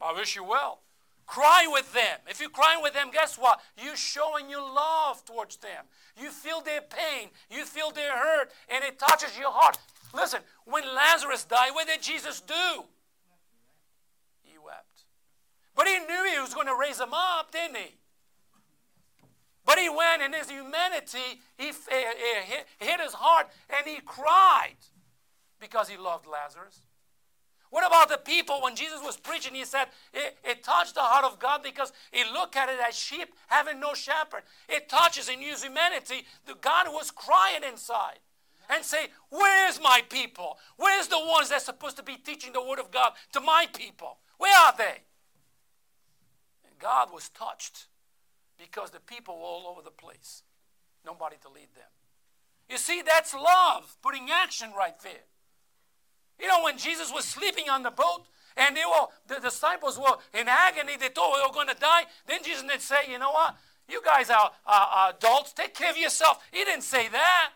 I 0.00 0.12
wish 0.12 0.36
you 0.36 0.44
well. 0.44 0.80
Cry 1.26 1.66
with 1.70 1.90
them. 1.94 2.18
If 2.28 2.40
you're 2.40 2.50
crying 2.50 2.82
with 2.82 2.92
them, 2.92 3.10
guess 3.10 3.38
what? 3.38 3.60
You're 3.82 3.96
showing 3.96 4.50
your 4.50 4.60
love 4.60 5.24
towards 5.24 5.56
them. 5.56 5.86
You 6.20 6.30
feel 6.30 6.60
their 6.60 6.82
pain, 6.82 7.30
you 7.50 7.64
feel 7.64 7.90
their 7.90 8.12
hurt, 8.12 8.50
and 8.68 8.84
it 8.84 8.98
touches 8.98 9.38
your 9.38 9.50
heart. 9.50 9.78
Listen, 10.12 10.40
when 10.66 10.84
Lazarus 10.94 11.44
died, 11.44 11.70
what 11.72 11.86
did 11.86 12.02
Jesus 12.02 12.42
do? 12.42 12.84
But 15.74 15.86
he 15.86 15.98
knew 15.98 16.30
he 16.32 16.40
was 16.40 16.54
going 16.54 16.66
to 16.66 16.76
raise 16.78 17.00
him 17.00 17.12
up, 17.12 17.50
didn't 17.50 17.76
he? 17.76 17.94
But 19.66 19.78
he 19.78 19.88
went 19.88 20.22
in 20.22 20.32
his 20.32 20.50
humanity, 20.50 21.40
he 21.56 21.68
eh, 21.68 21.72
eh, 21.90 22.62
hit 22.78 23.00
his 23.00 23.14
heart 23.14 23.48
and 23.70 23.86
he 23.86 24.00
cried 24.04 24.76
because 25.58 25.88
he 25.88 25.96
loved 25.96 26.26
Lazarus. 26.26 26.80
What 27.70 27.86
about 27.86 28.08
the 28.08 28.18
people 28.18 28.60
when 28.62 28.76
Jesus 28.76 29.00
was 29.02 29.16
preaching? 29.16 29.54
He 29.54 29.64
said 29.64 29.86
it, 30.12 30.36
it, 30.44 30.62
touched 30.62 30.94
the 30.94 31.00
heart 31.00 31.24
of 31.24 31.40
God 31.40 31.62
because 31.64 31.92
he 32.12 32.22
looked 32.30 32.54
at 32.54 32.68
it 32.68 32.78
as 32.86 32.94
sheep 32.94 33.34
having 33.48 33.80
no 33.80 33.94
shepherd. 33.94 34.42
It 34.68 34.88
touches 34.88 35.28
in 35.28 35.40
his 35.40 35.64
humanity. 35.64 36.24
The 36.46 36.54
God 36.60 36.86
was 36.90 37.10
crying 37.10 37.62
inside 37.68 38.20
and 38.70 38.84
say, 38.84 39.08
Where's 39.30 39.80
my 39.80 40.02
people? 40.08 40.58
Where's 40.76 41.08
the 41.08 41.18
ones 41.18 41.48
that's 41.48 41.64
supposed 41.64 41.96
to 41.96 42.04
be 42.04 42.16
teaching 42.16 42.52
the 42.52 42.62
word 42.62 42.78
of 42.78 42.92
God 42.92 43.14
to 43.32 43.40
my 43.40 43.66
people? 43.74 44.18
Where 44.38 44.56
are 44.56 44.74
they? 44.78 45.02
God 46.84 47.08
was 47.10 47.30
touched 47.30 47.86
because 48.58 48.90
the 48.90 49.00
people 49.00 49.34
were 49.38 49.44
all 49.44 49.68
over 49.72 49.80
the 49.80 49.90
place. 49.90 50.42
Nobody 51.06 51.36
to 51.40 51.48
lead 51.48 51.72
them. 51.74 51.88
You 52.68 52.76
see, 52.76 53.00
that's 53.00 53.32
love, 53.32 53.96
putting 54.02 54.28
action 54.30 54.68
right 54.76 54.94
there. 55.02 55.24
You 56.38 56.46
know, 56.46 56.62
when 56.62 56.76
Jesus 56.76 57.10
was 57.10 57.24
sleeping 57.24 57.70
on 57.70 57.84
the 57.84 57.90
boat 57.90 58.26
and 58.54 58.76
they 58.76 58.82
were, 58.84 59.06
the 59.26 59.40
disciples 59.40 59.98
were 59.98 60.18
in 60.38 60.46
agony, 60.46 60.98
they 61.00 61.08
thought 61.08 61.38
they 61.38 61.46
were 61.48 61.54
going 61.54 61.74
to 61.74 61.80
die, 61.80 62.02
then 62.26 62.40
Jesus 62.44 62.60
didn't 62.60 62.82
say, 62.82 63.10
you 63.10 63.18
know 63.18 63.32
what? 63.32 63.56
You 63.88 64.02
guys 64.04 64.28
are, 64.28 64.50
are 64.66 65.14
adults, 65.16 65.54
take 65.54 65.72
care 65.72 65.90
of 65.90 65.96
yourself. 65.96 66.46
He 66.52 66.64
didn't 66.64 66.84
say 66.84 67.08
that. 67.08 67.52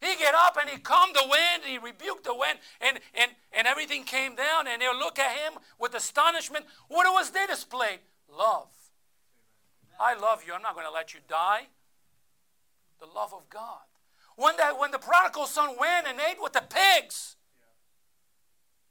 He 0.00 0.14
get 0.16 0.34
up 0.34 0.56
and 0.60 0.70
he 0.70 0.78
calmed 0.78 1.14
the 1.14 1.26
wind, 1.28 1.64
he 1.64 1.78
rebuked 1.78 2.24
the 2.24 2.34
wind, 2.34 2.58
and, 2.80 3.00
and, 3.14 3.32
and 3.52 3.66
everything 3.66 4.04
came 4.04 4.36
down, 4.36 4.66
and 4.68 4.80
they'll 4.80 4.96
look 4.96 5.18
at 5.18 5.36
him 5.36 5.54
with 5.78 5.94
astonishment. 5.94 6.66
What 6.88 7.12
was 7.12 7.30
they 7.30 7.46
displayed? 7.46 7.98
Love. 8.30 8.68
I 9.98 10.14
love 10.14 10.44
you. 10.46 10.54
I'm 10.54 10.62
not 10.62 10.74
going 10.74 10.86
to 10.86 10.92
let 10.92 11.14
you 11.14 11.20
die. 11.28 11.66
The 13.00 13.06
love 13.06 13.34
of 13.34 13.48
God. 13.50 13.80
When, 14.36 14.56
that, 14.58 14.78
when 14.78 14.92
the 14.92 14.98
prodigal 14.98 15.46
son 15.46 15.70
went 15.78 16.06
and 16.06 16.18
ate 16.20 16.40
with 16.40 16.52
the 16.52 16.62
pigs, 16.62 17.34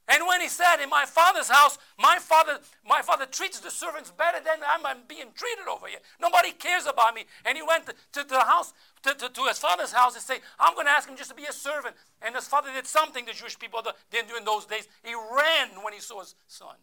and 0.09 0.25
when 0.25 0.39
he 0.39 0.47
said, 0.47 0.81
In 0.81 0.89
my 0.89 1.05
father's 1.05 1.49
house, 1.49 1.77
my 1.99 2.17
father, 2.19 2.59
my 2.87 3.01
father 3.01 3.25
treats 3.25 3.59
the 3.59 3.69
servants 3.69 4.09
better 4.09 4.37
than 4.43 4.59
I'm 4.65 4.81
being 5.07 5.27
treated 5.35 5.67
over 5.69 5.87
here. 5.87 5.99
Nobody 6.21 6.51
cares 6.51 6.85
about 6.85 7.13
me. 7.13 7.25
And 7.45 7.57
he 7.57 7.61
went 7.61 7.87
to, 7.87 7.93
to 8.13 8.27
the 8.27 8.39
house, 8.39 8.73
to, 9.03 9.13
to, 9.13 9.27
to, 9.27 9.41
his 9.43 9.59
father's 9.59 9.91
house 9.91 10.15
and 10.15 10.23
say, 10.23 10.39
I'm 10.59 10.75
going 10.75 10.85
to 10.85 10.91
ask 10.91 11.09
him 11.09 11.17
just 11.17 11.31
to 11.31 11.35
be 11.35 11.43
a 11.43 11.51
servant. 11.51 11.95
And 12.21 12.35
his 12.35 12.47
father 12.47 12.71
did 12.73 12.87
something 12.87 13.25
the 13.25 13.33
Jewish 13.33 13.59
people 13.59 13.81
didn't 14.09 14.29
do 14.29 14.37
in 14.37 14.45
those 14.45 14.65
days. 14.65 14.87
He 15.03 15.13
ran 15.13 15.83
when 15.83 15.93
he 15.93 15.99
saw 15.99 16.21
his 16.21 16.35
son. 16.47 16.75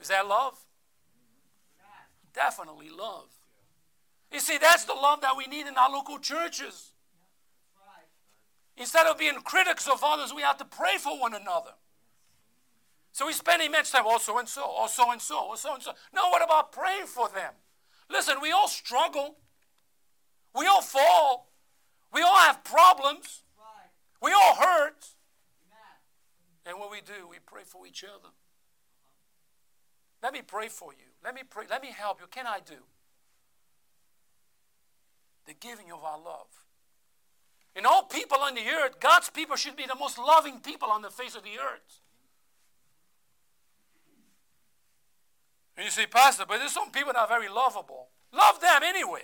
Is 0.00 0.08
that 0.08 0.28
love? 0.28 0.56
Definitely 2.32 2.90
love. 2.90 3.28
You 4.32 4.40
see, 4.40 4.56
that's 4.56 4.84
the 4.84 4.94
love 4.94 5.20
that 5.22 5.36
we 5.36 5.46
need 5.46 5.66
in 5.66 5.76
our 5.76 5.90
local 5.90 6.18
churches. 6.18 6.92
Instead 8.76 9.06
of 9.06 9.18
being 9.18 9.34
critics 9.42 9.88
of 9.88 10.00
others, 10.02 10.32
we 10.34 10.42
have 10.42 10.56
to 10.58 10.64
pray 10.64 10.96
for 10.98 11.18
one 11.20 11.34
another. 11.34 11.72
So 13.12 13.26
we 13.26 13.34
spend 13.34 13.62
immense 13.62 13.90
time, 13.90 14.04
oh, 14.06 14.18
so 14.18 14.38
and 14.38 14.48
so, 14.48 14.62
oh, 14.64 14.86
so 14.86 15.10
and 15.10 15.20
so, 15.20 15.48
oh, 15.50 15.54
so 15.54 15.74
and 15.74 15.82
so. 15.82 15.92
No, 16.14 16.30
what 16.30 16.42
about 16.42 16.72
praying 16.72 17.06
for 17.06 17.28
them? 17.28 17.52
Listen, 18.10 18.36
we 18.40 18.50
all 18.50 18.68
struggle. 18.68 19.36
We 20.54 20.66
all 20.66 20.80
fall. 20.80 21.52
We 22.12 22.22
all 22.22 22.38
have 22.38 22.64
problems. 22.64 23.42
We 24.22 24.32
all 24.32 24.54
hurt. 24.54 25.06
And 26.64 26.78
what 26.78 26.90
we 26.90 27.00
do, 27.00 27.26
we 27.28 27.36
pray 27.44 27.62
for 27.66 27.86
each 27.86 28.04
other. 28.04 28.30
Let 30.22 30.32
me 30.32 30.40
pray 30.46 30.68
for 30.68 30.92
you. 30.92 31.10
Let 31.24 31.34
me 31.34 31.42
pray. 31.48 31.64
Let 31.68 31.82
me 31.82 31.88
help 31.96 32.20
you. 32.20 32.28
Can 32.28 32.46
I 32.46 32.60
do? 32.64 32.84
The 35.46 35.54
giving 35.54 35.90
of 35.90 36.04
our 36.04 36.18
love. 36.18 36.46
In 37.74 37.84
all 37.84 38.04
people 38.04 38.38
on 38.38 38.54
the 38.54 38.68
earth, 38.68 39.00
God's 39.00 39.28
people 39.30 39.56
should 39.56 39.76
be 39.76 39.86
the 39.86 39.96
most 39.96 40.18
loving 40.18 40.60
people 40.60 40.90
on 40.90 41.02
the 41.02 41.10
face 41.10 41.34
of 41.34 41.42
the 41.42 41.58
earth. 41.58 42.01
And 45.76 45.84
you 45.84 45.90
say, 45.90 46.06
Pastor, 46.06 46.44
but 46.46 46.58
there's 46.58 46.72
some 46.72 46.90
people 46.90 47.12
that 47.12 47.20
are 47.20 47.28
very 47.28 47.48
lovable. 47.48 48.08
Love 48.32 48.60
them 48.60 48.82
anyway. 48.82 49.22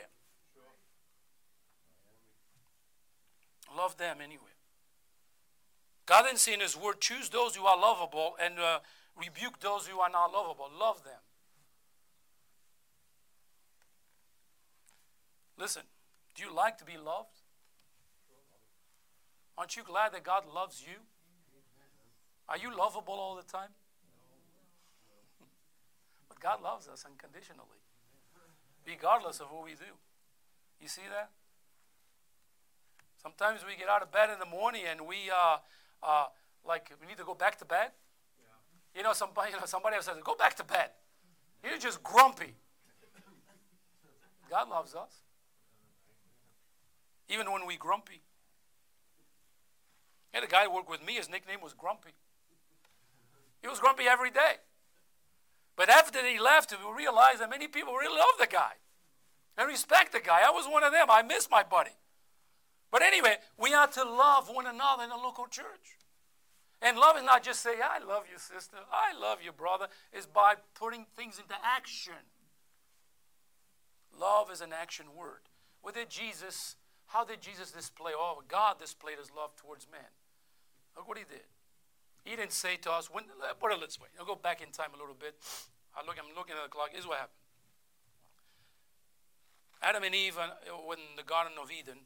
Love 3.76 3.96
them 3.96 4.18
anyway. 4.22 4.42
God 6.06 6.22
didn't 6.22 6.38
say 6.38 6.54
in 6.54 6.60
His 6.60 6.76
Word, 6.76 7.00
choose 7.00 7.28
those 7.28 7.54
who 7.54 7.64
are 7.66 7.78
lovable 7.78 8.34
and 8.42 8.58
uh, 8.58 8.78
rebuke 9.14 9.60
those 9.60 9.86
who 9.86 10.00
are 10.00 10.08
not 10.08 10.32
lovable. 10.32 10.70
Love 10.78 11.04
them. 11.04 11.20
Listen, 15.58 15.82
do 16.34 16.42
you 16.42 16.54
like 16.54 16.78
to 16.78 16.84
be 16.84 16.96
loved? 16.96 17.42
Aren't 19.58 19.76
you 19.76 19.82
glad 19.82 20.12
that 20.12 20.22
God 20.22 20.44
loves 20.52 20.82
you? 20.86 20.94
Are 22.48 22.56
you 22.56 22.74
lovable 22.76 23.14
all 23.14 23.34
the 23.34 23.42
time? 23.42 23.70
God 26.40 26.62
loves 26.62 26.88
us 26.88 27.04
unconditionally, 27.04 27.82
regardless 28.86 29.40
of 29.40 29.50
what 29.50 29.64
we 29.64 29.72
do. 29.72 29.92
You 30.80 30.88
see 30.88 31.02
that? 31.10 31.30
Sometimes 33.20 33.66
we 33.66 33.76
get 33.76 33.88
out 33.88 34.02
of 34.02 34.12
bed 34.12 34.30
in 34.30 34.38
the 34.38 34.46
morning 34.46 34.82
and 34.88 35.00
we, 35.06 35.30
uh, 35.30 35.58
uh, 36.02 36.26
like, 36.66 36.92
we 37.00 37.06
need 37.06 37.16
to 37.18 37.24
go 37.24 37.34
back 37.34 37.58
to 37.58 37.64
bed. 37.64 37.90
Yeah. 38.38 38.98
You 38.98 39.02
know, 39.02 39.12
somebody, 39.12 39.50
you 39.54 39.58
know, 39.58 39.66
somebody 39.66 39.96
else 39.96 40.06
says, 40.06 40.16
go 40.22 40.36
back 40.36 40.56
to 40.56 40.64
bed. 40.64 40.90
You're 41.64 41.78
just 41.78 42.02
grumpy. 42.02 42.54
God 44.48 44.70
loves 44.70 44.94
us. 44.94 45.20
Even 47.28 47.52
when 47.52 47.66
we 47.66 47.76
grumpy. 47.76 48.22
I 50.32 50.38
had 50.38 50.44
a 50.44 50.50
guy 50.50 50.64
who 50.64 50.74
worked 50.74 50.88
with 50.88 51.04
me, 51.04 51.14
his 51.14 51.28
nickname 51.28 51.60
was 51.62 51.74
Grumpy. 51.74 52.10
He 53.60 53.68
was 53.68 53.80
grumpy 53.80 54.04
every 54.04 54.30
day. 54.30 54.62
But 55.78 55.88
after 55.88 56.26
he 56.26 56.40
left, 56.40 56.72
we 56.72 56.92
realized 56.92 57.40
that 57.40 57.48
many 57.48 57.68
people 57.68 57.94
really 57.94 58.18
love 58.18 58.34
the 58.40 58.48
guy 58.48 58.72
and 59.56 59.68
respect 59.68 60.10
the 60.10 60.18
guy. 60.18 60.40
I 60.44 60.50
was 60.50 60.66
one 60.66 60.82
of 60.82 60.92
them. 60.92 61.06
I 61.08 61.22
miss 61.22 61.48
my 61.48 61.62
buddy. 61.62 61.96
But 62.90 63.02
anyway, 63.02 63.36
we 63.56 63.72
are 63.72 63.86
to 63.86 64.02
love 64.02 64.50
one 64.52 64.66
another 64.66 65.04
in 65.04 65.10
the 65.10 65.16
local 65.16 65.46
church. 65.46 65.96
And 66.82 66.98
love 66.98 67.16
is 67.16 67.22
not 67.22 67.44
just 67.44 67.62
say, 67.62 67.76
I 67.82 68.04
love 68.04 68.24
you, 68.30 68.38
sister, 68.38 68.76
I 68.92 69.16
love 69.18 69.38
you, 69.44 69.52
brother. 69.52 69.86
It's 70.12 70.26
by 70.26 70.54
putting 70.74 71.06
things 71.16 71.38
into 71.38 71.54
action. 71.64 72.26
Love 74.18 74.50
is 74.50 74.60
an 74.60 74.72
action 74.72 75.06
word. 75.16 75.48
What 75.82 75.94
did 75.94 76.10
Jesus, 76.10 76.74
how 77.06 77.24
did 77.24 77.40
Jesus 77.40 77.70
display? 77.70 78.12
Oh, 78.16 78.42
God 78.48 78.80
displayed 78.80 79.18
his 79.18 79.30
love 79.36 79.54
towards 79.56 79.86
men. 79.90 80.10
Look 80.96 81.06
what 81.06 81.18
he 81.18 81.24
did. 81.24 81.46
He 82.28 82.36
didn't 82.36 82.52
say 82.52 82.76
to 82.84 82.92
us, 82.92 83.08
when, 83.08 83.24
put 83.58 83.72
it 83.72 83.80
this 83.80 83.98
way. 83.98 84.08
I'll 84.20 84.26
go 84.26 84.36
back 84.36 84.60
in 84.60 84.68
time 84.68 84.92
a 84.92 85.00
little 85.00 85.16
bit. 85.18 85.34
I 85.96 86.04
look, 86.04 86.16
I'm 86.20 86.28
looking 86.36 86.54
at 86.54 86.62
the 86.62 86.68
clock. 86.68 86.90
Here's 86.92 87.06
what 87.06 87.16
happened. 87.16 87.40
Adam 89.80 90.02
and 90.02 90.14
Eve, 90.14 90.36
uh, 90.36 90.92
in 90.92 91.16
the 91.16 91.22
Garden 91.22 91.56
of 91.56 91.70
Eden, 91.72 92.04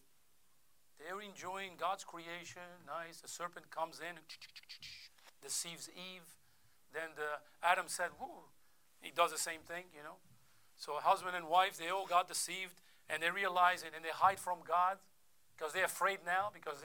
they're 1.01 1.21
enjoying 1.21 1.73
God's 1.77 2.05
creation. 2.05 2.87
Nice. 2.87 3.19
The 3.19 3.27
serpent 3.27 3.71
comes 3.71 3.99
in, 3.99 4.23
deceives 5.43 5.91
Eve. 5.91 6.39
Then 6.95 7.17
the, 7.17 7.43
Adam 7.67 7.87
said, 7.89 8.15
Whoo. 8.21 8.47
He 9.01 9.11
does 9.11 9.33
the 9.33 9.39
same 9.39 9.67
thing, 9.67 9.91
you 9.91 10.05
know. 10.05 10.23
So 10.77 10.93
husband 11.03 11.35
and 11.35 11.49
wife, 11.49 11.77
they 11.77 11.89
all 11.89 12.07
got 12.07 12.29
deceived, 12.29 12.79
and 13.11 13.21
they 13.21 13.31
realize 13.31 13.83
it, 13.83 13.91
and 13.97 14.05
they 14.05 14.15
hide 14.15 14.39
from 14.39 14.59
God 14.63 14.99
because 15.57 15.73
they're 15.73 15.91
afraid 15.91 16.19
now 16.25 16.51
because 16.55 16.79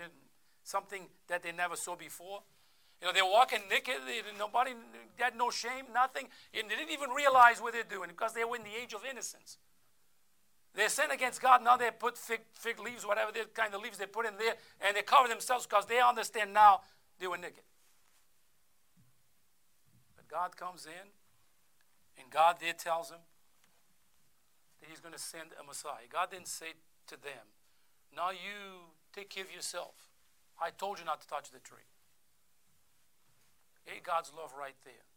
something 0.63 1.05
that 1.27 1.43
they 1.43 1.51
never 1.51 1.75
saw 1.75 1.95
before. 1.95 2.41
You 3.01 3.07
know, 3.07 3.13
they're 3.13 3.25
walking 3.25 3.59
naked. 3.69 3.95
Nobody 4.39 4.71
had 5.17 5.35
no 5.35 5.49
shame, 5.51 5.85
nothing. 5.93 6.27
And 6.53 6.69
they 6.69 6.75
didn't 6.75 6.91
even 6.91 7.11
realize 7.11 7.61
what 7.61 7.73
they're 7.73 7.83
doing 7.83 8.09
because 8.09 8.33
they 8.33 8.43
were 8.43 8.55
in 8.55 8.63
the 8.63 8.75
age 8.81 8.93
of 8.93 9.01
innocence. 9.09 9.57
They 10.73 10.87
sin 10.87 11.11
against 11.11 11.41
God. 11.41 11.63
Now 11.63 11.77
they 11.77 11.89
put 11.91 12.17
fig, 12.17 12.41
fig 12.53 12.79
leaves, 12.79 13.05
whatever 13.05 13.31
the 13.31 13.45
kind 13.53 13.73
of 13.73 13.81
leaves 13.81 13.97
they 13.97 14.05
put 14.05 14.25
in 14.25 14.33
there, 14.37 14.53
and 14.81 14.95
they 14.95 15.01
cover 15.01 15.27
themselves 15.27 15.65
because 15.65 15.85
they 15.85 15.99
understand 15.99 16.53
now 16.53 16.81
they 17.19 17.27
were 17.27 17.37
naked. 17.37 17.63
But 20.15 20.27
God 20.27 20.55
comes 20.55 20.85
in, 20.85 21.09
and 22.21 22.31
God 22.31 22.57
there 22.61 22.73
tells 22.73 23.09
them 23.09 23.19
that 24.79 24.89
He's 24.89 24.99
going 24.99 25.13
to 25.13 25.19
send 25.19 25.49
a 25.59 25.65
Messiah. 25.65 26.05
God 26.11 26.29
didn't 26.29 26.47
say 26.47 26.73
to 27.07 27.15
them, 27.15 27.57
Now 28.15 28.29
you 28.29 28.93
take 29.13 29.29
care 29.29 29.43
of 29.43 29.51
yourself. 29.51 29.95
I 30.61 30.69
told 30.69 30.99
you 30.99 31.05
not 31.05 31.21
to 31.21 31.27
touch 31.27 31.49
the 31.49 31.59
tree. 31.59 31.85
Hey, 33.87 34.03
God's 34.03 34.35
love 34.35 34.51
right 34.51 34.75
there. 34.83 35.07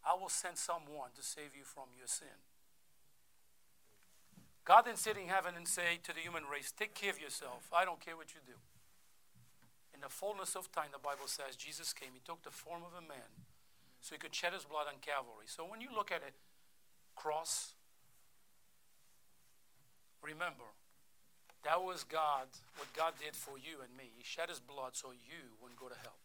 I 0.00 0.16
will 0.16 0.32
send 0.32 0.56
someone 0.56 1.12
to 1.14 1.22
save 1.22 1.52
you 1.52 1.68
from 1.68 1.92
your 1.98 2.08
sin. 2.08 2.40
God 4.64 4.88
didn't 4.88 5.04
sit 5.04 5.20
in 5.20 5.28
heaven 5.28 5.52
and 5.54 5.68
say 5.68 6.00
to 6.02 6.16
the 6.16 6.24
human 6.24 6.48
race, 6.48 6.72
Take 6.72 6.94
care 6.96 7.12
of 7.12 7.20
yourself. 7.20 7.68
I 7.68 7.84
don't 7.84 8.00
care 8.00 8.16
what 8.16 8.32
you 8.32 8.40
do. 8.40 8.56
In 9.92 10.00
the 10.00 10.08
fullness 10.08 10.56
of 10.56 10.72
time, 10.72 10.96
the 10.96 10.98
Bible 10.98 11.28
says 11.28 11.56
Jesus 11.56 11.92
came. 11.92 12.16
He 12.16 12.24
took 12.24 12.42
the 12.42 12.50
form 12.50 12.80
of 12.80 12.96
a 12.96 13.04
man 13.04 13.44
so 14.00 14.14
he 14.14 14.18
could 14.18 14.34
shed 14.34 14.56
his 14.56 14.64
blood 14.64 14.88
on 14.88 14.96
Calvary. 15.04 15.44
So 15.44 15.68
when 15.68 15.80
you 15.80 15.88
look 15.94 16.10
at 16.10 16.24
a 16.24 16.32
cross, 17.14 17.74
remember, 20.22 20.72
that 21.64 21.82
was 21.82 22.04
God, 22.04 22.48
what 22.76 22.88
God 22.96 23.12
did 23.20 23.36
for 23.36 23.58
you 23.58 23.84
and 23.84 23.92
me. 23.96 24.08
He 24.16 24.24
shed 24.24 24.48
his 24.48 24.60
blood 24.60 24.96
so 24.96 25.12
you 25.12 25.52
wouldn't 25.60 25.78
go 25.78 25.88
to 25.88 25.96
hell. 26.00 26.16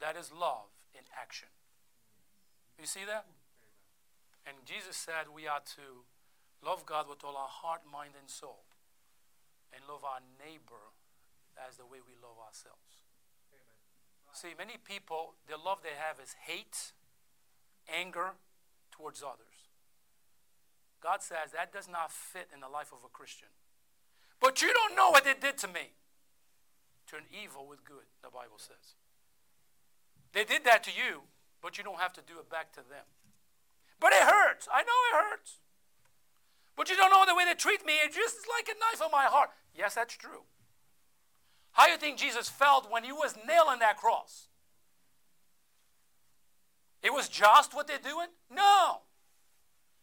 That 0.00 0.16
is 0.16 0.30
love 0.32 0.70
in 0.94 1.02
action. 1.20 1.48
You 2.78 2.86
see 2.86 3.04
that? 3.06 3.26
And 4.46 4.56
Jesus 4.64 4.96
said 4.96 5.34
we 5.34 5.46
are 5.46 5.60
to 5.76 6.06
love 6.64 6.86
God 6.86 7.08
with 7.08 7.24
all 7.24 7.36
our 7.36 7.50
heart, 7.50 7.82
mind, 7.90 8.14
and 8.18 8.30
soul, 8.30 8.64
and 9.74 9.82
love 9.88 10.04
our 10.04 10.22
neighbor 10.38 10.94
as 11.58 11.76
the 11.76 11.84
way 11.84 11.98
we 11.98 12.14
love 12.16 12.38
ourselves. 12.38 13.02
See, 14.32 14.54
many 14.56 14.76
people, 14.78 15.34
the 15.48 15.56
love 15.56 15.78
they 15.82 15.98
have 15.98 16.20
is 16.22 16.36
hate, 16.46 16.92
anger 17.90 18.38
towards 18.92 19.22
others. 19.22 19.66
God 21.02 21.22
says 21.22 21.50
that 21.54 21.72
does 21.72 21.88
not 21.88 22.12
fit 22.12 22.48
in 22.52 22.60
the 22.60 22.68
life 22.68 22.92
of 22.92 22.98
a 23.04 23.10
Christian. 23.10 23.48
But 24.40 24.62
you 24.62 24.72
don't 24.72 24.94
know 24.94 25.10
what 25.10 25.24
they 25.24 25.34
did 25.34 25.58
to 25.58 25.68
me. 25.68 25.94
Turn 27.06 27.22
evil 27.32 27.66
with 27.66 27.84
good, 27.84 28.06
the 28.22 28.28
Bible 28.28 28.58
says. 28.58 28.94
They 30.38 30.44
did 30.44 30.62
that 30.66 30.84
to 30.84 30.90
you, 30.90 31.22
but 31.60 31.78
you 31.78 31.82
don't 31.82 31.98
have 31.98 32.12
to 32.12 32.20
do 32.20 32.34
it 32.38 32.48
back 32.48 32.70
to 32.74 32.80
them. 32.88 33.02
But 33.98 34.12
it 34.12 34.22
hurts. 34.22 34.68
I 34.72 34.82
know 34.82 34.98
it 35.10 35.24
hurts. 35.30 35.56
But 36.76 36.88
you 36.88 36.96
don't 36.96 37.10
know 37.10 37.26
the 37.26 37.34
way 37.34 37.44
they 37.44 37.54
treat 37.54 37.84
me. 37.84 37.94
It's 38.04 38.14
just 38.14 38.36
like 38.48 38.68
a 38.68 38.78
knife 38.78 39.02
on 39.02 39.10
my 39.10 39.24
heart. 39.24 39.50
Yes, 39.76 39.96
that's 39.96 40.14
true. 40.14 40.44
How 41.72 41.86
do 41.86 41.90
you 41.90 41.98
think 41.98 42.18
Jesus 42.18 42.48
felt 42.48 42.88
when 42.88 43.02
he 43.02 43.10
was 43.10 43.34
nailing 43.48 43.80
that 43.80 43.96
cross? 43.96 44.46
It 47.02 47.12
was 47.12 47.28
just 47.28 47.74
what 47.74 47.88
they're 47.88 47.98
doing? 47.98 48.28
No. 48.48 48.98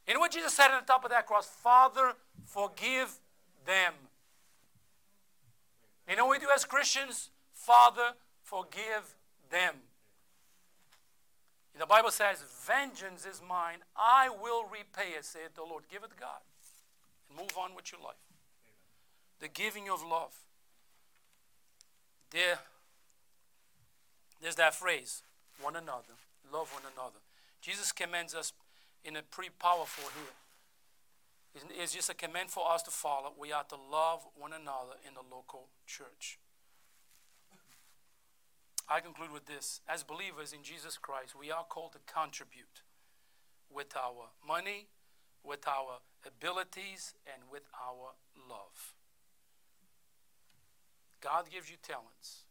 You 0.06 0.16
know 0.16 0.20
what 0.20 0.34
Jesus 0.34 0.54
said 0.54 0.68
on 0.68 0.82
the 0.82 0.86
top 0.86 1.06
of 1.06 1.12
that 1.12 1.28
cross? 1.28 1.48
Father, 1.48 2.12
forgive 2.46 3.20
them. 3.66 3.94
You 6.10 6.18
know 6.18 6.26
what 6.26 6.42
we 6.42 6.46
do 6.46 6.52
as 6.54 6.66
Christians? 6.66 7.30
Father, 7.54 8.16
forgive 8.44 9.16
them. 9.50 9.76
The 11.78 11.86
Bible 11.86 12.12
says, 12.12 12.44
Vengeance 12.66 13.26
is 13.26 13.42
mine, 13.48 13.80
I 13.98 14.30
will 14.30 14.64
repay 14.64 15.12
it, 15.18 15.26
saith 15.26 15.56
the 15.56 15.64
Lord. 15.64 15.84
Give 15.92 16.04
it 16.04 16.12
to 16.12 16.18
God 16.18 16.40
and 17.30 17.38
move 17.38 17.52
on 17.60 17.76
with 17.76 17.92
your 17.92 18.02
life. 18.02 18.16
Amen. 18.32 19.42
The 19.42 19.48
giving 19.50 19.90
of 19.90 20.02
love. 20.02 20.34
There, 22.32 22.60
there's 24.42 24.56
that 24.56 24.74
phrase, 24.74 25.22
one 25.62 25.76
another, 25.76 26.16
love 26.52 26.72
one 26.74 26.84
another. 26.94 27.20
Jesus 27.62 27.92
commands 27.92 28.34
us 28.34 28.54
in 29.04 29.16
a 29.16 29.22
pretty 29.22 29.52
powerful 29.60 30.10
here. 30.16 31.64
It's 31.82 31.94
just 31.94 32.10
a 32.10 32.14
command 32.14 32.50
for 32.50 32.70
us 32.70 32.84
to 32.84 32.92
follow. 32.92 33.32
We 33.40 33.54
are 33.54 33.64
to 33.66 33.76
love 33.76 34.26
one 34.38 34.52
another 34.52 35.00
in 35.08 35.14
the 35.14 35.22
local 35.34 35.68
church. 35.88 36.38
I 38.88 39.00
conclude 39.00 39.32
with 39.32 39.46
this. 39.46 39.82
As 39.88 40.04
believers 40.04 40.54
in 40.54 40.64
Jesus 40.64 40.98
Christ, 40.98 41.36
we 41.40 41.52
are 41.52 41.64
called 41.64 41.94
to 41.94 42.00
contribute 42.06 42.84
with 43.74 43.96
our 43.98 44.30
money, 44.46 44.88
with 45.44 45.68
our 45.68 46.00
abilities, 46.26 47.14
and 47.26 47.44
with 47.52 47.64
our 47.74 48.14
love. 48.48 48.94
God 51.22 51.46
gives 51.52 51.70
you 51.70 51.78
talents. 51.82 52.46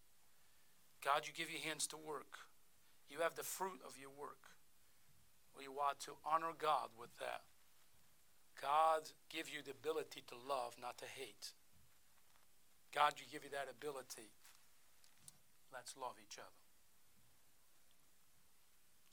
God, 1.04 1.22
you 1.26 1.32
give 1.32 1.50
your 1.50 1.60
hands 1.60 1.86
to 1.88 1.96
work. 1.96 2.50
You 3.08 3.20
have 3.20 3.36
the 3.36 3.44
fruit 3.44 3.78
of 3.86 3.96
your 4.00 4.10
work. 4.10 4.50
We 5.56 5.68
want 5.68 6.00
to 6.00 6.12
honor 6.26 6.50
God 6.58 6.88
with 6.98 7.16
that. 7.20 7.42
God 8.60 9.10
give 9.30 9.48
you 9.48 9.62
the 9.62 9.70
ability 9.70 10.24
to 10.28 10.34
love, 10.34 10.74
not 10.80 10.98
to 10.98 11.04
hate. 11.04 11.52
God, 12.92 13.14
you 13.18 13.26
give 13.30 13.44
you 13.44 13.50
that 13.50 13.68
ability 13.70 14.34
Let's 15.74 15.98
love 15.98 16.14
each 16.22 16.38
other. 16.38 16.62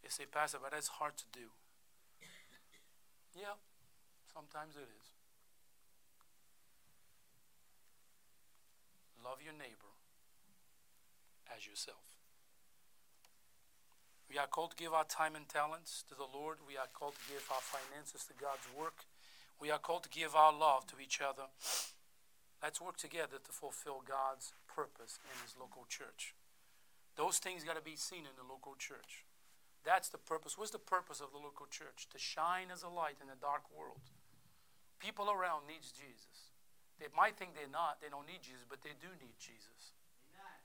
You 0.03 0.09
say, 0.09 0.29
Pastor, 0.29 0.59
but 0.61 0.71
that's 0.71 1.01
hard 1.01 1.17
to 1.17 1.25
do. 1.33 1.49
Yeah, 3.33 3.57
sometimes 4.31 4.75
it 4.77 4.85
is. 4.85 5.07
Love 9.23 9.41
your 9.43 9.53
neighbor 9.53 9.93
as 11.49 11.65
yourself. 11.65 12.21
We 14.29 14.37
are 14.37 14.47
called 14.47 14.71
to 14.71 14.77
give 14.77 14.93
our 14.93 15.03
time 15.03 15.35
and 15.35 15.47
talents 15.47 16.03
to 16.07 16.15
the 16.15 16.25
Lord. 16.25 16.57
We 16.65 16.77
are 16.77 16.87
called 16.93 17.15
to 17.15 17.33
give 17.33 17.43
our 17.51 17.61
finances 17.61 18.23
to 18.25 18.33
God's 18.33 18.65
work. 18.77 19.03
We 19.59 19.69
are 19.69 19.77
called 19.77 20.03
to 20.03 20.09
give 20.09 20.35
our 20.35 20.53
love 20.53 20.87
to 20.87 20.95
each 21.03 21.21
other. 21.21 21.51
Let's 22.63 22.79
work 22.79 22.97
together 22.97 23.37
to 23.43 23.51
fulfill 23.51 24.01
God's 24.07 24.53
purpose 24.67 25.19
in 25.25 25.35
His 25.43 25.55
local 25.59 25.85
church. 25.89 26.33
Those 27.15 27.37
things 27.37 27.63
got 27.63 27.75
to 27.75 27.83
be 27.83 27.95
seen 27.95 28.23
in 28.23 28.35
the 28.37 28.47
local 28.47 28.75
church. 28.75 29.25
That's 29.83 30.09
the 30.09 30.17
purpose. 30.21 30.57
What's 30.57 30.71
the 30.71 30.79
purpose 30.79 31.21
of 31.21 31.31
the 31.31 31.41
local 31.41 31.65
church? 31.65 32.07
To 32.13 32.19
shine 32.19 32.69
as 32.71 32.83
a 32.83 32.89
light 32.89 33.17
in 33.21 33.29
a 33.29 33.39
dark 33.39 33.65
world. 33.73 34.01
People 34.99 35.29
around 35.33 35.65
needs 35.65 35.91
Jesus. 35.91 36.53
They 37.01 37.09
might 37.17 37.33
think 37.33 37.57
they're 37.57 37.65
not, 37.65 37.97
they 37.97 38.13
don't 38.13 38.29
need 38.29 38.45
Jesus, 38.45 38.61
but 38.69 38.85
they 38.85 38.93
do 39.01 39.09
need 39.17 39.33
Jesus. 39.41 39.97
Amen. 40.37 40.61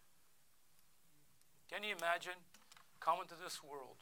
Can 1.72 1.80
you 1.80 1.96
imagine 1.96 2.36
coming 3.00 3.24
to 3.32 3.38
this 3.40 3.64
world, 3.64 3.96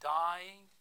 dying, 0.00 0.72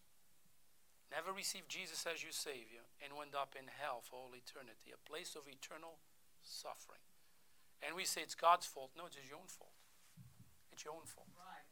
never 1.11 1.35
received 1.35 1.67
Jesus 1.67 2.07
as 2.07 2.23
your 2.23 2.31
Savior, 2.31 2.87
and 3.03 3.11
end 3.11 3.35
up 3.35 3.59
in 3.59 3.67
hell 3.67 3.99
for 3.99 4.15
all 4.15 4.31
eternity, 4.31 4.95
a 4.95 5.01
place 5.03 5.35
of 5.35 5.43
eternal 5.43 5.99
suffering? 6.39 7.03
And 7.85 7.95
we 7.95 8.05
say 8.05 8.21
it's 8.21 8.35
God's 8.35 8.65
fault. 8.65 8.91
No, 8.97 9.05
it's 9.07 9.15
your 9.15 9.37
own 9.37 9.47
fault. 9.47 9.73
It's 10.71 10.85
your 10.85 10.93
own 10.93 11.05
fault. 11.05 11.27
Right. 11.35 11.65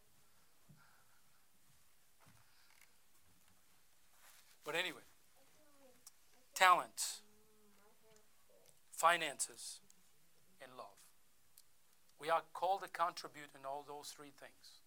But 4.65 4.75
anyway, 4.75 5.01
talent, 6.53 7.21
finances, 8.91 9.79
and 10.61 10.71
love. 10.77 10.99
We 12.19 12.29
are 12.29 12.43
called 12.53 12.83
to 12.83 12.89
contribute 12.89 13.55
in 13.57 13.65
all 13.65 13.85
those 13.87 14.09
three 14.09 14.29
things. 14.29 14.83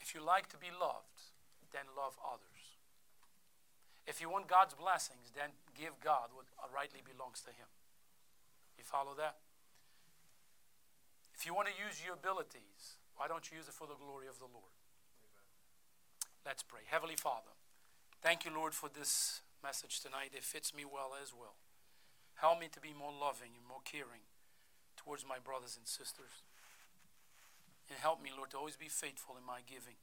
If 0.00 0.14
you 0.14 0.20
like 0.20 0.48
to 0.50 0.58
be 0.58 0.68
loved, 0.68 1.32
then 1.72 1.88
love 1.96 2.18
others. 2.20 2.76
If 4.06 4.20
you 4.20 4.28
want 4.28 4.48
God's 4.48 4.74
blessings, 4.74 5.32
then 5.34 5.56
give 5.72 5.96
God 6.02 6.28
what 6.34 6.44
rightly 6.74 7.00
belongs 7.00 7.40
to 7.42 7.50
Him. 7.50 7.72
You 8.84 8.92
follow 8.92 9.16
that? 9.16 9.40
If 11.32 11.48
you 11.48 11.56
want 11.56 11.72
to 11.72 11.76
use 11.80 12.04
your 12.04 12.20
abilities, 12.20 13.00
why 13.16 13.32
don't 13.32 13.48
you 13.48 13.56
use 13.56 13.64
it 13.64 13.72
for 13.72 13.88
the 13.88 13.96
glory 13.96 14.28
of 14.28 14.36
the 14.36 14.50
Lord? 14.52 14.76
Amen. 15.24 15.48
Let's 16.44 16.60
pray. 16.60 16.84
Heavenly 16.84 17.16
Father, 17.16 17.56
thank 18.20 18.44
you, 18.44 18.52
Lord, 18.52 18.76
for 18.76 18.92
this 18.92 19.40
message 19.64 20.04
tonight. 20.04 20.36
It 20.36 20.44
fits 20.44 20.76
me 20.76 20.84
well 20.84 21.16
as 21.16 21.32
well. 21.32 21.56
Help 22.44 22.60
me 22.60 22.68
to 22.76 22.80
be 22.80 22.92
more 22.92 23.08
loving 23.08 23.56
and 23.56 23.64
more 23.64 23.80
caring 23.88 24.28
towards 25.00 25.24
my 25.24 25.40
brothers 25.40 25.80
and 25.80 25.88
sisters. 25.88 26.44
And 27.88 27.96
help 27.96 28.20
me, 28.20 28.36
Lord, 28.36 28.52
to 28.52 28.60
always 28.60 28.76
be 28.76 28.92
faithful 28.92 29.40
in 29.40 29.48
my 29.48 29.64
giving. 29.64 29.96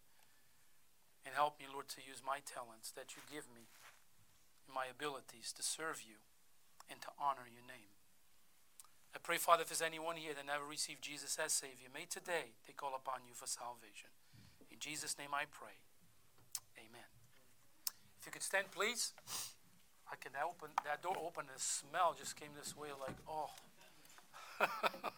And 1.22 1.38
help 1.38 1.62
me, 1.62 1.70
Lord, 1.70 1.86
to 1.94 2.02
use 2.02 2.26
my 2.26 2.42
talents 2.42 2.90
that 2.98 3.14
you 3.14 3.22
give 3.30 3.46
me 3.54 3.70
and 4.66 4.74
my 4.74 4.90
abilities 4.90 5.54
to 5.54 5.62
serve 5.62 6.02
you 6.02 6.18
and 6.90 6.98
to 7.06 7.14
honor 7.22 7.46
your 7.46 7.62
name. 7.62 7.91
I 9.14 9.20
pray, 9.22 9.38
Father, 9.38 9.64
if 9.64 9.70
there's 9.70 9.82
anyone 9.82 10.16
here 10.16 10.34
that 10.34 10.46
never 10.46 10.64
received 10.64 11.02
Jesus 11.02 11.38
as 11.44 11.52
Savior, 11.52 11.90
may 11.94 12.06
today 12.10 12.56
they 12.66 12.74
call 12.74 12.96
upon 12.96 13.22
you 13.28 13.34
for 13.34 13.46
salvation. 13.46 14.10
In 14.72 14.80
Jesus' 14.80 15.18
name 15.18 15.34
I 15.34 15.44
pray. 15.52 15.76
Amen. 16.78 17.10
If 18.20 18.26
you 18.26 18.32
could 18.32 18.44
stand, 18.44 18.72
please. 18.72 19.14
I 20.12 20.16
can 20.16 20.32
open 20.44 20.70
that 20.86 21.02
door 21.04 21.16
open. 21.26 21.46
The 21.54 21.60
smell 21.60 22.16
just 22.18 22.40
came 22.40 22.50
this 22.58 22.76
way, 22.76 22.90
like, 23.00 23.16
oh. 23.28 23.50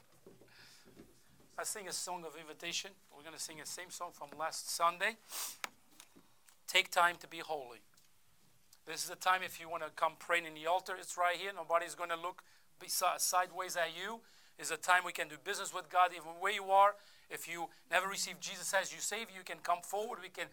I 1.57 1.63
sing 1.63 1.87
a 1.87 1.93
song 1.93 2.23
of 2.25 2.35
invitation. 2.39 2.91
We're 3.15 3.23
going 3.23 3.35
to 3.35 3.41
sing 3.41 3.57
the 3.59 3.65
same 3.65 3.89
song 3.89 4.09
from 4.13 4.29
last 4.39 4.69
Sunday. 4.69 5.17
Take 6.67 6.89
time 6.89 7.17
to 7.19 7.27
be 7.27 7.39
holy. 7.39 7.79
This 8.85 9.03
is 9.03 9.09
the 9.09 9.15
time 9.15 9.41
if 9.43 9.61
you 9.61 9.69
want 9.69 9.83
to 9.83 9.89
come 9.95 10.13
pray 10.17 10.39
in 10.39 10.53
the 10.53 10.67
altar. 10.67 10.93
It's 10.99 11.17
right 11.17 11.37
here. 11.37 11.51
Nobody's 11.55 11.95
going 11.95 12.09
to 12.09 12.17
look 12.17 12.43
sideways 12.89 13.75
at 13.75 13.89
you. 13.95 14.19
Is 14.59 14.69
a 14.69 14.77
time 14.77 15.01
we 15.05 15.11
can 15.11 15.27
do 15.27 15.35
business 15.43 15.73
with 15.73 15.89
God 15.89 16.11
even 16.15 16.29
where 16.39 16.53
you 16.53 16.65
are. 16.65 16.95
If 17.29 17.47
you 17.47 17.69
never 17.89 18.07
received 18.07 18.39
Jesus 18.39 18.73
as 18.73 18.91
your 18.91 19.01
Savior, 19.01 19.35
you 19.35 19.43
can 19.43 19.57
come 19.63 19.81
forward. 19.81 20.19
We 20.21 20.29
can 20.29 20.45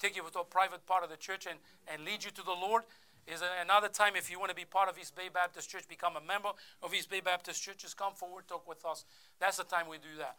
take 0.00 0.16
you 0.16 0.22
to 0.32 0.40
a 0.40 0.44
private 0.44 0.84
part 0.86 1.04
of 1.04 1.10
the 1.10 1.16
church 1.16 1.46
and, 1.46 1.58
and 1.86 2.04
lead 2.04 2.24
you 2.24 2.30
to 2.32 2.42
the 2.42 2.52
Lord. 2.52 2.82
Is 3.26 3.42
another 3.60 3.88
time 3.88 4.12
if 4.14 4.30
you 4.30 4.38
want 4.38 4.50
to 4.50 4.54
be 4.56 4.64
part 4.64 4.88
of 4.88 4.96
East 4.98 5.16
Bay 5.16 5.28
Baptist 5.32 5.68
Church, 5.68 5.88
become 5.88 6.16
a 6.16 6.20
member 6.20 6.50
of 6.80 6.94
East 6.94 7.10
Bay 7.10 7.20
Baptist 7.20 7.60
Church, 7.60 7.78
just 7.78 7.96
come 7.96 8.12
forward, 8.14 8.46
talk 8.46 8.68
with 8.68 8.84
us. 8.84 9.04
That's 9.40 9.56
the 9.56 9.64
time 9.64 9.86
we 9.88 9.96
do 9.98 10.16
that. 10.18 10.36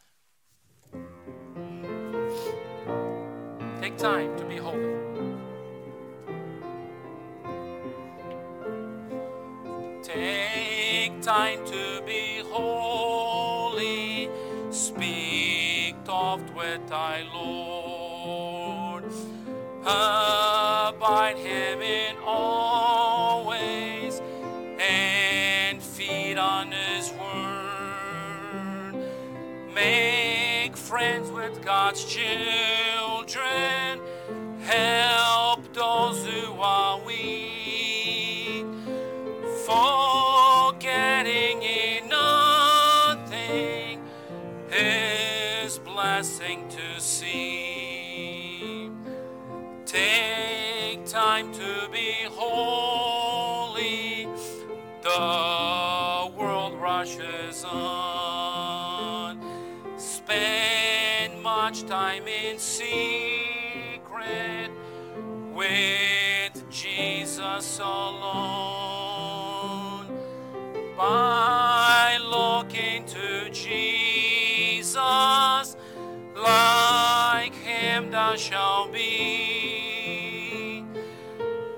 Take 3.81 3.97
time 3.97 4.37
to 4.37 4.45
be 4.45 4.55
holy. 4.55 5.16
Time 11.21 11.65
to 11.65 12.01
be 12.05 12.41
holy. 12.49 14.29
Speak 14.71 15.95
oft 16.07 16.53
with 16.55 16.87
thy 16.87 17.23
Lord. 17.33 19.03
Abide 19.83 21.37
him 21.37 21.81
in 21.81 22.15
always 22.25 24.21
and 24.79 25.81
feed 25.81 26.37
on 26.37 26.71
his 26.71 27.11
word. 27.13 28.95
Make 29.73 30.75
friends 30.75 31.31
with 31.31 31.63
God's 31.63 32.03
children. 32.05 32.86
Jesus 67.57 67.79
alone. 67.79 69.25
By 70.95 72.19
looking 72.21 73.03
to 73.05 73.49
Jesus, 73.49 74.95
like 76.35 77.55
him 77.55 78.11
thou 78.11 78.35
shalt 78.35 78.93
be. 78.93 80.83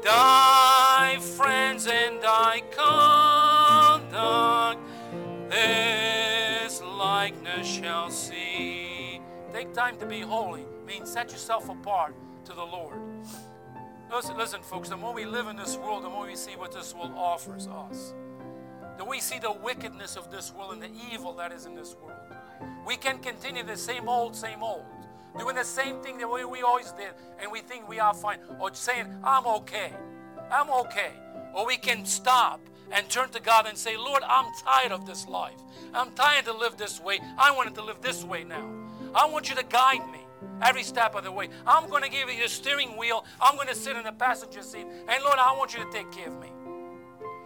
Thy 0.03 1.17
friends 1.21 1.87
and 1.87 2.21
thy 2.21 2.61
conduct 2.75 4.81
this 5.49 6.81
likeness 6.81 7.65
shall 7.65 8.11
see. 8.11 9.21
Take 9.53 9.73
time 9.73 9.97
to 9.99 10.05
be 10.05 10.19
holy 10.19 10.65
means 10.85 11.09
set 11.09 11.31
yourself 11.31 11.69
apart 11.69 12.13
to 12.43 12.51
the 12.51 12.65
Lord. 12.65 12.99
Listen, 14.11 14.37
listen, 14.37 14.61
folks, 14.63 14.89
the 14.89 14.97
more 14.97 15.13
we 15.13 15.25
live 15.25 15.47
in 15.47 15.55
this 15.55 15.77
world, 15.77 16.03
the 16.03 16.09
more 16.09 16.25
we 16.25 16.35
see 16.35 16.55
what 16.55 16.71
this 16.71 16.95
world 16.95 17.11
offers 17.15 17.67
us. 17.67 18.15
The 18.97 19.05
we 19.05 19.19
see 19.19 19.37
the 19.37 19.51
wickedness 19.51 20.15
of 20.15 20.31
this 20.31 20.51
world 20.51 20.73
and 20.73 20.81
the 20.81 20.89
evil 21.13 21.31
that 21.33 21.51
is 21.51 21.67
in 21.67 21.75
this 21.75 21.95
world. 21.95 22.19
We 22.87 22.97
can 22.97 23.19
continue 23.19 23.63
the 23.63 23.77
same 23.77 24.09
old, 24.09 24.35
same 24.35 24.63
old, 24.63 24.83
doing 25.37 25.55
the 25.55 25.63
same 25.63 26.01
thing 26.01 26.17
the 26.17 26.27
way 26.27 26.43
we 26.43 26.63
always 26.63 26.91
did, 26.93 27.11
and 27.39 27.51
we 27.51 27.59
think 27.59 27.87
we 27.87 27.99
are 27.99 28.15
fine, 28.15 28.39
or 28.59 28.73
saying, 28.73 29.15
I'm 29.23 29.45
okay, 29.45 29.93
I'm 30.51 30.71
okay. 30.71 31.11
Or 31.53 31.67
we 31.67 31.77
can 31.77 32.03
stop 32.03 32.61
and 32.91 33.07
turn 33.09 33.29
to 33.29 33.39
God 33.39 33.67
and 33.67 33.77
say, 33.77 33.95
Lord, 33.95 34.23
I'm 34.27 34.51
tired 34.65 34.91
of 34.91 35.05
this 35.05 35.27
life. 35.27 35.61
I'm 35.93 36.11
tired 36.13 36.45
to 36.45 36.53
live 36.53 36.77
this 36.77 36.99
way. 36.99 37.19
I 37.37 37.51
wanted 37.51 37.75
to 37.75 37.83
live 37.83 38.01
this 38.01 38.23
way 38.23 38.43
now. 38.43 38.67
I 39.13 39.27
want 39.29 39.49
you 39.49 39.55
to 39.55 39.63
guide 39.63 40.11
me 40.11 40.19
every 40.61 40.83
step 40.83 41.15
of 41.15 41.23
the 41.23 41.31
way. 41.31 41.49
I'm 41.65 41.89
going 41.89 42.03
to 42.03 42.09
give 42.09 42.29
you 42.29 42.41
the 42.41 42.49
steering 42.49 42.97
wheel. 42.97 43.25
I'm 43.41 43.55
going 43.55 43.67
to 43.67 43.75
sit 43.75 43.95
in 43.95 44.03
the 44.03 44.11
passenger 44.11 44.61
seat. 44.61 44.85
And 45.07 45.23
Lord, 45.23 45.37
I 45.39 45.55
want 45.57 45.73
you 45.73 45.83
to 45.83 45.91
take 45.91 46.11
care 46.11 46.27
of 46.27 46.39
me. 46.39 46.49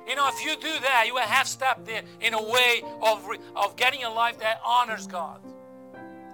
You 0.08 0.16
know, 0.16 0.28
if 0.28 0.44
you 0.44 0.56
do 0.56 0.80
that, 0.82 1.06
you 1.08 1.14
will 1.14 1.22
have 1.22 1.48
stepped 1.48 1.86
there 1.86 2.04
in 2.20 2.34
a 2.34 2.42
way 2.42 2.84
of, 3.02 3.26
of 3.56 3.76
getting 3.76 4.04
a 4.04 4.10
life 4.10 4.40
that 4.40 4.60
honors 4.66 5.08
God. 5.08 5.40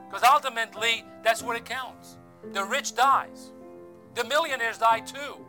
Because 0.10 0.24
ultimately, 0.24 1.03
that's 1.24 1.43
what 1.43 1.55
it 1.55 1.66
counts. 1.66 2.18
The 2.53 2.64
rich 2.64 2.95
dies. 2.95 3.51
The 4.16 4.24
millionaires 4.24 4.80
die 4.80 5.01
too. 5.01 5.45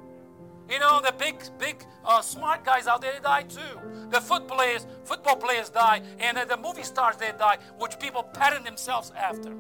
You 0.69 0.79
know, 0.79 1.01
the 1.03 1.13
big, 1.13 1.37
big, 1.59 1.83
uh, 2.05 2.21
smart 2.21 2.65
guys 2.65 2.87
out 2.87 3.01
there, 3.01 3.13
they 3.13 3.21
die 3.21 3.43
too. 3.43 4.09
The 4.11 4.21
foot 4.21 4.47
players, 4.47 4.87
football 5.05 5.37
players 5.37 5.69
die, 5.71 6.03
and 6.19 6.37
the 6.49 6.57
movie 6.57 6.85
stars, 6.85 7.17
they 7.17 7.33
die, 7.39 7.59
which 7.79 7.99
people 7.99 8.23
pattern 8.23 8.63
themselves 8.63 9.13
after. 9.17 9.53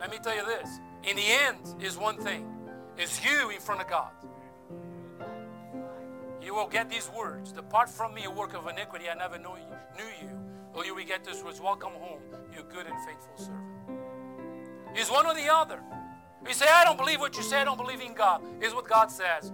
Let 0.00 0.10
me 0.10 0.18
tell 0.22 0.34
you 0.34 0.44
this. 0.44 0.80
In 1.04 1.16
the 1.16 1.22
end 1.22 1.82
is 1.82 1.96
one 1.96 2.18
thing. 2.18 2.46
Is 2.96 3.20
you 3.24 3.50
in 3.50 3.60
front 3.60 3.80
of 3.80 3.88
God. 3.88 4.10
You 6.42 6.54
will 6.54 6.68
get 6.68 6.88
these 6.88 7.10
words. 7.16 7.52
Depart 7.52 7.88
from 7.90 8.14
me, 8.14 8.24
a 8.24 8.30
work 8.30 8.54
of 8.54 8.66
iniquity. 8.66 9.08
I 9.08 9.14
never 9.14 9.38
knew 9.38 9.56
you. 9.56 9.76
Knew 9.96 10.28
you. 10.28 10.30
Or 10.74 10.84
you 10.84 10.94
will 10.94 11.04
get 11.04 11.24
this 11.24 11.42
words. 11.42 11.60
Welcome 11.60 11.92
home, 11.92 12.20
you 12.54 12.62
good 12.72 12.86
and 12.86 12.96
faithful 13.06 13.36
servant. 13.36 13.64
Is 14.96 15.10
one 15.10 15.26
or 15.26 15.34
the 15.34 15.52
other. 15.52 15.80
You 16.46 16.54
say, 16.54 16.66
I 16.68 16.84
don't 16.84 16.96
believe 16.96 17.20
what 17.20 17.36
you 17.36 17.42
say. 17.42 17.58
I 17.58 17.64
don't 17.64 17.76
believe 17.76 18.00
in 18.00 18.14
God. 18.14 18.42
Is 18.62 18.74
what 18.74 18.88
God 18.88 19.10
says. 19.10 19.52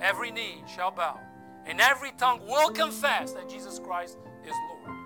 Every 0.00 0.30
knee 0.30 0.62
shall 0.66 0.90
bow, 0.90 1.18
and 1.66 1.80
every 1.80 2.12
tongue 2.12 2.40
will 2.46 2.70
confess 2.70 3.32
that 3.32 3.48
Jesus 3.48 3.78
Christ 3.78 4.18
is 4.44 4.54
Lord 4.86 4.99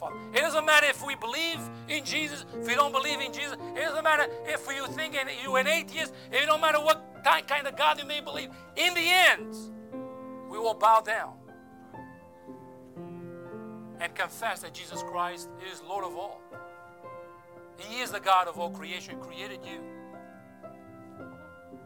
Father. 0.00 0.16
It 0.32 0.40
doesn't 0.40 0.64
matter 0.64 0.86
if 0.86 1.04
we 1.06 1.14
believe 1.14 1.60
in 1.88 2.04
Jesus, 2.04 2.46
if 2.58 2.66
we 2.66 2.74
don't 2.74 2.92
believe 2.92 3.20
in 3.20 3.32
Jesus. 3.32 3.56
It 3.76 3.80
doesn't 3.80 4.02
matter 4.02 4.26
if 4.46 4.66
you 4.66 4.86
think 4.88 5.14
you're 5.44 5.58
an 5.58 5.66
atheist. 5.66 6.14
It 6.32 6.46
don't 6.46 6.60
matter 6.60 6.78
what 6.78 7.22
kind 7.46 7.66
of 7.66 7.76
God 7.76 8.00
you 8.00 8.06
may 8.06 8.20
believe. 8.20 8.48
In 8.76 8.94
the 8.94 9.08
end, 9.08 9.54
we 10.50 10.58
will 10.58 10.74
bow 10.74 11.00
down 11.00 11.34
and 14.00 14.14
confess 14.14 14.62
that 14.62 14.72
Jesus 14.72 15.02
Christ 15.02 15.50
is 15.70 15.82
Lord 15.82 16.04
of 16.04 16.16
all. 16.16 16.40
He 17.76 18.00
is 18.00 18.10
the 18.10 18.20
God 18.20 18.48
of 18.48 18.58
all 18.58 18.70
creation, 18.70 19.20
created 19.20 19.60
you. 19.64 19.80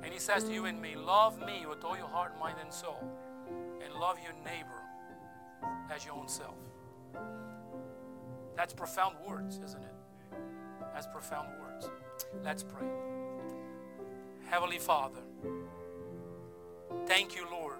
And 0.02 0.12
He 0.12 0.20
says 0.20 0.44
to 0.44 0.52
you 0.52 0.66
and 0.66 0.80
me, 0.80 0.94
Love 0.96 1.38
me 1.40 1.66
with 1.68 1.84
all 1.84 1.96
your 1.96 2.08
heart, 2.08 2.38
mind, 2.38 2.56
and 2.62 2.72
soul, 2.72 3.02
and 3.84 3.92
love 3.94 4.18
your 4.22 4.34
neighbor 4.44 4.80
as 5.92 6.04
your 6.04 6.14
own 6.14 6.28
self. 6.28 6.54
That's 8.56 8.72
profound 8.72 9.16
words, 9.26 9.60
isn't 9.64 9.82
it? 9.82 9.94
That's 10.92 11.06
profound 11.06 11.48
words. 11.60 11.90
Let's 12.44 12.62
pray. 12.62 12.86
Heavenly 14.48 14.78
Father, 14.78 15.20
thank 17.06 17.34
you, 17.34 17.46
Lord, 17.50 17.78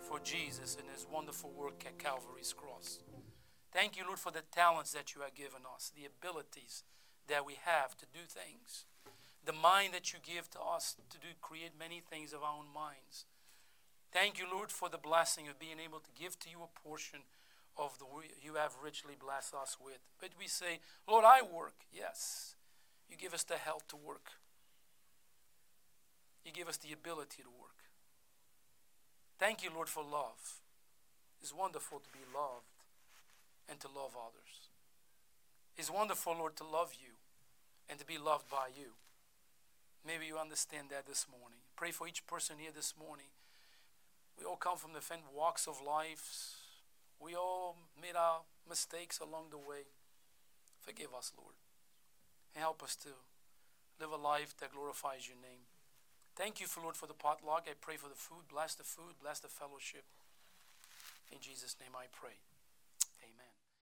for 0.00 0.20
Jesus 0.20 0.76
and 0.78 0.88
his 0.90 1.06
wonderful 1.10 1.50
work 1.50 1.84
at 1.86 1.98
Calvary's 1.98 2.52
cross. 2.52 2.98
Thank 3.72 3.96
you, 3.96 4.04
Lord, 4.06 4.18
for 4.18 4.30
the 4.30 4.42
talents 4.52 4.92
that 4.92 5.14
you 5.14 5.22
have 5.22 5.34
given 5.34 5.62
us, 5.74 5.90
the 5.94 6.06
abilities 6.06 6.84
that 7.28 7.46
we 7.46 7.56
have 7.64 7.96
to 7.96 8.06
do 8.12 8.20
things, 8.28 8.84
the 9.44 9.52
mind 9.52 9.94
that 9.94 10.12
you 10.12 10.18
give 10.22 10.50
to 10.50 10.60
us 10.60 10.96
to 11.10 11.18
do 11.18 11.28
create 11.40 11.72
many 11.78 12.00
things 12.00 12.32
of 12.32 12.42
our 12.42 12.58
own 12.58 12.72
minds. 12.72 13.24
Thank 14.12 14.38
you, 14.38 14.44
Lord, 14.50 14.70
for 14.70 14.88
the 14.88 14.98
blessing 14.98 15.48
of 15.48 15.58
being 15.58 15.80
able 15.82 15.98
to 15.98 16.10
give 16.14 16.38
to 16.40 16.50
you 16.50 16.58
a 16.62 16.80
portion 16.86 17.20
of 17.76 17.98
the 17.98 18.06
you 18.42 18.54
have 18.54 18.76
richly 18.82 19.14
blessed 19.18 19.54
us 19.54 19.76
with. 19.82 19.98
But 20.20 20.30
we 20.38 20.46
say, 20.46 20.80
Lord, 21.08 21.24
I 21.24 21.42
work. 21.42 21.74
Yes. 21.92 22.54
You 23.08 23.16
give 23.16 23.34
us 23.34 23.44
the 23.44 23.54
health 23.54 23.88
to 23.88 23.96
work. 23.96 24.32
You 26.44 26.52
give 26.52 26.68
us 26.68 26.76
the 26.76 26.92
ability 26.92 27.42
to 27.42 27.48
work. 27.48 27.74
Thank 29.38 29.62
you, 29.64 29.70
Lord, 29.74 29.88
for 29.88 30.02
love. 30.02 30.60
It's 31.40 31.54
wonderful 31.54 31.98
to 31.98 32.10
be 32.10 32.24
loved 32.34 32.84
and 33.68 33.80
to 33.80 33.88
love 33.88 34.16
others. 34.16 34.70
It's 35.76 35.90
wonderful, 35.90 36.34
Lord, 36.38 36.56
to 36.56 36.64
love 36.64 36.92
you 36.94 37.14
and 37.88 37.98
to 37.98 38.06
be 38.06 38.18
loved 38.18 38.48
by 38.48 38.68
you. 38.74 38.94
Maybe 40.06 40.26
you 40.26 40.38
understand 40.38 40.88
that 40.90 41.06
this 41.06 41.26
morning. 41.28 41.58
Pray 41.76 41.90
for 41.90 42.06
each 42.06 42.26
person 42.26 42.56
here 42.60 42.70
this 42.74 42.94
morning. 42.98 43.32
We 44.38 44.44
all 44.44 44.56
come 44.56 44.76
from 44.76 44.92
different 44.92 45.22
walks 45.34 45.66
of 45.66 45.80
life. 45.84 46.63
We 47.20 47.34
all 47.34 47.76
made 48.00 48.16
our 48.16 48.42
mistakes 48.68 49.18
along 49.18 49.50
the 49.50 49.58
way. 49.58 49.88
Forgive 50.80 51.14
us, 51.16 51.32
Lord. 51.36 51.54
And 52.54 52.62
help 52.62 52.82
us 52.82 52.96
to 52.96 53.08
live 54.00 54.10
a 54.12 54.20
life 54.20 54.54
that 54.60 54.72
glorifies 54.72 55.28
your 55.28 55.38
name. 55.40 55.66
Thank 56.36 56.60
you, 56.60 56.66
Lord, 56.82 56.96
for 56.96 57.06
the 57.06 57.14
potluck. 57.14 57.66
I 57.66 57.74
pray 57.80 57.96
for 57.96 58.08
the 58.08 58.18
food. 58.18 58.50
Bless 58.50 58.74
the 58.74 58.82
food. 58.82 59.14
Bless 59.22 59.38
the 59.38 59.48
fellowship. 59.48 60.04
In 61.30 61.38
Jesus' 61.40 61.76
name 61.80 61.94
I 61.96 62.06
pray. 62.12 62.38